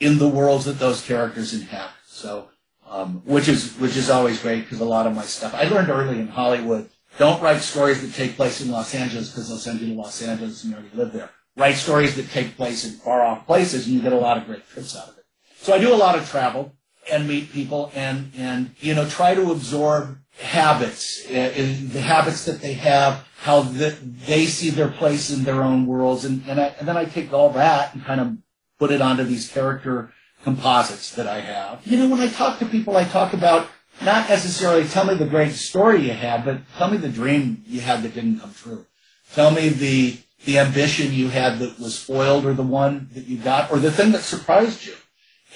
in 0.00 0.18
the 0.18 0.28
worlds 0.28 0.64
that 0.64 0.78
those 0.78 1.04
characters 1.04 1.54
inhabit. 1.54 1.92
So, 2.06 2.48
um, 2.88 3.22
which 3.24 3.48
is, 3.48 3.74
which 3.76 3.96
is 3.96 4.10
always 4.10 4.40
great 4.40 4.62
because 4.62 4.80
a 4.80 4.84
lot 4.84 5.06
of 5.06 5.14
my 5.14 5.22
stuff, 5.22 5.54
I 5.54 5.64
learned 5.64 5.90
early 5.90 6.18
in 6.18 6.28
Hollywood, 6.28 6.88
don't 7.18 7.40
write 7.40 7.60
stories 7.60 8.02
that 8.02 8.14
take 8.14 8.36
place 8.36 8.60
in 8.60 8.70
Los 8.70 8.94
Angeles 8.94 9.30
because 9.30 9.48
they'll 9.48 9.58
send 9.58 9.80
you 9.80 9.94
to 9.94 10.00
Los 10.00 10.22
Angeles 10.22 10.64
and 10.64 10.72
you 10.72 10.78
already 10.78 10.96
live 10.96 11.12
there 11.12 11.30
write 11.58 11.74
stories 11.74 12.14
that 12.14 12.30
take 12.30 12.56
place 12.56 12.84
in 12.84 12.92
far 12.92 13.22
off 13.22 13.44
places, 13.44 13.86
and 13.86 13.96
you 13.96 14.00
get 14.00 14.12
a 14.12 14.16
lot 14.18 14.38
of 14.38 14.46
great 14.46 14.66
trips 14.68 14.96
out 14.96 15.08
of 15.08 15.18
it. 15.18 15.24
So 15.56 15.74
I 15.74 15.78
do 15.78 15.92
a 15.92 15.96
lot 15.96 16.16
of 16.16 16.28
travel 16.30 16.76
and 17.10 17.28
meet 17.28 17.52
people 17.52 17.90
and, 17.94 18.32
and, 18.36 18.74
you 18.78 18.94
know, 18.94 19.08
try 19.08 19.34
to 19.34 19.50
absorb 19.52 20.18
habits, 20.40 21.26
uh, 21.28 21.52
the 21.92 22.00
habits 22.00 22.44
that 22.44 22.60
they 22.60 22.74
have, 22.74 23.26
how 23.40 23.60
the, 23.60 23.90
they 24.26 24.46
see 24.46 24.70
their 24.70 24.88
place 24.88 25.30
in 25.30 25.44
their 25.44 25.62
own 25.62 25.86
worlds, 25.86 26.24
and 26.24 26.42
and, 26.48 26.60
I, 26.60 26.74
and 26.78 26.88
then 26.88 26.96
I 26.96 27.04
take 27.04 27.32
all 27.32 27.50
that 27.50 27.94
and 27.94 28.04
kind 28.04 28.20
of 28.20 28.36
put 28.78 28.90
it 28.90 29.00
onto 29.00 29.24
these 29.24 29.50
character 29.50 30.12
composites 30.44 31.14
that 31.16 31.26
I 31.26 31.40
have. 31.40 31.86
You 31.86 31.98
know, 31.98 32.08
when 32.08 32.20
I 32.20 32.28
talk 32.28 32.58
to 32.60 32.66
people, 32.66 32.96
I 32.96 33.04
talk 33.04 33.32
about 33.32 33.68
not 34.02 34.28
necessarily 34.28 34.86
tell 34.86 35.04
me 35.04 35.14
the 35.14 35.26
great 35.26 35.52
story 35.52 36.06
you 36.06 36.12
had, 36.12 36.44
but 36.44 36.60
tell 36.76 36.90
me 36.90 36.96
the 36.96 37.08
dream 37.08 37.64
you 37.66 37.80
had 37.80 38.02
that 38.02 38.14
didn't 38.14 38.40
come 38.40 38.54
true. 38.54 38.86
Tell 39.34 39.50
me 39.50 39.68
the 39.68 40.18
the 40.44 40.60
ambition 40.60 41.12
you 41.12 41.28
had 41.28 41.58
that 41.58 41.80
was 41.80 42.00
foiled, 42.00 42.46
or 42.46 42.54
the 42.54 42.62
one 42.62 43.08
that 43.14 43.26
you 43.26 43.38
got, 43.38 43.72
or 43.72 43.78
the 43.80 43.90
thing 43.90 44.12
that 44.12 44.22
surprised 44.22 44.86
you. 44.86 44.94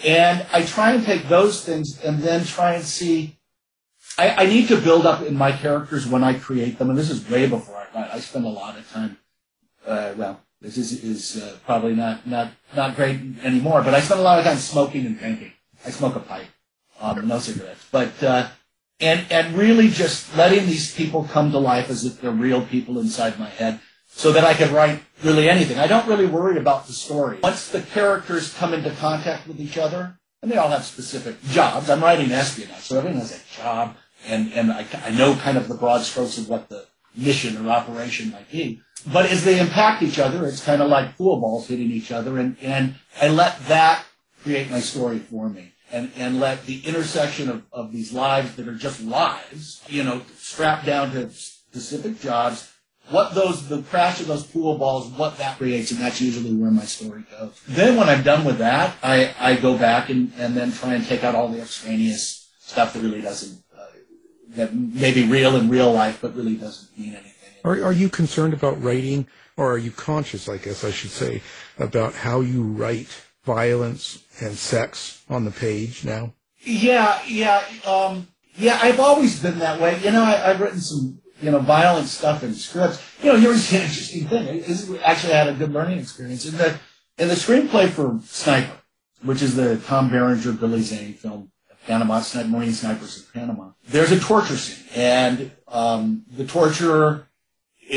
And 0.05 0.47
I 0.53 0.63
try 0.63 0.93
and 0.93 1.05
take 1.05 1.29
those 1.29 1.65
things 1.65 2.03
and 2.03 2.21
then 2.21 2.45
try 2.45 2.75
and 2.75 2.85
see. 2.85 3.39
I, 4.19 4.45
I 4.45 4.47
need 4.47 4.69
to 4.69 4.81
build 4.81 5.07
up 5.07 5.23
in 5.23 5.37
my 5.37 5.53
characters 5.53 6.07
when 6.07 6.25
I 6.25 6.35
create 6.35 6.79
them, 6.79 6.91
and 6.91 6.99
this 6.99 7.11
is 7.11 7.29
way 7.31 7.49
before 7.49 7.77
I 7.77 7.87
write. 7.95 8.11
I 8.13 8.21
spend 8.21 8.45
a 8.45 8.49
lot 8.49 8.77
of 8.77 8.91
time. 8.91 9.17
Uh, 9.87 10.13
well, 10.17 10.41
this 10.61 10.77
is 10.77 11.03
is 11.05 11.43
uh, 11.43 11.57
probably 11.67 11.95
not 11.95 12.27
not 12.27 12.53
not 12.77 12.97
great 12.97 13.21
anymore, 13.43 13.83
but 13.83 13.95
I 13.95 14.01
spend 14.01 14.21
a 14.21 14.23
lot 14.23 14.39
of 14.39 14.45
time 14.45 14.59
smoking 14.59 15.07
and 15.07 15.19
drinking. 15.19 15.53
I 15.85 15.91
smoke 15.91 16.15
a 16.15 16.21
pipe, 16.21 16.47
um, 17.01 17.27
no 17.27 17.39
cigarettes, 17.39 17.85
but 17.91 18.23
uh, 18.23 18.49
and 19.01 19.27
and 19.31 19.57
really 19.57 19.89
just 19.89 20.37
letting 20.37 20.67
these 20.67 20.95
people 20.95 21.25
come 21.25 21.51
to 21.51 21.59
life 21.59 21.91
as 21.91 22.05
if 22.05 22.21
they're 22.21 22.31
real 22.31 22.65
people 22.65 22.99
inside 23.01 23.39
my 23.39 23.49
head, 23.49 23.81
so 24.15 24.33
that 24.33 24.45
I 24.45 24.55
can 24.55 24.73
write 24.73 25.03
really 25.23 25.49
anything. 25.49 25.79
I 25.79 25.87
don't 25.87 26.07
really 26.07 26.27
worry 26.27 26.59
about 26.59 26.87
the 26.87 26.93
story. 26.93 27.39
Once 27.43 27.69
the 27.69 27.83
characters 27.83 28.55
come 28.55 28.75
into 28.75 28.91
contact 28.91 29.49
with 29.49 29.61
each 29.61 29.79
other, 29.79 30.19
and 30.43 30.51
they 30.51 30.57
all 30.57 30.69
have 30.69 30.85
specific 30.85 31.43
jobs. 31.45 31.89
I'm 31.89 32.03
writing 32.03 32.31
espionage, 32.33 32.83
so 32.83 32.99
everyone 32.99 33.21
has 33.21 33.33
a 33.41 33.57
job, 33.57 33.97
and 34.27 34.53
and 34.53 34.73
I, 34.73 34.87
I 35.05 35.11
know 35.11 35.35
kind 35.37 35.57
of 35.57 35.69
the 35.69 35.75
broad 35.75 36.03
strokes 36.03 36.39
of 36.39 36.49
what 36.49 36.69
the 36.69 36.87
mission 37.17 37.65
or 37.65 37.71
operation 37.71 38.33
might 38.33 38.51
be. 38.51 38.81
But 39.13 39.27
as 39.27 39.45
they 39.45 39.59
impact 39.59 40.03
each 40.03 40.19
other, 40.19 40.47
it's 40.47 40.65
kind 40.65 40.81
of 40.81 40.89
like 40.89 41.17
pool 41.17 41.41
balls 41.41 41.69
hitting 41.69 41.91
each 41.91 42.13
other, 42.13 42.39
and, 42.39 42.57
and 42.61 42.95
I 43.21 43.29
let 43.29 43.67
that 43.67 44.05
create 44.43 44.71
my 44.71 44.81
story 44.81 45.19
for 45.19 45.49
me. 45.49 45.73
And, 45.91 46.11
and 46.17 46.41
let 46.41 46.65
the 46.65 46.81
intersection 46.87 47.51
of, 47.51 47.65
of 47.71 47.93
these 47.93 48.15
lives 48.15 48.57
that 48.57 48.67
are 48.67 48.75
just 48.75 49.03
lives, 49.03 49.83
you 49.89 50.03
know, 50.03 50.23
strapped 50.39 50.87
down 50.87 51.11
to 51.13 51.29
specific 51.29 52.19
jobs, 52.19 52.72
what 53.13 53.35
those, 53.35 53.69
the 53.69 53.83
crash 53.83 54.21
of 54.21 54.27
those 54.27 54.45
pool 54.45 54.79
balls, 54.79 55.09
what 55.13 55.39
that 55.39 55.59
creates, 55.59 55.91
and 55.91 56.01
that's 56.01 56.21
usually 56.21 56.55
where 56.55 56.71
my 56.71 56.85
story 56.85 57.25
goes. 57.31 57.61
Then 57.69 57.97
when 57.97 58.09
I'm 58.09 58.23
done 58.23 58.45
with 58.45 58.59
that, 58.59 58.97
I, 59.03 59.35
I 59.39 59.57
go 59.57 59.77
back 59.79 60.09
and, 60.09 60.33
and 60.39 60.57
then 60.57 60.73
try 60.73 60.95
and 60.95 61.07
take 61.07 61.23
out 61.23 61.35
all 61.35 61.49
the 61.49 61.61
extraneous 61.61 62.51
stuff 62.59 62.95
that 62.95 63.01
really 63.01 63.21
doesn't, 63.21 63.63
uh, 63.79 63.87
that 64.57 64.75
may 64.75 65.13
be 65.13 65.29
real 65.29 65.57
in 65.57 65.69
real 65.69 65.93
life, 65.93 66.21
but 66.23 66.35
really 66.35 66.57
doesn't 66.57 66.99
mean 66.99 67.15
anything. 67.15 67.33
Are, 67.65 67.85
are 67.85 67.93
you 67.93 68.09
concerned 68.09 68.55
about 68.55 68.83
writing, 68.83 69.27
or 69.57 69.73
are 69.73 69.79
you 69.79 69.91
conscious, 69.91 70.49
I 70.49 70.57
guess 70.57 70.83
I 70.83 70.91
should 70.91 71.11
say, 71.11 71.43
about 71.79 72.15
how 72.15 72.41
you 72.41 72.63
write 72.63 73.09
violence 73.45 74.25
and 74.41 74.57
sex 74.57 75.23
on 75.29 75.45
the 75.45 75.51
page 75.51 76.05
now? 76.05 76.33
Yeah, 76.61 77.21
yeah, 77.27 77.63
um, 77.85 78.29
yeah. 78.55 78.79
I've 78.81 79.01
always 79.01 79.41
been 79.43 79.59
that 79.59 79.81
way. 79.81 79.99
You 80.01 80.13
know, 80.13 80.23
I, 80.23 80.51
I've 80.51 80.61
written 80.61 80.81
some, 80.81 81.21
you 81.43 81.51
know, 81.51 81.59
violent 81.59 82.07
stuff 82.07 82.43
in 82.43 82.55
scripts. 82.55 83.03
You 83.23 83.33
know, 83.33 83.39
here's 83.39 83.69
the 83.71 83.83
interesting 83.83 84.29
thing. 84.29 84.47
Is 84.47 84.91
actually 85.03 85.35
I 85.35 85.45
had 85.45 85.49
a 85.49 85.55
good 85.55 85.73
learning 85.73 85.99
experience 85.99 86.47
in 86.47 86.57
the 86.57 86.79
in 87.19 87.29
the 87.29 87.35
screenplay 87.35 87.89
for 87.89 88.21
Sniper, 88.25 88.79
which 89.23 89.43
is 89.43 89.57
the 89.57 89.77
Tom 89.79 90.09
Berenger, 90.09 90.53
Billy 90.53 90.83
Zane 90.83 91.15
film, 91.15 91.51
Panama 91.87 92.23
Marine 92.47 92.73
Snipers 92.73 93.19
of 93.19 93.33
Panama. 93.33 93.73
There's 93.89 94.13
a 94.13 94.21
torture 94.21 94.57
scene, 94.57 94.87
and 94.95 95.51
um, 95.69 96.25
the 96.31 96.47
torturer 96.47 97.27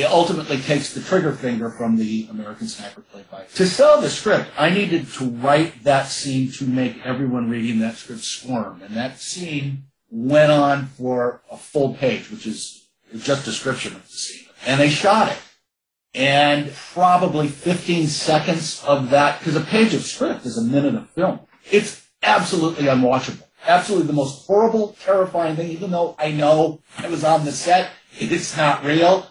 ultimately 0.03 0.57
takes 0.57 0.93
the 0.93 1.01
trigger 1.01 1.31
finger 1.31 1.69
from 1.69 1.95
the 1.95 2.27
American 2.29 2.67
Sniper 2.67 3.01
played 3.01 3.29
by. 3.29 3.45
To 3.55 3.65
sell 3.65 4.01
the 4.01 4.09
script, 4.09 4.49
I 4.57 4.69
needed 4.69 5.07
to 5.13 5.25
write 5.25 5.83
that 5.83 6.07
scene 6.07 6.51
to 6.53 6.65
make 6.65 7.05
everyone 7.05 7.49
reading 7.49 7.79
that 7.79 7.95
script 7.95 8.23
squirm. 8.23 8.81
And 8.81 8.95
that 8.95 9.19
scene 9.19 9.85
went 10.09 10.51
on 10.51 10.87
for 10.87 11.41
a 11.49 11.57
full 11.57 11.93
page, 11.93 12.29
which 12.29 12.45
is 12.45 12.84
just 13.17 13.45
description 13.45 13.95
of 13.95 14.03
the 14.03 14.17
scene. 14.17 14.47
And 14.65 14.79
they 14.79 14.89
shot 14.89 15.31
it. 15.31 15.37
And 16.13 16.71
probably 16.93 17.47
15 17.47 18.07
seconds 18.07 18.83
of 18.85 19.09
that, 19.09 19.39
because 19.39 19.55
a 19.55 19.61
page 19.61 19.93
of 19.93 20.03
script 20.03 20.45
is 20.45 20.57
a 20.57 20.63
minute 20.63 20.95
of 20.95 21.09
film. 21.09 21.41
It's 21.69 22.07
absolutely 22.23 22.85
unwatchable. 22.85 23.43
Absolutely 23.67 24.07
the 24.07 24.13
most 24.13 24.45
horrible, 24.45 24.95
terrifying 25.01 25.55
thing, 25.55 25.69
even 25.71 25.91
though 25.91 26.15
I 26.17 26.31
know 26.31 26.81
I 26.97 27.09
was 27.09 27.23
on 27.23 27.45
the 27.45 27.51
set, 27.51 27.89
it's 28.19 28.55
not 28.55 28.85
real 28.85 29.27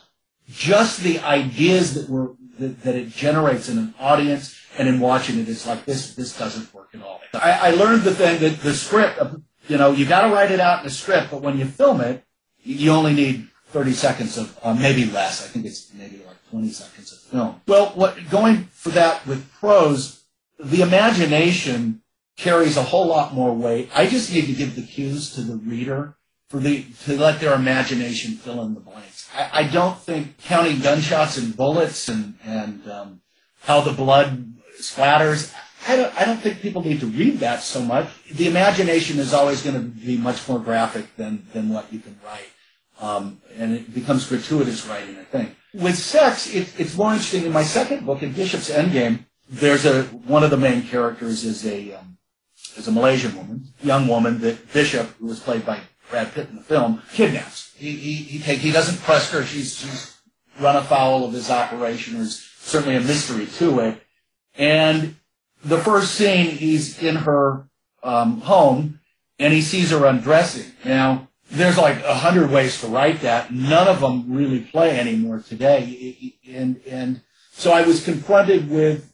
just 0.48 1.00
the 1.00 1.20
ideas 1.20 1.94
that 1.94 2.08
were 2.08 2.32
that, 2.58 2.82
that, 2.82 2.94
it 2.94 3.08
generates 3.08 3.68
in 3.68 3.78
an 3.78 3.94
audience 3.98 4.60
and 4.78 4.88
in 4.88 5.00
watching 5.00 5.38
it, 5.38 5.48
it's 5.48 5.66
like 5.66 5.84
this 5.84 6.14
this 6.14 6.36
doesn't 6.38 6.72
work 6.74 6.88
at 6.94 7.02
all. 7.02 7.20
I, 7.34 7.68
I 7.68 7.70
learned 7.70 8.02
the 8.02 8.14
thing 8.14 8.40
that 8.40 8.60
the 8.60 8.74
script, 8.74 9.20
you 9.68 9.76
know, 9.76 9.92
you 9.92 10.06
got 10.06 10.26
to 10.26 10.32
write 10.32 10.50
it 10.50 10.60
out 10.60 10.80
in 10.80 10.84
the 10.84 10.90
script, 10.90 11.30
but 11.30 11.42
when 11.42 11.58
you 11.58 11.64
film 11.64 12.00
it, 12.00 12.24
you 12.62 12.90
only 12.92 13.14
need 13.14 13.48
30 13.74 13.92
seconds 13.92 14.38
of 14.38 14.56
uh, 14.62 14.72
maybe 14.72 15.04
less. 15.04 15.44
I 15.44 15.48
think 15.48 15.66
it's 15.66 15.92
maybe 15.92 16.22
like 16.24 16.36
20 16.50 16.70
seconds 16.70 17.12
of 17.12 17.18
film. 17.18 17.60
Well, 17.66 17.86
what 17.96 18.30
going 18.30 18.68
for 18.70 18.90
that 18.90 19.26
with 19.26 19.52
prose, 19.54 20.22
the 20.60 20.82
imagination 20.82 22.00
carries 22.36 22.76
a 22.76 22.84
whole 22.84 23.08
lot 23.08 23.34
more 23.34 23.52
weight. 23.52 23.90
I 23.92 24.06
just 24.06 24.32
need 24.32 24.46
to 24.46 24.52
give 24.52 24.76
the 24.76 24.82
cues 24.82 25.34
to 25.34 25.40
the 25.40 25.56
reader 25.56 26.16
for 26.48 26.60
the 26.60 26.84
to 27.06 27.16
let 27.16 27.40
their 27.40 27.54
imagination 27.54 28.34
fill 28.36 28.62
in 28.62 28.74
the 28.74 28.80
blanks. 28.80 29.28
I, 29.36 29.62
I 29.62 29.62
don't 29.64 29.98
think 29.98 30.38
counting 30.38 30.78
gunshots 30.78 31.36
and 31.36 31.56
bullets 31.56 32.08
and 32.08 32.38
and 32.44 32.88
um, 32.88 33.22
how 33.62 33.80
the 33.80 33.92
blood 33.92 34.54
splatters. 34.80 35.52
I 35.86 35.96
don't, 35.96 36.14
I 36.18 36.24
don't 36.24 36.38
think 36.38 36.60
people 36.60 36.82
need 36.82 37.00
to 37.00 37.06
read 37.06 37.40
that 37.40 37.62
so 37.62 37.82
much. 37.82 38.08
The 38.30 38.46
imagination 38.46 39.18
is 39.18 39.34
always 39.34 39.62
going 39.62 39.74
to 39.74 39.82
be 39.82 40.16
much 40.16 40.48
more 40.48 40.58
graphic 40.58 41.14
than, 41.16 41.46
than 41.52 41.68
what 41.68 41.92
you 41.92 41.98
can 41.98 42.18
write. 42.24 42.48
Um, 43.00 43.40
and 43.56 43.74
it 43.74 43.92
becomes 43.92 44.26
gratuitous 44.26 44.86
writing, 44.86 45.16
I 45.18 45.24
think. 45.24 45.56
With 45.72 45.96
sex, 45.96 46.52
it, 46.54 46.72
it's 46.78 46.96
more 46.96 47.12
interesting. 47.12 47.44
In 47.44 47.52
my 47.52 47.64
second 47.64 48.06
book, 48.06 48.22
in 48.22 48.32
Bishop's 48.32 48.70
Endgame, 48.70 49.26
there's 49.48 49.84
a 49.84 50.04
one 50.04 50.44
of 50.44 50.50
the 50.50 50.56
main 50.56 50.82
characters 50.82 51.44
is 51.44 51.66
a 51.66 51.94
um, 51.94 52.18
is 52.76 52.88
a 52.88 52.92
Malaysian 52.92 53.36
woman, 53.36 53.68
young 53.82 54.06
woman 54.08 54.40
that 54.40 54.72
Bishop, 54.72 55.08
who 55.18 55.26
was 55.26 55.40
played 55.40 55.66
by 55.66 55.80
Brad 56.10 56.32
Pitt 56.32 56.48
in 56.50 56.56
the 56.56 56.62
film, 56.62 57.02
kidnaps. 57.12 57.74
He 57.76 57.92
he 57.96 58.14
he, 58.14 58.38
take, 58.38 58.60
he 58.60 58.70
doesn't 58.70 59.02
press 59.02 59.30
her. 59.32 59.44
She's 59.44 59.76
she's 59.76 60.16
run 60.60 60.76
afoul 60.76 61.24
of 61.24 61.32
his 61.32 61.50
operation. 61.50 62.14
There's 62.14 62.38
certainly 62.58 62.96
a 62.96 63.00
mystery 63.00 63.46
to 63.58 63.80
it. 63.80 64.02
And 64.56 65.16
the 65.64 65.78
first 65.78 66.14
scene, 66.14 66.46
he's 66.46 67.02
in 67.02 67.16
her 67.16 67.68
um, 68.02 68.40
home, 68.42 69.00
and 69.38 69.52
he 69.52 69.62
sees 69.62 69.90
her 69.90 70.06
undressing. 70.06 70.70
Now, 70.84 71.28
there's 71.54 71.78
like 71.78 72.02
a 72.04 72.14
hundred 72.14 72.50
ways 72.50 72.80
to 72.80 72.88
write 72.88 73.20
that. 73.22 73.52
None 73.52 73.88
of 73.88 74.00
them 74.00 74.32
really 74.32 74.60
play 74.60 74.98
anymore 74.98 75.40
today. 75.40 76.34
And 76.48 76.80
and 76.86 77.22
so 77.52 77.72
I 77.72 77.82
was 77.82 78.04
confronted 78.04 78.68
with, 78.70 79.12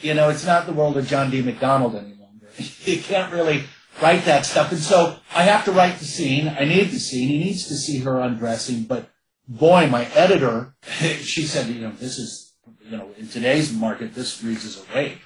you 0.00 0.14
know, 0.14 0.28
it's 0.28 0.44
not 0.44 0.66
the 0.66 0.72
world 0.72 0.96
of 0.96 1.06
John 1.06 1.30
D. 1.30 1.42
MacDonald 1.42 1.94
any 1.94 2.14
longer. 2.14 2.48
you 2.58 3.00
can't 3.00 3.32
really 3.32 3.64
write 4.02 4.24
that 4.26 4.46
stuff. 4.46 4.70
And 4.72 4.80
so 4.80 5.16
I 5.34 5.42
have 5.44 5.64
to 5.64 5.72
write 5.72 5.98
the 5.98 6.04
scene. 6.04 6.48
I 6.48 6.64
need 6.64 6.90
the 6.90 7.00
scene. 7.00 7.28
He 7.28 7.38
needs 7.38 7.66
to 7.68 7.74
see 7.74 8.00
her 8.00 8.20
undressing. 8.20 8.84
But 8.84 9.08
boy, 9.46 9.86
my 9.86 10.04
editor, 10.06 10.74
she 10.82 11.42
said, 11.42 11.68
you 11.68 11.80
know, 11.80 11.92
this 11.92 12.18
is, 12.18 12.54
you 12.84 12.96
know, 12.96 13.10
in 13.16 13.28
today's 13.28 13.72
market, 13.72 14.14
this 14.14 14.42
reads 14.44 14.64
as 14.64 14.78
a 14.78 14.94
rape. 14.94 15.18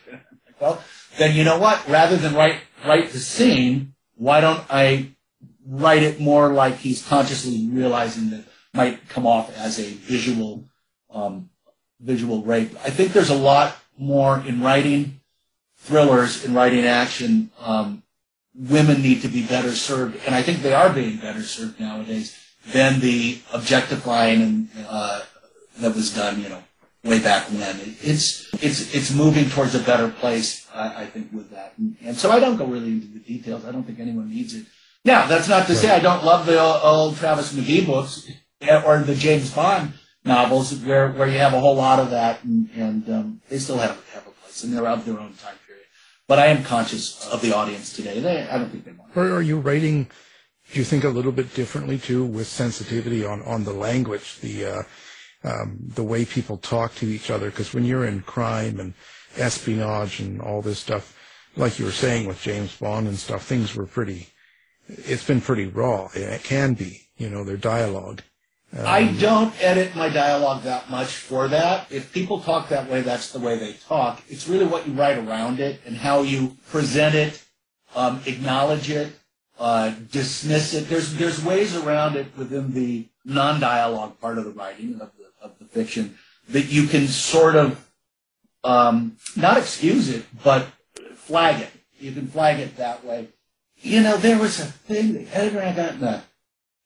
well, 0.61 0.83
then 1.19 1.35
you 1.35 1.45
know 1.45 1.59
what? 1.59 1.87
Rather 1.89 2.17
than 2.17 2.35
write 2.35 2.59
write 2.87 3.11
the 3.11 3.19
scene, 3.19 3.95
why 4.17 4.41
don't 4.41 4.65
I 4.71 5.13
write 5.67 6.03
it 6.03 6.21
more 6.21 6.53
like 6.53 6.77
he's 6.77 7.07
consciously 7.07 7.69
realizing 7.69 8.31
that 8.31 8.45
might 8.75 9.09
come 9.09 9.27
off 9.27 9.55
as 9.57 9.79
a 9.79 9.85
visual 9.85 10.65
um, 11.11 11.51
visual 12.01 12.43
rape. 12.43 12.75
I 12.85 12.91
think 12.91 13.13
there's 13.13 13.31
a 13.31 13.35
lot 13.35 13.77
more 13.99 14.43
in 14.47 14.63
writing 14.63 15.21
thrillers, 15.77 16.45
in 16.45 16.55
writing 16.55 16.87
action, 16.87 17.51
um, 17.61 18.03
women 18.55 19.03
need 19.03 19.23
to 19.23 19.29
be 19.29 19.43
better 19.45 19.73
served, 19.73 20.19
and 20.27 20.35
I 20.35 20.43
think 20.43 20.63
they 20.63 20.75
are 20.75 20.91
being 20.91 21.17
better 21.17 21.43
served 21.43 21.81
nowadays 21.81 22.39
than 22.69 23.01
the 23.01 23.41
objectifying 23.53 24.43
and, 24.43 24.69
uh, 24.89 25.23
that 25.79 25.95
was 25.95 26.15
done, 26.15 26.41
you 26.41 26.49
know, 26.49 26.63
way 27.03 27.19
back 27.19 27.49
when. 27.49 27.81
It's 28.03 28.53
it's 28.63 28.95
it's 28.95 29.11
moving 29.11 29.49
towards 29.49 29.75
a 29.75 29.81
better 29.81 30.09
place, 30.09 30.69
I, 30.75 31.03
I 31.03 31.07
think, 31.07 31.33
with 31.33 31.51
that. 31.51 31.73
And, 31.79 31.97
and, 32.03 32.17
so 32.17 32.31
I 32.31 32.39
don't 32.39 32.57
go 32.57 32.67
really 32.67 32.93
into 32.93 33.07
the 33.07 33.21
details. 33.21 33.65
I 33.65 33.73
don't 33.73 33.85
think 33.85 33.99
anyone 33.99 34.29
needs 34.29 34.55
it. 34.55 34.67
Now, 35.05 35.27
that's 35.27 35.49
not 35.49 35.67
to 35.67 35.75
say 35.75 35.91
I 35.91 36.01
don't 36.01 36.25
love 36.25 36.47
the 36.47 36.61
old, 36.61 37.17
Travis 37.17 37.53
McGee 37.53 37.87
books 37.87 38.31
or 38.87 38.99
the 39.01 39.15
James 39.15 39.51
Bond 39.51 39.95
novels, 40.25 40.75
where 40.77 41.11
where 41.13 41.29
you 41.29 41.39
have 41.39 41.53
a 41.53 41.61
whole 41.61 41.75
lot 41.75 41.99
of 41.99 42.11
that, 42.11 42.45
and, 42.45 42.71
and 42.77 43.09
um, 43.11 43.41
they 43.49 43.59
still 43.59 43.79
have 43.79 44.01
have 44.13 44.27
a 44.27 44.31
place, 44.31 44.63
and 44.63 44.73
they're 44.73 44.87
of 44.87 45.05
their 45.05 45.19
own 45.19 45.35
time 45.35 45.57
period. 45.67 45.87
but 46.29 46.39
I 46.39 46.47
am 46.47 46.63
conscious 46.63 47.27
of 47.29 47.41
the 47.43 47.53
audience 47.53 47.93
today. 47.93 48.21
They, 48.21 48.43
I 48.43 48.59
don't 48.59 48.71
think 48.71 48.85
they 48.85 48.93
want. 48.93 49.17
Are 49.17 49.43
you 49.43 49.59
writing 49.59 50.09
do 50.73 50.79
you 50.79 50.85
think 50.85 51.05
a 51.05 51.09
little 51.09 51.33
bit 51.33 51.55
differently 51.55 51.99
too 51.99 52.25
with 52.25 52.47
sensitivity 52.47 53.25
on 53.25 53.43
on 53.43 53.65
the 53.65 53.73
language, 53.73 54.39
the 54.41 54.65
uh, 54.65 54.83
um, 55.45 55.79
the 55.81 56.05
way 56.05 56.25
people 56.25 56.57
talk 56.57 56.95
to 56.97 57.07
each 57.07 57.31
other? 57.31 57.51
Because 57.51 57.75
when 57.75 57.85
you're 57.85 58.07
in 58.07 58.23
crime 58.23 58.81
and 58.81 58.95
espionage 59.37 60.21
and 60.21 60.41
all 60.41 60.63
this 60.63 60.79
stuff, 60.79 61.19
like 61.57 61.79
you 61.79 61.85
were 61.85 61.91
saying 61.91 62.27
with 62.27 62.41
James 62.41 62.75
Bond 62.77 63.07
and 63.07 63.19
stuff, 63.19 63.45
things 63.45 63.75
were 63.75 63.87
pretty. 63.87 64.29
It's 64.89 65.24
been 65.24 65.41
pretty 65.41 65.66
raw. 65.66 66.09
It 66.14 66.43
can 66.43 66.74
be, 66.74 67.03
you 67.16 67.28
know, 67.30 67.45
their 67.45 67.57
dialogue. 67.57 68.22
Um, 68.76 68.87
I 68.87 69.12
don't 69.12 69.55
edit 69.62 69.95
my 69.95 70.09
dialogue 70.09 70.62
that 70.62 70.89
much 70.91 71.09
for 71.09 71.47
that. 71.49 71.87
If 71.91 72.12
people 72.12 72.41
talk 72.41 72.70
that 72.70 72.89
way, 72.89 73.03
that's 73.03 73.30
the 73.30 73.39
way 73.39 73.59
they 73.59 73.74
talk. 73.74 74.22
It's 74.28 74.49
really 74.49 74.64
what 74.64 74.87
you 74.87 74.95
write 74.95 75.18
around 75.18 75.61
it 75.61 75.80
and 75.85 75.95
how 75.95 76.22
you 76.22 76.57
present 76.70 77.14
it, 77.14 77.43
um, 77.95 78.22
acknowledge 78.24 78.89
it, 78.91 79.12
uh, 79.59 79.93
dismiss 80.11 80.72
it. 80.72 80.89
There's 80.89 81.14
there's 81.14 81.45
ways 81.45 81.76
around 81.76 82.16
it 82.16 82.26
within 82.37 82.72
the 82.72 83.09
non-dialogue 83.26 84.18
part 84.20 84.39
of 84.39 84.45
the 84.45 84.51
writing 84.51 84.95
of 84.95 85.11
the 85.18 85.26
of 85.43 85.59
the 85.59 85.66
fiction 85.66 86.16
that 86.49 86.66
you 86.66 86.87
can 86.87 87.09
sort 87.09 87.57
of 87.57 87.89
um, 88.64 89.16
not 89.37 89.59
excuse 89.59 90.09
it, 90.09 90.24
but 90.43 90.66
flag 91.14 91.61
it. 91.61 91.70
You 92.01 92.12
can 92.12 92.26
flag 92.26 92.59
it 92.59 92.76
that 92.78 93.05
way. 93.05 93.28
You 93.83 94.01
know, 94.01 94.16
there 94.16 94.39
was 94.39 94.61
a 94.61 94.64
thing 94.64 95.12
the 95.12 95.37
editor 95.37 95.59
and 95.59 95.70
I 95.80 95.85
got 95.85 95.95
in 95.95 96.05
a 96.05 96.24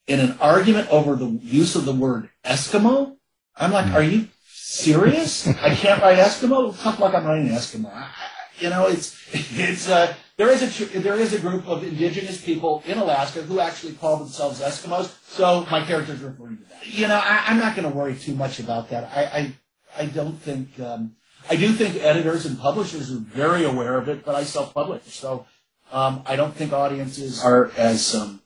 in 0.07 0.20
an 0.20 0.38
argument 0.40 0.88
over 0.90 1.14
the 1.14 1.26
use 1.26 1.76
of 1.76 1.84
the 1.84 1.92
word 1.92 2.30
Eskimo. 2.44 3.16
I'm 3.57 3.72
like, 3.72 3.92
are 3.92 4.03
you 4.03 4.28
serious? 4.47 5.47
I 5.47 5.74
can't 5.74 6.01
write 6.01 6.18
Eskimo. 6.18 6.80
Talk 6.82 6.99
like 6.99 7.14
I'm 7.14 7.26
writing 7.26 7.49
Eskimo. 7.49 7.92
I, 7.92 8.11
you 8.59 8.70
know, 8.70 8.86
it's 8.86 9.14
it's 9.32 9.88
uh, 9.90 10.14
there 10.38 10.51
is 10.51 10.62
a 10.62 10.99
there 11.01 11.16
is 11.16 11.34
a 11.34 11.38
group 11.38 11.68
of 11.68 11.84
indigenous 11.84 12.42
people 12.42 12.82
in 12.86 12.97
Alaska 12.97 13.42
who 13.42 13.61
actually 13.61 13.92
call 13.92 14.16
themselves 14.16 14.61
Eskimos. 14.61 15.14
So 15.28 15.66
my 15.70 15.84
character's 15.84 16.22
referring 16.22 16.59
to 16.59 16.64
that. 16.64 16.86
You 16.86 17.09
know, 17.09 17.20
I, 17.22 17.51
am 17.51 17.59
not 17.59 17.76
going 17.76 17.90
to 17.90 17.94
worry 17.94 18.16
too 18.16 18.34
much 18.34 18.59
about 18.59 18.88
that. 18.88 19.05
I 19.14 19.22
I, 19.22 20.03
I 20.03 20.07
don't 20.07 20.36
think 20.36 20.80
um, 20.80 21.16
I 21.51 21.57
do 21.57 21.72
think 21.72 21.97
editors 22.03 22.47
and 22.47 22.59
publishers 22.59 23.12
are 23.12 23.18
very 23.18 23.64
aware 23.64 23.99
of 23.99 24.09
it, 24.09 24.24
but 24.24 24.34
I 24.34 24.44
self-publish, 24.44 25.05
so 25.05 25.47
um, 25.93 26.22
I 26.26 26.37
don't 26.37 26.55
think 26.55 26.72
audiences 26.72 27.43
are 27.45 27.70
as 27.76 28.14
um, 28.14 28.41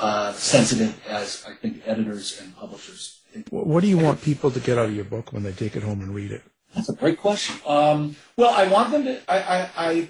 uh, 0.00 0.32
sensitive 0.32 1.00
as 1.08 1.44
I 1.46 1.54
think 1.54 1.82
editors 1.86 2.40
and 2.40 2.56
publishers. 2.56 3.20
Think. 3.32 3.48
What 3.50 3.80
do 3.82 3.88
you 3.88 3.98
want 3.98 4.22
people 4.22 4.50
to 4.50 4.60
get 4.60 4.78
out 4.78 4.86
of 4.86 4.94
your 4.94 5.04
book 5.04 5.32
when 5.32 5.42
they 5.42 5.52
take 5.52 5.76
it 5.76 5.82
home 5.82 6.00
and 6.00 6.14
read 6.14 6.32
it? 6.32 6.42
That's 6.74 6.88
a 6.88 6.94
great 6.94 7.20
question. 7.20 7.56
Um, 7.66 8.16
well, 8.36 8.50
I 8.50 8.68
want 8.68 8.90
them 8.90 9.04
to. 9.04 9.20
I, 9.30 9.38
I, 9.38 9.70
I, 9.76 10.08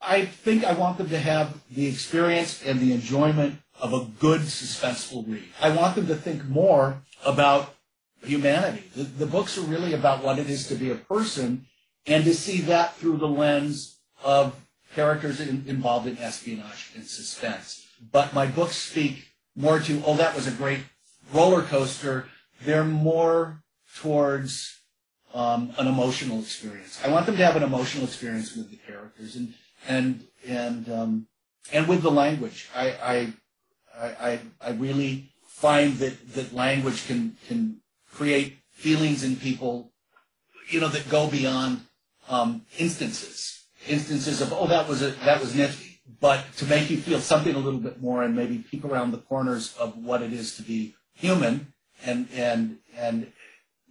I 0.00 0.24
think 0.24 0.64
I 0.64 0.72
want 0.72 0.98
them 0.98 1.08
to 1.10 1.18
have 1.18 1.60
the 1.70 1.86
experience 1.86 2.62
and 2.64 2.80
the 2.80 2.92
enjoyment 2.92 3.58
of 3.80 3.92
a 3.92 4.04
good 4.20 4.42
suspenseful 4.42 5.28
read. 5.28 5.48
I 5.60 5.70
want 5.70 5.94
them 5.96 6.06
to 6.08 6.14
think 6.14 6.44
more 6.44 7.02
about 7.24 7.74
humanity. 8.22 8.84
The, 8.94 9.04
the 9.04 9.26
books 9.26 9.58
are 9.58 9.62
really 9.62 9.94
about 9.94 10.22
what 10.22 10.38
it 10.38 10.48
is 10.48 10.68
to 10.68 10.74
be 10.74 10.90
a 10.90 10.94
person, 10.94 11.66
and 12.06 12.24
to 12.24 12.34
see 12.34 12.60
that 12.62 12.96
through 12.96 13.18
the 13.18 13.28
lens 13.28 13.98
of 14.22 14.54
characters 14.94 15.40
in, 15.40 15.64
involved 15.66 16.06
in 16.06 16.18
espionage 16.18 16.90
and 16.94 17.04
suspense. 17.04 17.86
But 18.12 18.34
my 18.34 18.46
books 18.46 18.76
speak 18.76 19.28
more 19.56 19.78
to, 19.80 20.02
oh, 20.06 20.16
that 20.16 20.34
was 20.34 20.46
a 20.46 20.52
great 20.52 20.80
roller 21.32 21.62
coaster. 21.62 22.26
They're 22.62 22.84
more 22.84 23.62
towards 23.96 24.80
um, 25.34 25.72
an 25.78 25.86
emotional 25.86 26.40
experience. 26.40 27.00
I 27.04 27.08
want 27.08 27.26
them 27.26 27.36
to 27.36 27.44
have 27.44 27.56
an 27.56 27.62
emotional 27.62 28.04
experience 28.04 28.56
with 28.56 28.70
the 28.70 28.76
characters 28.76 29.36
and 29.36 29.54
and 29.88 30.24
and 30.46 30.88
um, 30.90 31.26
and 31.72 31.86
with 31.88 32.02
the 32.02 32.10
language. 32.10 32.68
I 32.74 32.90
I 33.02 33.32
I, 34.20 34.40
I 34.60 34.70
really 34.72 35.32
find 35.46 35.98
that, 35.98 36.34
that 36.34 36.54
language 36.54 37.06
can 37.06 37.36
can 37.46 37.80
create 38.12 38.58
feelings 38.72 39.22
in 39.22 39.36
people, 39.36 39.92
you 40.68 40.80
know, 40.80 40.88
that 40.88 41.08
go 41.08 41.28
beyond 41.28 41.82
um, 42.28 42.62
instances. 42.78 43.59
Instances 43.88 44.40
of 44.40 44.52
oh 44.52 44.66
that 44.66 44.88
was 44.88 45.02
a 45.02 45.10
that 45.24 45.40
was 45.40 45.54
nifty, 45.54 46.00
but 46.20 46.44
to 46.56 46.66
make 46.66 46.90
you 46.90 46.98
feel 46.98 47.20
something 47.20 47.54
a 47.54 47.58
little 47.58 47.80
bit 47.80 48.00
more 48.00 48.22
and 48.22 48.36
maybe 48.36 48.58
peek 48.58 48.84
around 48.84 49.10
the 49.10 49.18
corners 49.18 49.76
of 49.78 49.96
what 49.96 50.22
it 50.22 50.32
is 50.32 50.56
to 50.56 50.62
be 50.62 50.94
human 51.14 51.72
and 52.04 52.28
and 52.34 52.78
and 52.96 53.32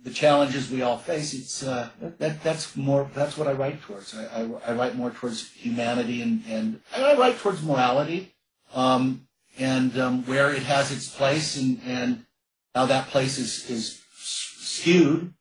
the 0.04 0.12
challenges 0.12 0.70
we 0.70 0.82
all 0.82 0.98
face, 0.98 1.34
it's 1.34 1.64
uh, 1.64 1.90
that, 2.00 2.42
that's 2.44 2.76
more 2.76 3.10
that's 3.14 3.38
what 3.38 3.48
I 3.48 3.54
write 3.54 3.82
towards. 3.82 4.16
I, 4.16 4.26
I, 4.26 4.50
I, 4.68 4.74
write 4.74 4.96
more 4.96 5.12
towards 5.12 5.52
humanity 5.52 6.22
and, 6.22 6.44
and 6.48 6.82
I 6.96 7.16
write 7.16 7.38
towards 7.38 7.62
morality, 7.62 8.34
um, 8.74 9.28
and 9.58 9.98
um, 10.00 10.26
where 10.26 10.54
it 10.54 10.64
has 10.64 10.92
its 10.92 11.14
place 11.14 11.58
and, 11.58 11.82
and 11.86 12.26
how 12.74 12.86
that 12.86 13.08
place 13.08 13.38
is 13.38 13.70
is 13.70 14.02
skewed 14.16 15.34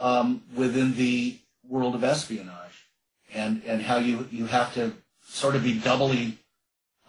um, 0.00 0.42
within 0.54 0.94
the 0.96 1.38
world 1.66 1.94
of 1.94 2.04
espionage, 2.04 2.81
and 3.34 3.62
and 3.66 3.82
how 3.82 3.98
you 3.98 4.28
you 4.30 4.46
have 4.46 4.74
to 4.74 4.92
sort 5.26 5.56
of 5.56 5.64
be 5.64 5.78
doubly 5.78 6.38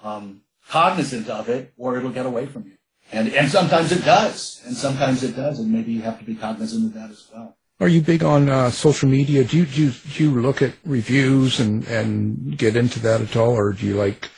um, 0.04 0.42
cognizant 0.70 1.30
of 1.30 1.50
it, 1.50 1.74
or 1.78 1.98
it'll 1.98 2.12
get 2.12 2.26
away 2.26 2.46
from 2.46 2.66
you. 2.66 2.78
And, 3.12 3.30
and 3.34 3.50
sometimes 3.52 3.92
it 3.92 4.04
does, 4.04 4.62
and 4.66 4.76
sometimes 4.76 5.24
it 5.24 5.36
does, 5.36 5.60
and 5.60 5.72
maybe 5.72 5.92
you 5.92 6.02
have 6.02 6.20
to 6.20 6.26
be 6.26 6.36
cognizant 6.36 6.86
of 6.86 6.94
that 6.94 7.12
as 7.12 7.28
well. 7.34 7.58
Are 7.80 7.88
you 7.88 8.02
big 8.02 8.24
on 8.24 8.50
uh, 8.50 8.72
social 8.72 9.10
media? 9.10 9.44
Do 9.44 9.58
you, 9.58 9.66
do 9.66 9.84
you, 9.84 9.92
do 9.92 10.24
you 10.24 10.42
look 10.42 10.62
at 10.62 10.74
reviews 10.86 11.60
and, 11.60 11.86
and 11.88 12.58
get 12.58 12.76
into 12.76 13.00
that 13.02 13.22
at 13.22 13.36
all, 13.36 13.52
or 13.52 13.74
do 13.74 13.86
you 13.86 13.96
like 13.96 14.30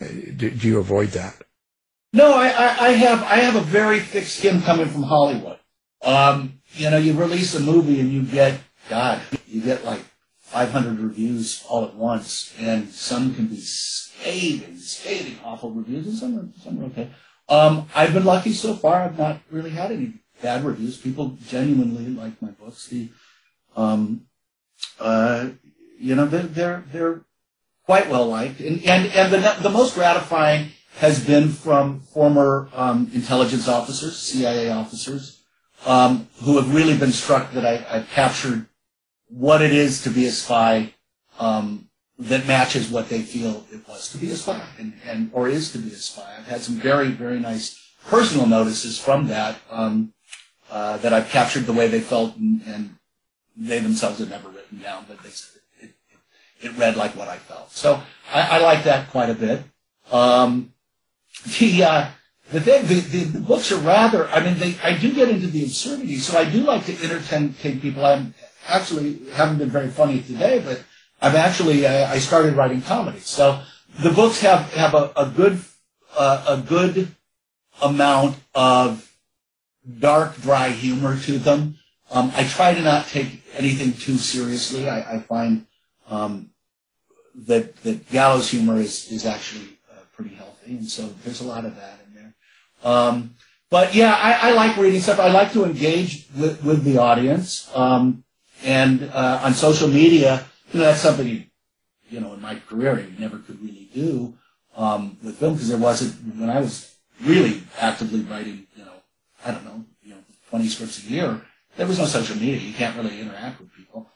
uh, 0.00 0.06
do, 0.36 0.50
do 0.50 0.68
you 0.68 0.78
avoid 0.78 1.08
that? 1.10 1.42
No, 2.12 2.34
I, 2.34 2.48
I, 2.48 2.86
I 2.86 2.88
have 2.90 3.22
I 3.22 3.36
have 3.36 3.56
a 3.56 3.60
very 3.60 4.00
thick 4.00 4.24
skin 4.24 4.62
coming 4.62 4.88
from 4.88 5.02
Hollywood. 5.04 5.58
Um, 6.02 6.60
you 6.74 6.90
know, 6.90 6.98
you 6.98 7.14
release 7.14 7.54
a 7.54 7.60
movie 7.60 8.00
and 8.00 8.12
you 8.12 8.22
get 8.22 8.60
God, 8.88 9.20
you 9.48 9.60
get 9.62 9.84
like 9.84 10.04
500 10.54 11.00
reviews 11.00 11.64
all 11.68 11.84
at 11.84 11.96
once, 11.96 12.54
and 12.60 12.88
some 12.90 13.34
can 13.34 13.48
be 13.48 13.56
scathing, 13.56 14.78
scathing, 14.78 15.36
awful 15.44 15.72
reviews, 15.72 16.06
and 16.06 16.16
some 16.16 16.38
are, 16.38 16.62
some 16.62 16.80
are 16.80 16.84
okay. 16.84 17.10
Um, 17.48 17.88
I've 17.92 18.14
been 18.14 18.24
lucky 18.24 18.52
so 18.52 18.74
far. 18.74 19.02
I've 19.02 19.18
not 19.18 19.40
really 19.50 19.70
had 19.70 19.90
any 19.90 20.14
bad 20.40 20.64
reviews. 20.64 20.96
People 20.96 21.36
genuinely 21.48 22.06
like 22.06 22.40
my 22.40 22.50
books. 22.50 22.86
The, 22.86 23.10
um, 23.76 24.26
uh, 25.00 25.48
you 25.98 26.14
know, 26.14 26.26
they're, 26.26 26.42
they're, 26.44 26.84
they're 26.92 27.22
quite 27.84 28.08
well 28.08 28.28
liked. 28.28 28.60
And, 28.60 28.80
and, 28.84 29.08
and 29.08 29.32
the, 29.32 29.56
the 29.60 29.70
most 29.70 29.96
gratifying 29.96 30.68
has 30.98 31.26
been 31.26 31.48
from 31.48 31.98
former 31.98 32.68
um, 32.72 33.10
intelligence 33.12 33.66
officers, 33.66 34.16
CIA 34.16 34.70
officers, 34.70 35.42
um, 35.84 36.28
who 36.44 36.58
have 36.58 36.72
really 36.72 36.96
been 36.96 37.10
struck 37.10 37.50
that 37.54 37.66
I, 37.66 37.84
I've 37.90 38.08
captured 38.10 38.68
what 39.36 39.62
it 39.62 39.72
is 39.72 40.02
to 40.02 40.10
be 40.10 40.26
a 40.26 40.30
spy 40.30 40.94
um, 41.40 41.88
that 42.18 42.46
matches 42.46 42.88
what 42.88 43.08
they 43.08 43.20
feel 43.20 43.64
it 43.72 43.86
was 43.88 44.08
to 44.12 44.18
be 44.18 44.30
a 44.30 44.36
spy 44.36 44.62
and, 44.78 44.92
and 45.04 45.30
or 45.32 45.48
is 45.48 45.72
to 45.72 45.78
be 45.78 45.88
a 45.88 45.96
spy. 45.96 46.36
I've 46.38 46.46
had 46.46 46.60
some 46.60 46.76
very 46.76 47.08
very 47.08 47.40
nice 47.40 47.80
personal 48.06 48.46
notices 48.46 48.98
from 48.98 49.26
that 49.28 49.56
um, 49.70 50.12
uh, 50.70 50.98
that 50.98 51.12
I've 51.12 51.28
captured 51.28 51.66
the 51.66 51.72
way 51.72 51.88
they 51.88 52.00
felt 52.00 52.36
and, 52.36 52.62
and, 52.66 52.96
they 53.56 53.78
themselves 53.78 54.18
had 54.18 54.30
never 54.30 54.48
written 54.48 54.80
down, 54.80 55.04
but 55.06 55.22
they 55.22 55.28
said 55.28 55.60
it, 55.80 55.94
it, 56.10 56.66
it 56.66 56.76
read 56.76 56.96
like 56.96 57.14
what 57.14 57.28
I 57.28 57.36
felt. 57.36 57.70
So 57.70 58.02
I, 58.32 58.56
I 58.56 58.58
like 58.58 58.82
that 58.82 59.10
quite 59.10 59.30
a 59.30 59.34
bit. 59.34 59.62
Um, 60.10 60.72
the 61.60 61.84
uh, 61.84 62.08
the, 62.50 62.60
thing, 62.60 62.86
the, 62.86 63.00
the, 63.00 63.24
the 63.24 63.38
books 63.38 63.70
are 63.70 63.78
rather. 63.78 64.28
I 64.28 64.42
mean, 64.44 64.58
they 64.58 64.76
I 64.82 64.98
do 64.98 65.14
get 65.14 65.28
into 65.28 65.46
the 65.46 65.62
absurdity, 65.62 66.18
so 66.18 66.36
I 66.36 66.44
do 66.50 66.64
like 66.64 66.84
to 66.86 67.00
entertain 67.04 67.54
people. 67.80 68.04
I'm 68.04 68.34
actually 68.66 69.20
haven't 69.32 69.58
been 69.58 69.70
very 69.70 69.88
funny 69.88 70.20
today, 70.20 70.60
but 70.64 70.82
I've 71.20 71.34
actually 71.34 71.86
uh, 71.86 72.12
I 72.12 72.18
started 72.18 72.54
writing 72.54 72.82
comedy. 72.82 73.20
So 73.20 73.60
the 74.00 74.10
books 74.10 74.40
have 74.40 74.72
have 74.74 74.94
a, 74.94 75.12
a 75.16 75.26
good 75.26 75.60
uh, 76.16 76.44
a 76.48 76.56
good 76.58 77.08
amount 77.82 78.36
of 78.54 79.10
dark, 79.98 80.40
dry 80.40 80.70
humor 80.70 81.18
to 81.20 81.38
them. 81.38 81.78
Um, 82.10 82.32
I 82.34 82.44
try 82.44 82.74
to 82.74 82.82
not 82.82 83.06
take 83.08 83.42
anything 83.54 83.92
too 83.92 84.18
seriously. 84.18 84.88
I, 84.88 85.16
I 85.16 85.18
find 85.20 85.66
um, 86.08 86.50
that 87.34 87.76
that 87.82 88.08
gallows 88.10 88.50
humor 88.50 88.76
is 88.76 89.10
is 89.10 89.26
actually 89.26 89.78
uh, 89.90 90.00
pretty 90.14 90.34
healthy, 90.34 90.76
and 90.76 90.88
so 90.88 91.06
there's 91.24 91.40
a 91.40 91.44
lot 91.44 91.64
of 91.64 91.76
that 91.76 92.00
in 92.06 92.14
there. 92.14 92.34
Um, 92.82 93.34
but 93.70 93.94
yeah, 93.94 94.14
I, 94.14 94.50
I, 94.50 94.52
like 94.52 94.76
reading 94.76 95.00
stuff. 95.00 95.18
I 95.18 95.32
like 95.32 95.52
to 95.54 95.64
engage 95.64 96.28
with, 96.36 96.62
with 96.62 96.84
the 96.84 96.98
audience, 96.98 97.68
um, 97.74 98.23
and 98.64 99.10
uh, 99.12 99.40
on 99.42 99.54
social 99.54 99.88
media 99.88 100.46
you 100.72 100.80
know, 100.80 100.86
that's 100.86 101.02
something 101.02 101.28
you, 101.28 101.44
you 102.08 102.20
know, 102.20 102.34
in 102.34 102.40
my 102.40 102.56
career, 102.68 102.98
you 102.98 103.18
never 103.18 103.38
could 103.38 103.60
really 103.62 103.88
do 103.94 104.34
um, 104.76 105.16
with 105.22 105.36
film 105.36 105.54
because 105.54 105.68
there 105.68 105.78
wasn't 105.78 106.36
when 106.36 106.50
I 106.50 106.60
was 106.60 106.94
really 107.22 107.62
actively 107.78 108.20
writing, 108.22 108.66
you 108.76 108.84
know, 108.84 108.92
I 109.44 109.52
don't 109.52 109.64
know, 109.64 109.84
you 110.02 110.14
know, 110.14 110.20
20 110.50 110.68
scripts 110.68 111.04
a 111.04 111.08
year. 111.08 111.40
There 111.76 111.86
was 111.86 111.98
no 111.98 112.06
social 112.06 112.36
media. 112.36 112.56
You 112.56 112.72
can't 112.74 112.96
really 112.96 113.20
interact 113.20 113.60
with 113.60 113.72
people. 113.74 114.08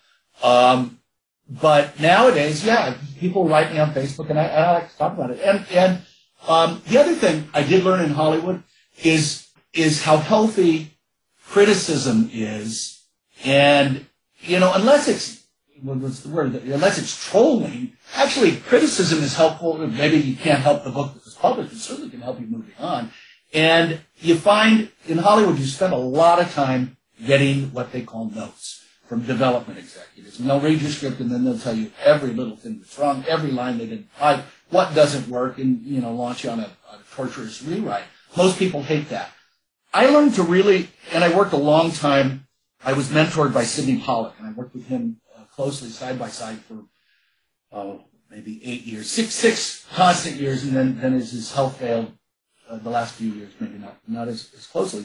Um, 0.43 0.99
but 1.49 1.99
nowadays, 2.01 2.65
yeah, 2.65 2.97
people 3.21 3.49
write 3.49 3.73
me 3.73 3.79
on 3.79 3.93
Facebook, 3.93 4.31
and 4.31 4.39
I, 4.39 4.47
I 4.49 4.73
like 4.73 4.91
to 4.91 4.99
talk 4.99 5.13
about 5.15 5.31
it. 5.31 5.41
And 5.43 5.67
and 5.73 6.03
Um, 6.47 6.83
the 6.87 6.99
other 6.99 7.15
thing 7.15 7.49
I 7.53 7.63
did 7.63 7.85
learn 7.85 8.05
in 8.05 8.11
Hollywood 8.11 8.63
is 9.03 9.49
is 9.73 10.03
how 10.03 10.19
healthy 10.19 10.97
criticism 11.47 12.31
is, 12.33 13.03
and 13.45 14.07
you 14.41 14.59
know, 14.61 14.73
unless 14.75 15.09
it's 15.09 15.45
what's 15.83 16.21
the 16.21 16.29
word? 16.29 16.55
Unless 16.55 16.99
it's 16.99 17.31
trolling, 17.31 17.93
actually, 18.15 18.57
criticism 18.57 19.23
is 19.23 19.35
helpful. 19.35 19.79
Maybe 19.87 20.17
you 20.19 20.37
can't 20.37 20.61
help 20.61 20.85
the 20.85 20.91
book 20.91 21.15
that 21.15 21.25
was 21.25 21.35
published, 21.35 21.73
it 21.73 21.79
certainly 21.79 22.11
can 22.11 22.21
help 22.21 22.41
you 22.41 22.47
moving 22.47 22.75
on. 22.79 23.11
And 23.53 24.01
you 24.19 24.37
find 24.37 24.91
in 25.07 25.19
Hollywood, 25.19 25.59
you 25.59 25.65
spend 25.65 25.93
a 25.93 25.97
lot 25.97 26.41
of 26.41 26.53
time 26.53 26.97
getting 27.25 27.73
what 27.73 27.93
they 27.93 28.03
call 28.03 28.31
notes 28.31 28.85
from 29.09 29.23
development 29.23 29.79
executives. 29.79 30.39
And 30.39 30.49
they'll 30.49 30.61
read 30.61 30.83
your 30.83 30.91
script 30.91 31.21
and 31.21 31.31
then 31.31 31.45
they'll 31.45 31.59
tell 31.59 31.75
you 31.75 31.91
every 32.05 32.31
little 32.31 32.57
thing 32.57 32.79
that's 32.79 32.99
wrong, 32.99 33.25
every 33.27 33.51
line 33.51 33.79
they 33.79 33.87
didn't 33.87 34.09
like, 34.21 34.45
what 34.69 34.95
doesn't 34.95 35.29
work, 35.29 35.59
and 35.59 35.83
you 35.83 36.01
know, 36.01 36.13
launch 36.13 36.45
you 36.45 36.51
on 36.51 36.61
a, 36.61 36.71
a 36.93 36.99
torturous 37.15 37.63
rewrite. 37.63 38.05
Most 38.37 38.59
people 38.59 38.83
hate 38.83 39.09
that. 39.09 39.31
I 39.95 40.07
learned 40.07 40.35
to 40.35 40.43
really, 40.43 40.91
and 41.13 41.25
I 41.25 41.35
worked 41.35 41.55
a 41.55 41.59
long 41.59 41.91
time. 41.91 42.47
I 42.85 42.93
was 42.93 43.09
mentored 43.09 43.53
by 43.53 43.65
Sydney 43.65 44.01
Pollack, 44.01 44.35
and 44.39 44.49
I 44.49 44.53
worked 44.53 44.75
with 44.75 44.87
him 44.87 45.21
uh, 45.37 45.45
closely 45.45 45.89
side 45.89 46.19
by 46.19 46.29
side 46.29 46.59
for 46.61 46.85
oh, 47.73 48.05
maybe 48.31 48.61
eight 48.65 48.85
years, 48.85 49.11
six 49.11 49.35
six 49.35 49.87
constant 49.95 50.37
years, 50.37 50.65
and 50.65 50.75
then 50.75 51.01
then 51.01 51.15
as 51.15 51.33
his 51.33 51.53
health 51.53 51.79
failed, 51.79 52.13
uh, 52.69 52.79
the 52.79 52.91
last 52.91 53.15
few 53.15 53.31
years 53.33 53.53
maybe 53.61 53.79
not 53.79 53.97
not 54.07 54.29
as, 54.29 54.51
as 54.57 54.67
closely. 54.67 55.05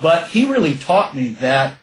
But 0.00 0.28
he 0.28 0.50
really 0.50 0.74
taught 0.74 1.14
me 1.14 1.28
that 1.40 1.74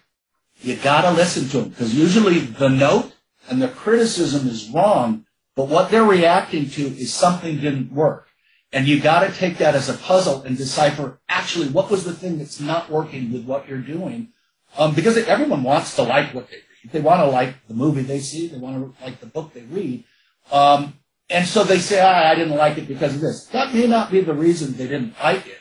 you 0.61 0.76
gotta 0.76 1.11
listen 1.11 1.49
to 1.49 1.59
him 1.59 1.69
because 1.69 1.93
usually 1.93 2.39
the 2.39 2.69
note 2.69 3.13
and 3.49 3.61
the 3.61 3.67
criticism 3.67 4.47
is 4.47 4.69
wrong, 4.69 5.26
but 5.55 5.67
what 5.67 5.91
they're 5.91 6.03
reacting 6.03 6.69
to 6.71 6.82
is 6.82 7.13
something 7.13 7.59
didn't 7.59 7.91
work. 7.91 8.28
And 8.71 8.88
you 8.88 8.99
got 8.99 9.19
to 9.19 9.32
take 9.32 9.59
that 9.59 9.76
as 9.76 9.88
a 9.88 9.93
puzzle 9.93 10.41
and 10.41 10.57
decipher 10.57 11.19
actually 11.30 11.67
what 11.67 11.91
was 11.91 12.05
the 12.05 12.13
thing 12.13 12.39
that's 12.39 12.59
not 12.59 12.89
working 12.89 13.32
with 13.32 13.45
what 13.45 13.67
you're 13.67 13.78
doing. 13.78 14.30
Um, 14.78 14.95
because 14.95 15.17
everyone 15.17 15.63
wants 15.63 15.95
to 15.95 16.03
like 16.03 16.34
what 16.34 16.49
they 16.49 16.57
read. 16.57 16.91
They 16.91 17.01
want 17.01 17.21
to 17.21 17.28
like 17.28 17.55
the 17.67 17.74
movie 17.74 18.01
they 18.01 18.19
see. 18.19 18.47
They 18.47 18.57
want 18.57 18.97
to 18.97 19.03
like 19.03 19.19
the 19.19 19.28
book 19.28 19.53
they 19.53 19.61
read. 19.61 20.03
Um, 20.51 20.93
and 21.30 21.47
so 21.47 21.63
they 21.63 21.80
say, 21.80 21.99
ah, 22.01 22.30
I 22.30 22.36
didn't 22.36 22.57
like 22.57 22.78
it 22.78 22.88
because 22.88 23.15
of 23.15 23.21
this. 23.21 23.45
That 23.47 23.74
may 23.74 23.88
not 23.88 24.11
be 24.11 24.21
the 24.21 24.34
reason 24.34 24.74
they 24.74 24.88
didn't 24.88 25.15
like 25.21 25.47
it, 25.47 25.59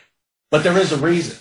but 0.49 0.63
there 0.63 0.77
is 0.77 0.91
a 0.91 0.97
reason. 0.97 1.37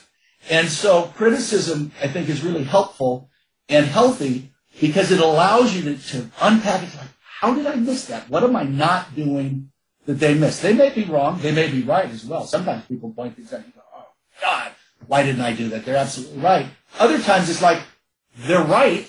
And 0.50 0.68
so 0.68 1.04
criticism, 1.16 1.92
I 2.00 2.08
think, 2.08 2.28
is 2.28 2.42
really 2.42 2.64
helpful 2.64 3.30
and 3.68 3.86
healthy 3.86 4.52
because 4.80 5.10
it 5.10 5.20
allows 5.20 5.74
you 5.74 5.82
to, 5.82 6.08
to 6.10 6.30
unpack 6.40 6.82
it. 6.82 6.96
Like, 6.96 7.08
how 7.40 7.54
did 7.54 7.66
I 7.66 7.74
miss 7.74 8.06
that? 8.06 8.28
What 8.28 8.44
am 8.44 8.56
I 8.56 8.64
not 8.64 9.14
doing 9.14 9.70
that 10.06 10.14
they 10.14 10.34
missed? 10.34 10.62
They 10.62 10.72
may 10.72 10.90
be 10.90 11.04
wrong. 11.04 11.40
They 11.40 11.52
may 11.52 11.70
be 11.70 11.82
right 11.82 12.08
as 12.08 12.24
well. 12.24 12.44
Sometimes 12.44 12.84
people 12.86 13.12
point 13.12 13.36
things 13.36 13.52
out 13.52 13.64
and 13.64 13.74
go, 13.74 13.80
oh, 13.94 14.06
God, 14.40 14.72
why 15.06 15.22
didn't 15.24 15.42
I 15.42 15.52
do 15.52 15.68
that? 15.70 15.84
They're 15.84 15.96
absolutely 15.96 16.40
right. 16.40 16.66
Other 16.98 17.20
times 17.20 17.48
it's 17.48 17.62
like, 17.62 17.82
they're 18.36 18.64
right 18.64 19.08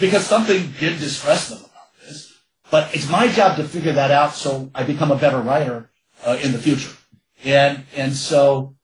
because 0.00 0.26
something 0.26 0.72
did 0.78 0.98
distress 0.98 1.48
them 1.48 1.58
about 1.58 2.06
this. 2.06 2.36
But 2.70 2.94
it's 2.94 3.08
my 3.08 3.28
job 3.28 3.56
to 3.56 3.64
figure 3.64 3.92
that 3.92 4.10
out 4.10 4.34
so 4.34 4.70
I 4.74 4.82
become 4.84 5.10
a 5.10 5.16
better 5.16 5.40
writer 5.40 5.90
uh, 6.24 6.38
in 6.42 6.52
the 6.52 6.58
future. 6.58 6.92
And, 7.44 7.84
and 7.96 8.12
so, 8.12 8.74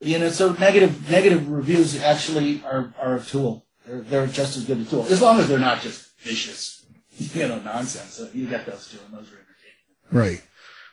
you 0.00 0.18
know, 0.18 0.28
so 0.28 0.52
negative, 0.54 1.10
negative 1.10 1.48
reviews 1.48 2.00
actually 2.02 2.62
are, 2.64 2.92
are 3.00 3.16
a 3.16 3.20
tool. 3.20 3.64
They're, 3.86 4.00
they're 4.00 4.26
just 4.26 4.56
as 4.56 4.64
good 4.64 4.80
a 4.80 4.84
tool. 4.84 5.06
As 5.08 5.22
long 5.22 5.38
as 5.38 5.48
they're 5.48 5.58
not 5.58 5.80
just 5.80 6.18
vicious 6.18 6.76
you 7.34 7.48
know, 7.48 7.58
nonsense. 7.60 8.20
You 8.34 8.46
get 8.46 8.66
those 8.66 8.88
two, 8.88 8.98
and 9.06 9.14
those 9.14 9.32
are 9.32 9.36
entertaining. 9.36 10.12
Right. 10.12 10.42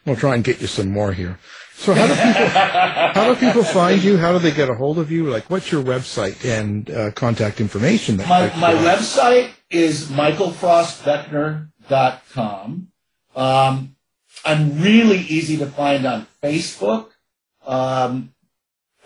We'll 0.06 0.16
try 0.16 0.36
and 0.36 0.44
get 0.44 0.62
you 0.62 0.68
some 0.68 0.90
more 0.90 1.14
here. 1.14 1.40
So 1.84 1.94
how 1.94 2.08
do 2.08 2.16
people 2.16 2.48
how 2.48 3.34
do 3.34 3.36
people 3.36 3.64
find 3.66 4.02
you? 4.02 4.18
How 4.18 4.32
do 4.32 4.40
they 4.40 4.54
get 4.54 4.70
a 4.70 4.74
hold 4.74 5.00
of 5.00 5.12
you? 5.12 5.30
Like, 5.30 5.50
what's 5.50 5.70
your 5.70 5.84
website 5.84 6.46
and 6.46 6.90
uh, 6.90 7.12
contact 7.12 7.60
information? 7.60 8.16
That 8.16 8.30
my 8.30 8.56
my 8.56 8.74
website 8.74 9.50
is 9.70 10.06
michaelfrostbeckner.com. 10.06 12.88
Um, 13.36 13.96
I'm 14.46 14.82
really 14.82 15.18
easy 15.18 15.58
to 15.58 15.66
find 15.66 16.06
on 16.06 16.26
Facebook. 16.42 17.10
Um, 17.66 18.34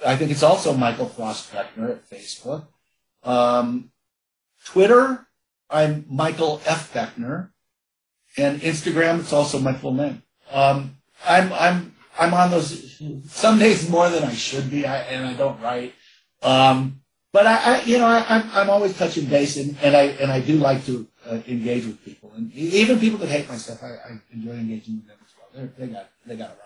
I 0.06 0.16
think 0.16 0.30
it's 0.30 0.44
also 0.44 0.76
Michael 0.76 1.10
Frost 1.10 1.52
Beckner 1.52 1.90
at 1.90 2.08
Facebook. 2.08 2.68
Um, 3.24 3.90
Twitter, 4.66 5.26
I'm 5.68 6.06
Michael 6.08 6.62
F. 6.68 6.94
Beckner, 6.94 7.50
and 8.38 8.62
Instagram. 8.62 9.22
It's 9.22 9.34
also 9.34 9.58
my 9.58 9.74
full 9.74 9.96
name. 9.96 10.22
Um, 10.52 10.98
I'm 11.26 11.52
I'm 11.54 11.97
I'm 12.20 12.34
on 12.34 12.52
those 12.52 13.02
some 13.30 13.60
days 13.60 13.90
more 13.90 14.10
than 14.10 14.24
I 14.24 14.34
should 14.34 14.70
be, 14.70 14.86
I, 14.86 14.98
and 15.04 15.26
I 15.26 15.34
don't 15.34 15.60
write. 15.62 15.94
Um, 16.42 17.02
but 17.32 17.46
I, 17.46 17.56
I, 17.56 17.82
you 17.84 17.98
know, 17.98 18.08
I, 18.08 18.26
I'm 18.28 18.50
I'm 18.52 18.70
always 18.70 18.98
touching 18.98 19.26
base, 19.26 19.58
and, 19.58 19.78
and 19.82 19.96
I 19.96 20.04
and 20.22 20.32
I 20.32 20.40
do 20.42 20.56
like 20.58 20.86
to 20.86 21.08
uh, 21.30 21.40
engage 21.48 21.86
with 21.86 22.04
people, 22.04 22.32
and 22.36 22.52
even 22.54 23.00
people 23.00 23.20
that 23.20 23.30
hate 23.30 23.48
my 23.48 23.58
stuff, 23.58 23.84
I, 23.84 23.88
I 23.88 24.20
enjoy 24.34 24.52
engaging 24.54 24.98
with 24.98 25.08
them 25.08 25.18
as 25.24 25.34
well. 25.38 25.50
They're, 25.54 25.88
they 25.88 25.94
got 25.94 26.10
they 26.26 26.36
got 26.36 26.52
it 26.52 26.60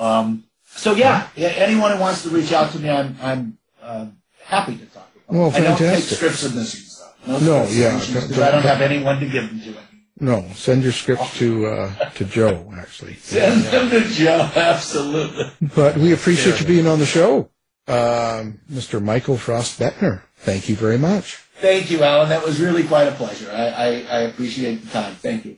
right. 0.00 0.18
Um, 0.18 0.44
so 0.64 0.94
yeah, 0.94 1.28
yeah, 1.36 1.48
anyone 1.48 1.92
who 1.92 2.00
wants 2.00 2.22
to 2.22 2.30
reach 2.30 2.52
out 2.52 2.72
to 2.72 2.78
me, 2.78 2.90
I'm 2.90 3.16
I'm 3.20 3.58
uh, 3.82 4.06
happy 4.44 4.76
to 4.76 4.86
talk. 4.86 5.08
Well, 5.28 5.50
I 5.54 5.60
don't 5.60 5.76
take 5.78 5.88
fantastic. 5.88 6.16
script 6.16 6.36
submissions. 6.36 7.02
No, 7.26 7.38
No, 7.38 7.64
yeah, 7.68 7.98
because 7.98 8.38
I 8.38 8.50
don't 8.50 8.62
have 8.62 8.80
anyone 8.82 9.18
to 9.20 9.26
give 9.26 9.48
them 9.48 9.60
to. 9.60 9.93
No, 10.20 10.46
send 10.54 10.84
your 10.84 10.92
scripts 10.92 11.36
to 11.38 11.66
uh, 11.66 11.92
to 12.10 12.24
Joe 12.24 12.72
actually. 12.76 13.14
Send 13.14 13.62
them 13.64 13.90
to 13.90 14.00
Joe, 14.08 14.48
absolutely. 14.54 15.50
But 15.74 15.96
we 15.96 16.12
appreciate 16.12 16.60
you 16.60 16.66
being 16.66 16.86
on 16.86 17.00
the 17.00 17.06
show, 17.06 17.50
um, 17.88 18.60
Mr. 18.70 19.02
Michael 19.02 19.36
Frost 19.36 19.80
Beckner. 19.80 20.22
Thank 20.36 20.68
you 20.68 20.76
very 20.76 20.98
much. 20.98 21.40
Thank 21.56 21.90
you, 21.90 22.02
Alan. 22.02 22.28
That 22.28 22.44
was 22.44 22.60
really 22.60 22.84
quite 22.84 23.08
a 23.08 23.12
pleasure. 23.12 23.50
I, 23.50 23.66
I, 23.68 23.86
I 23.86 24.18
appreciate 24.28 24.84
the 24.84 24.90
time. 24.90 25.14
Thank 25.16 25.46
you. 25.46 25.56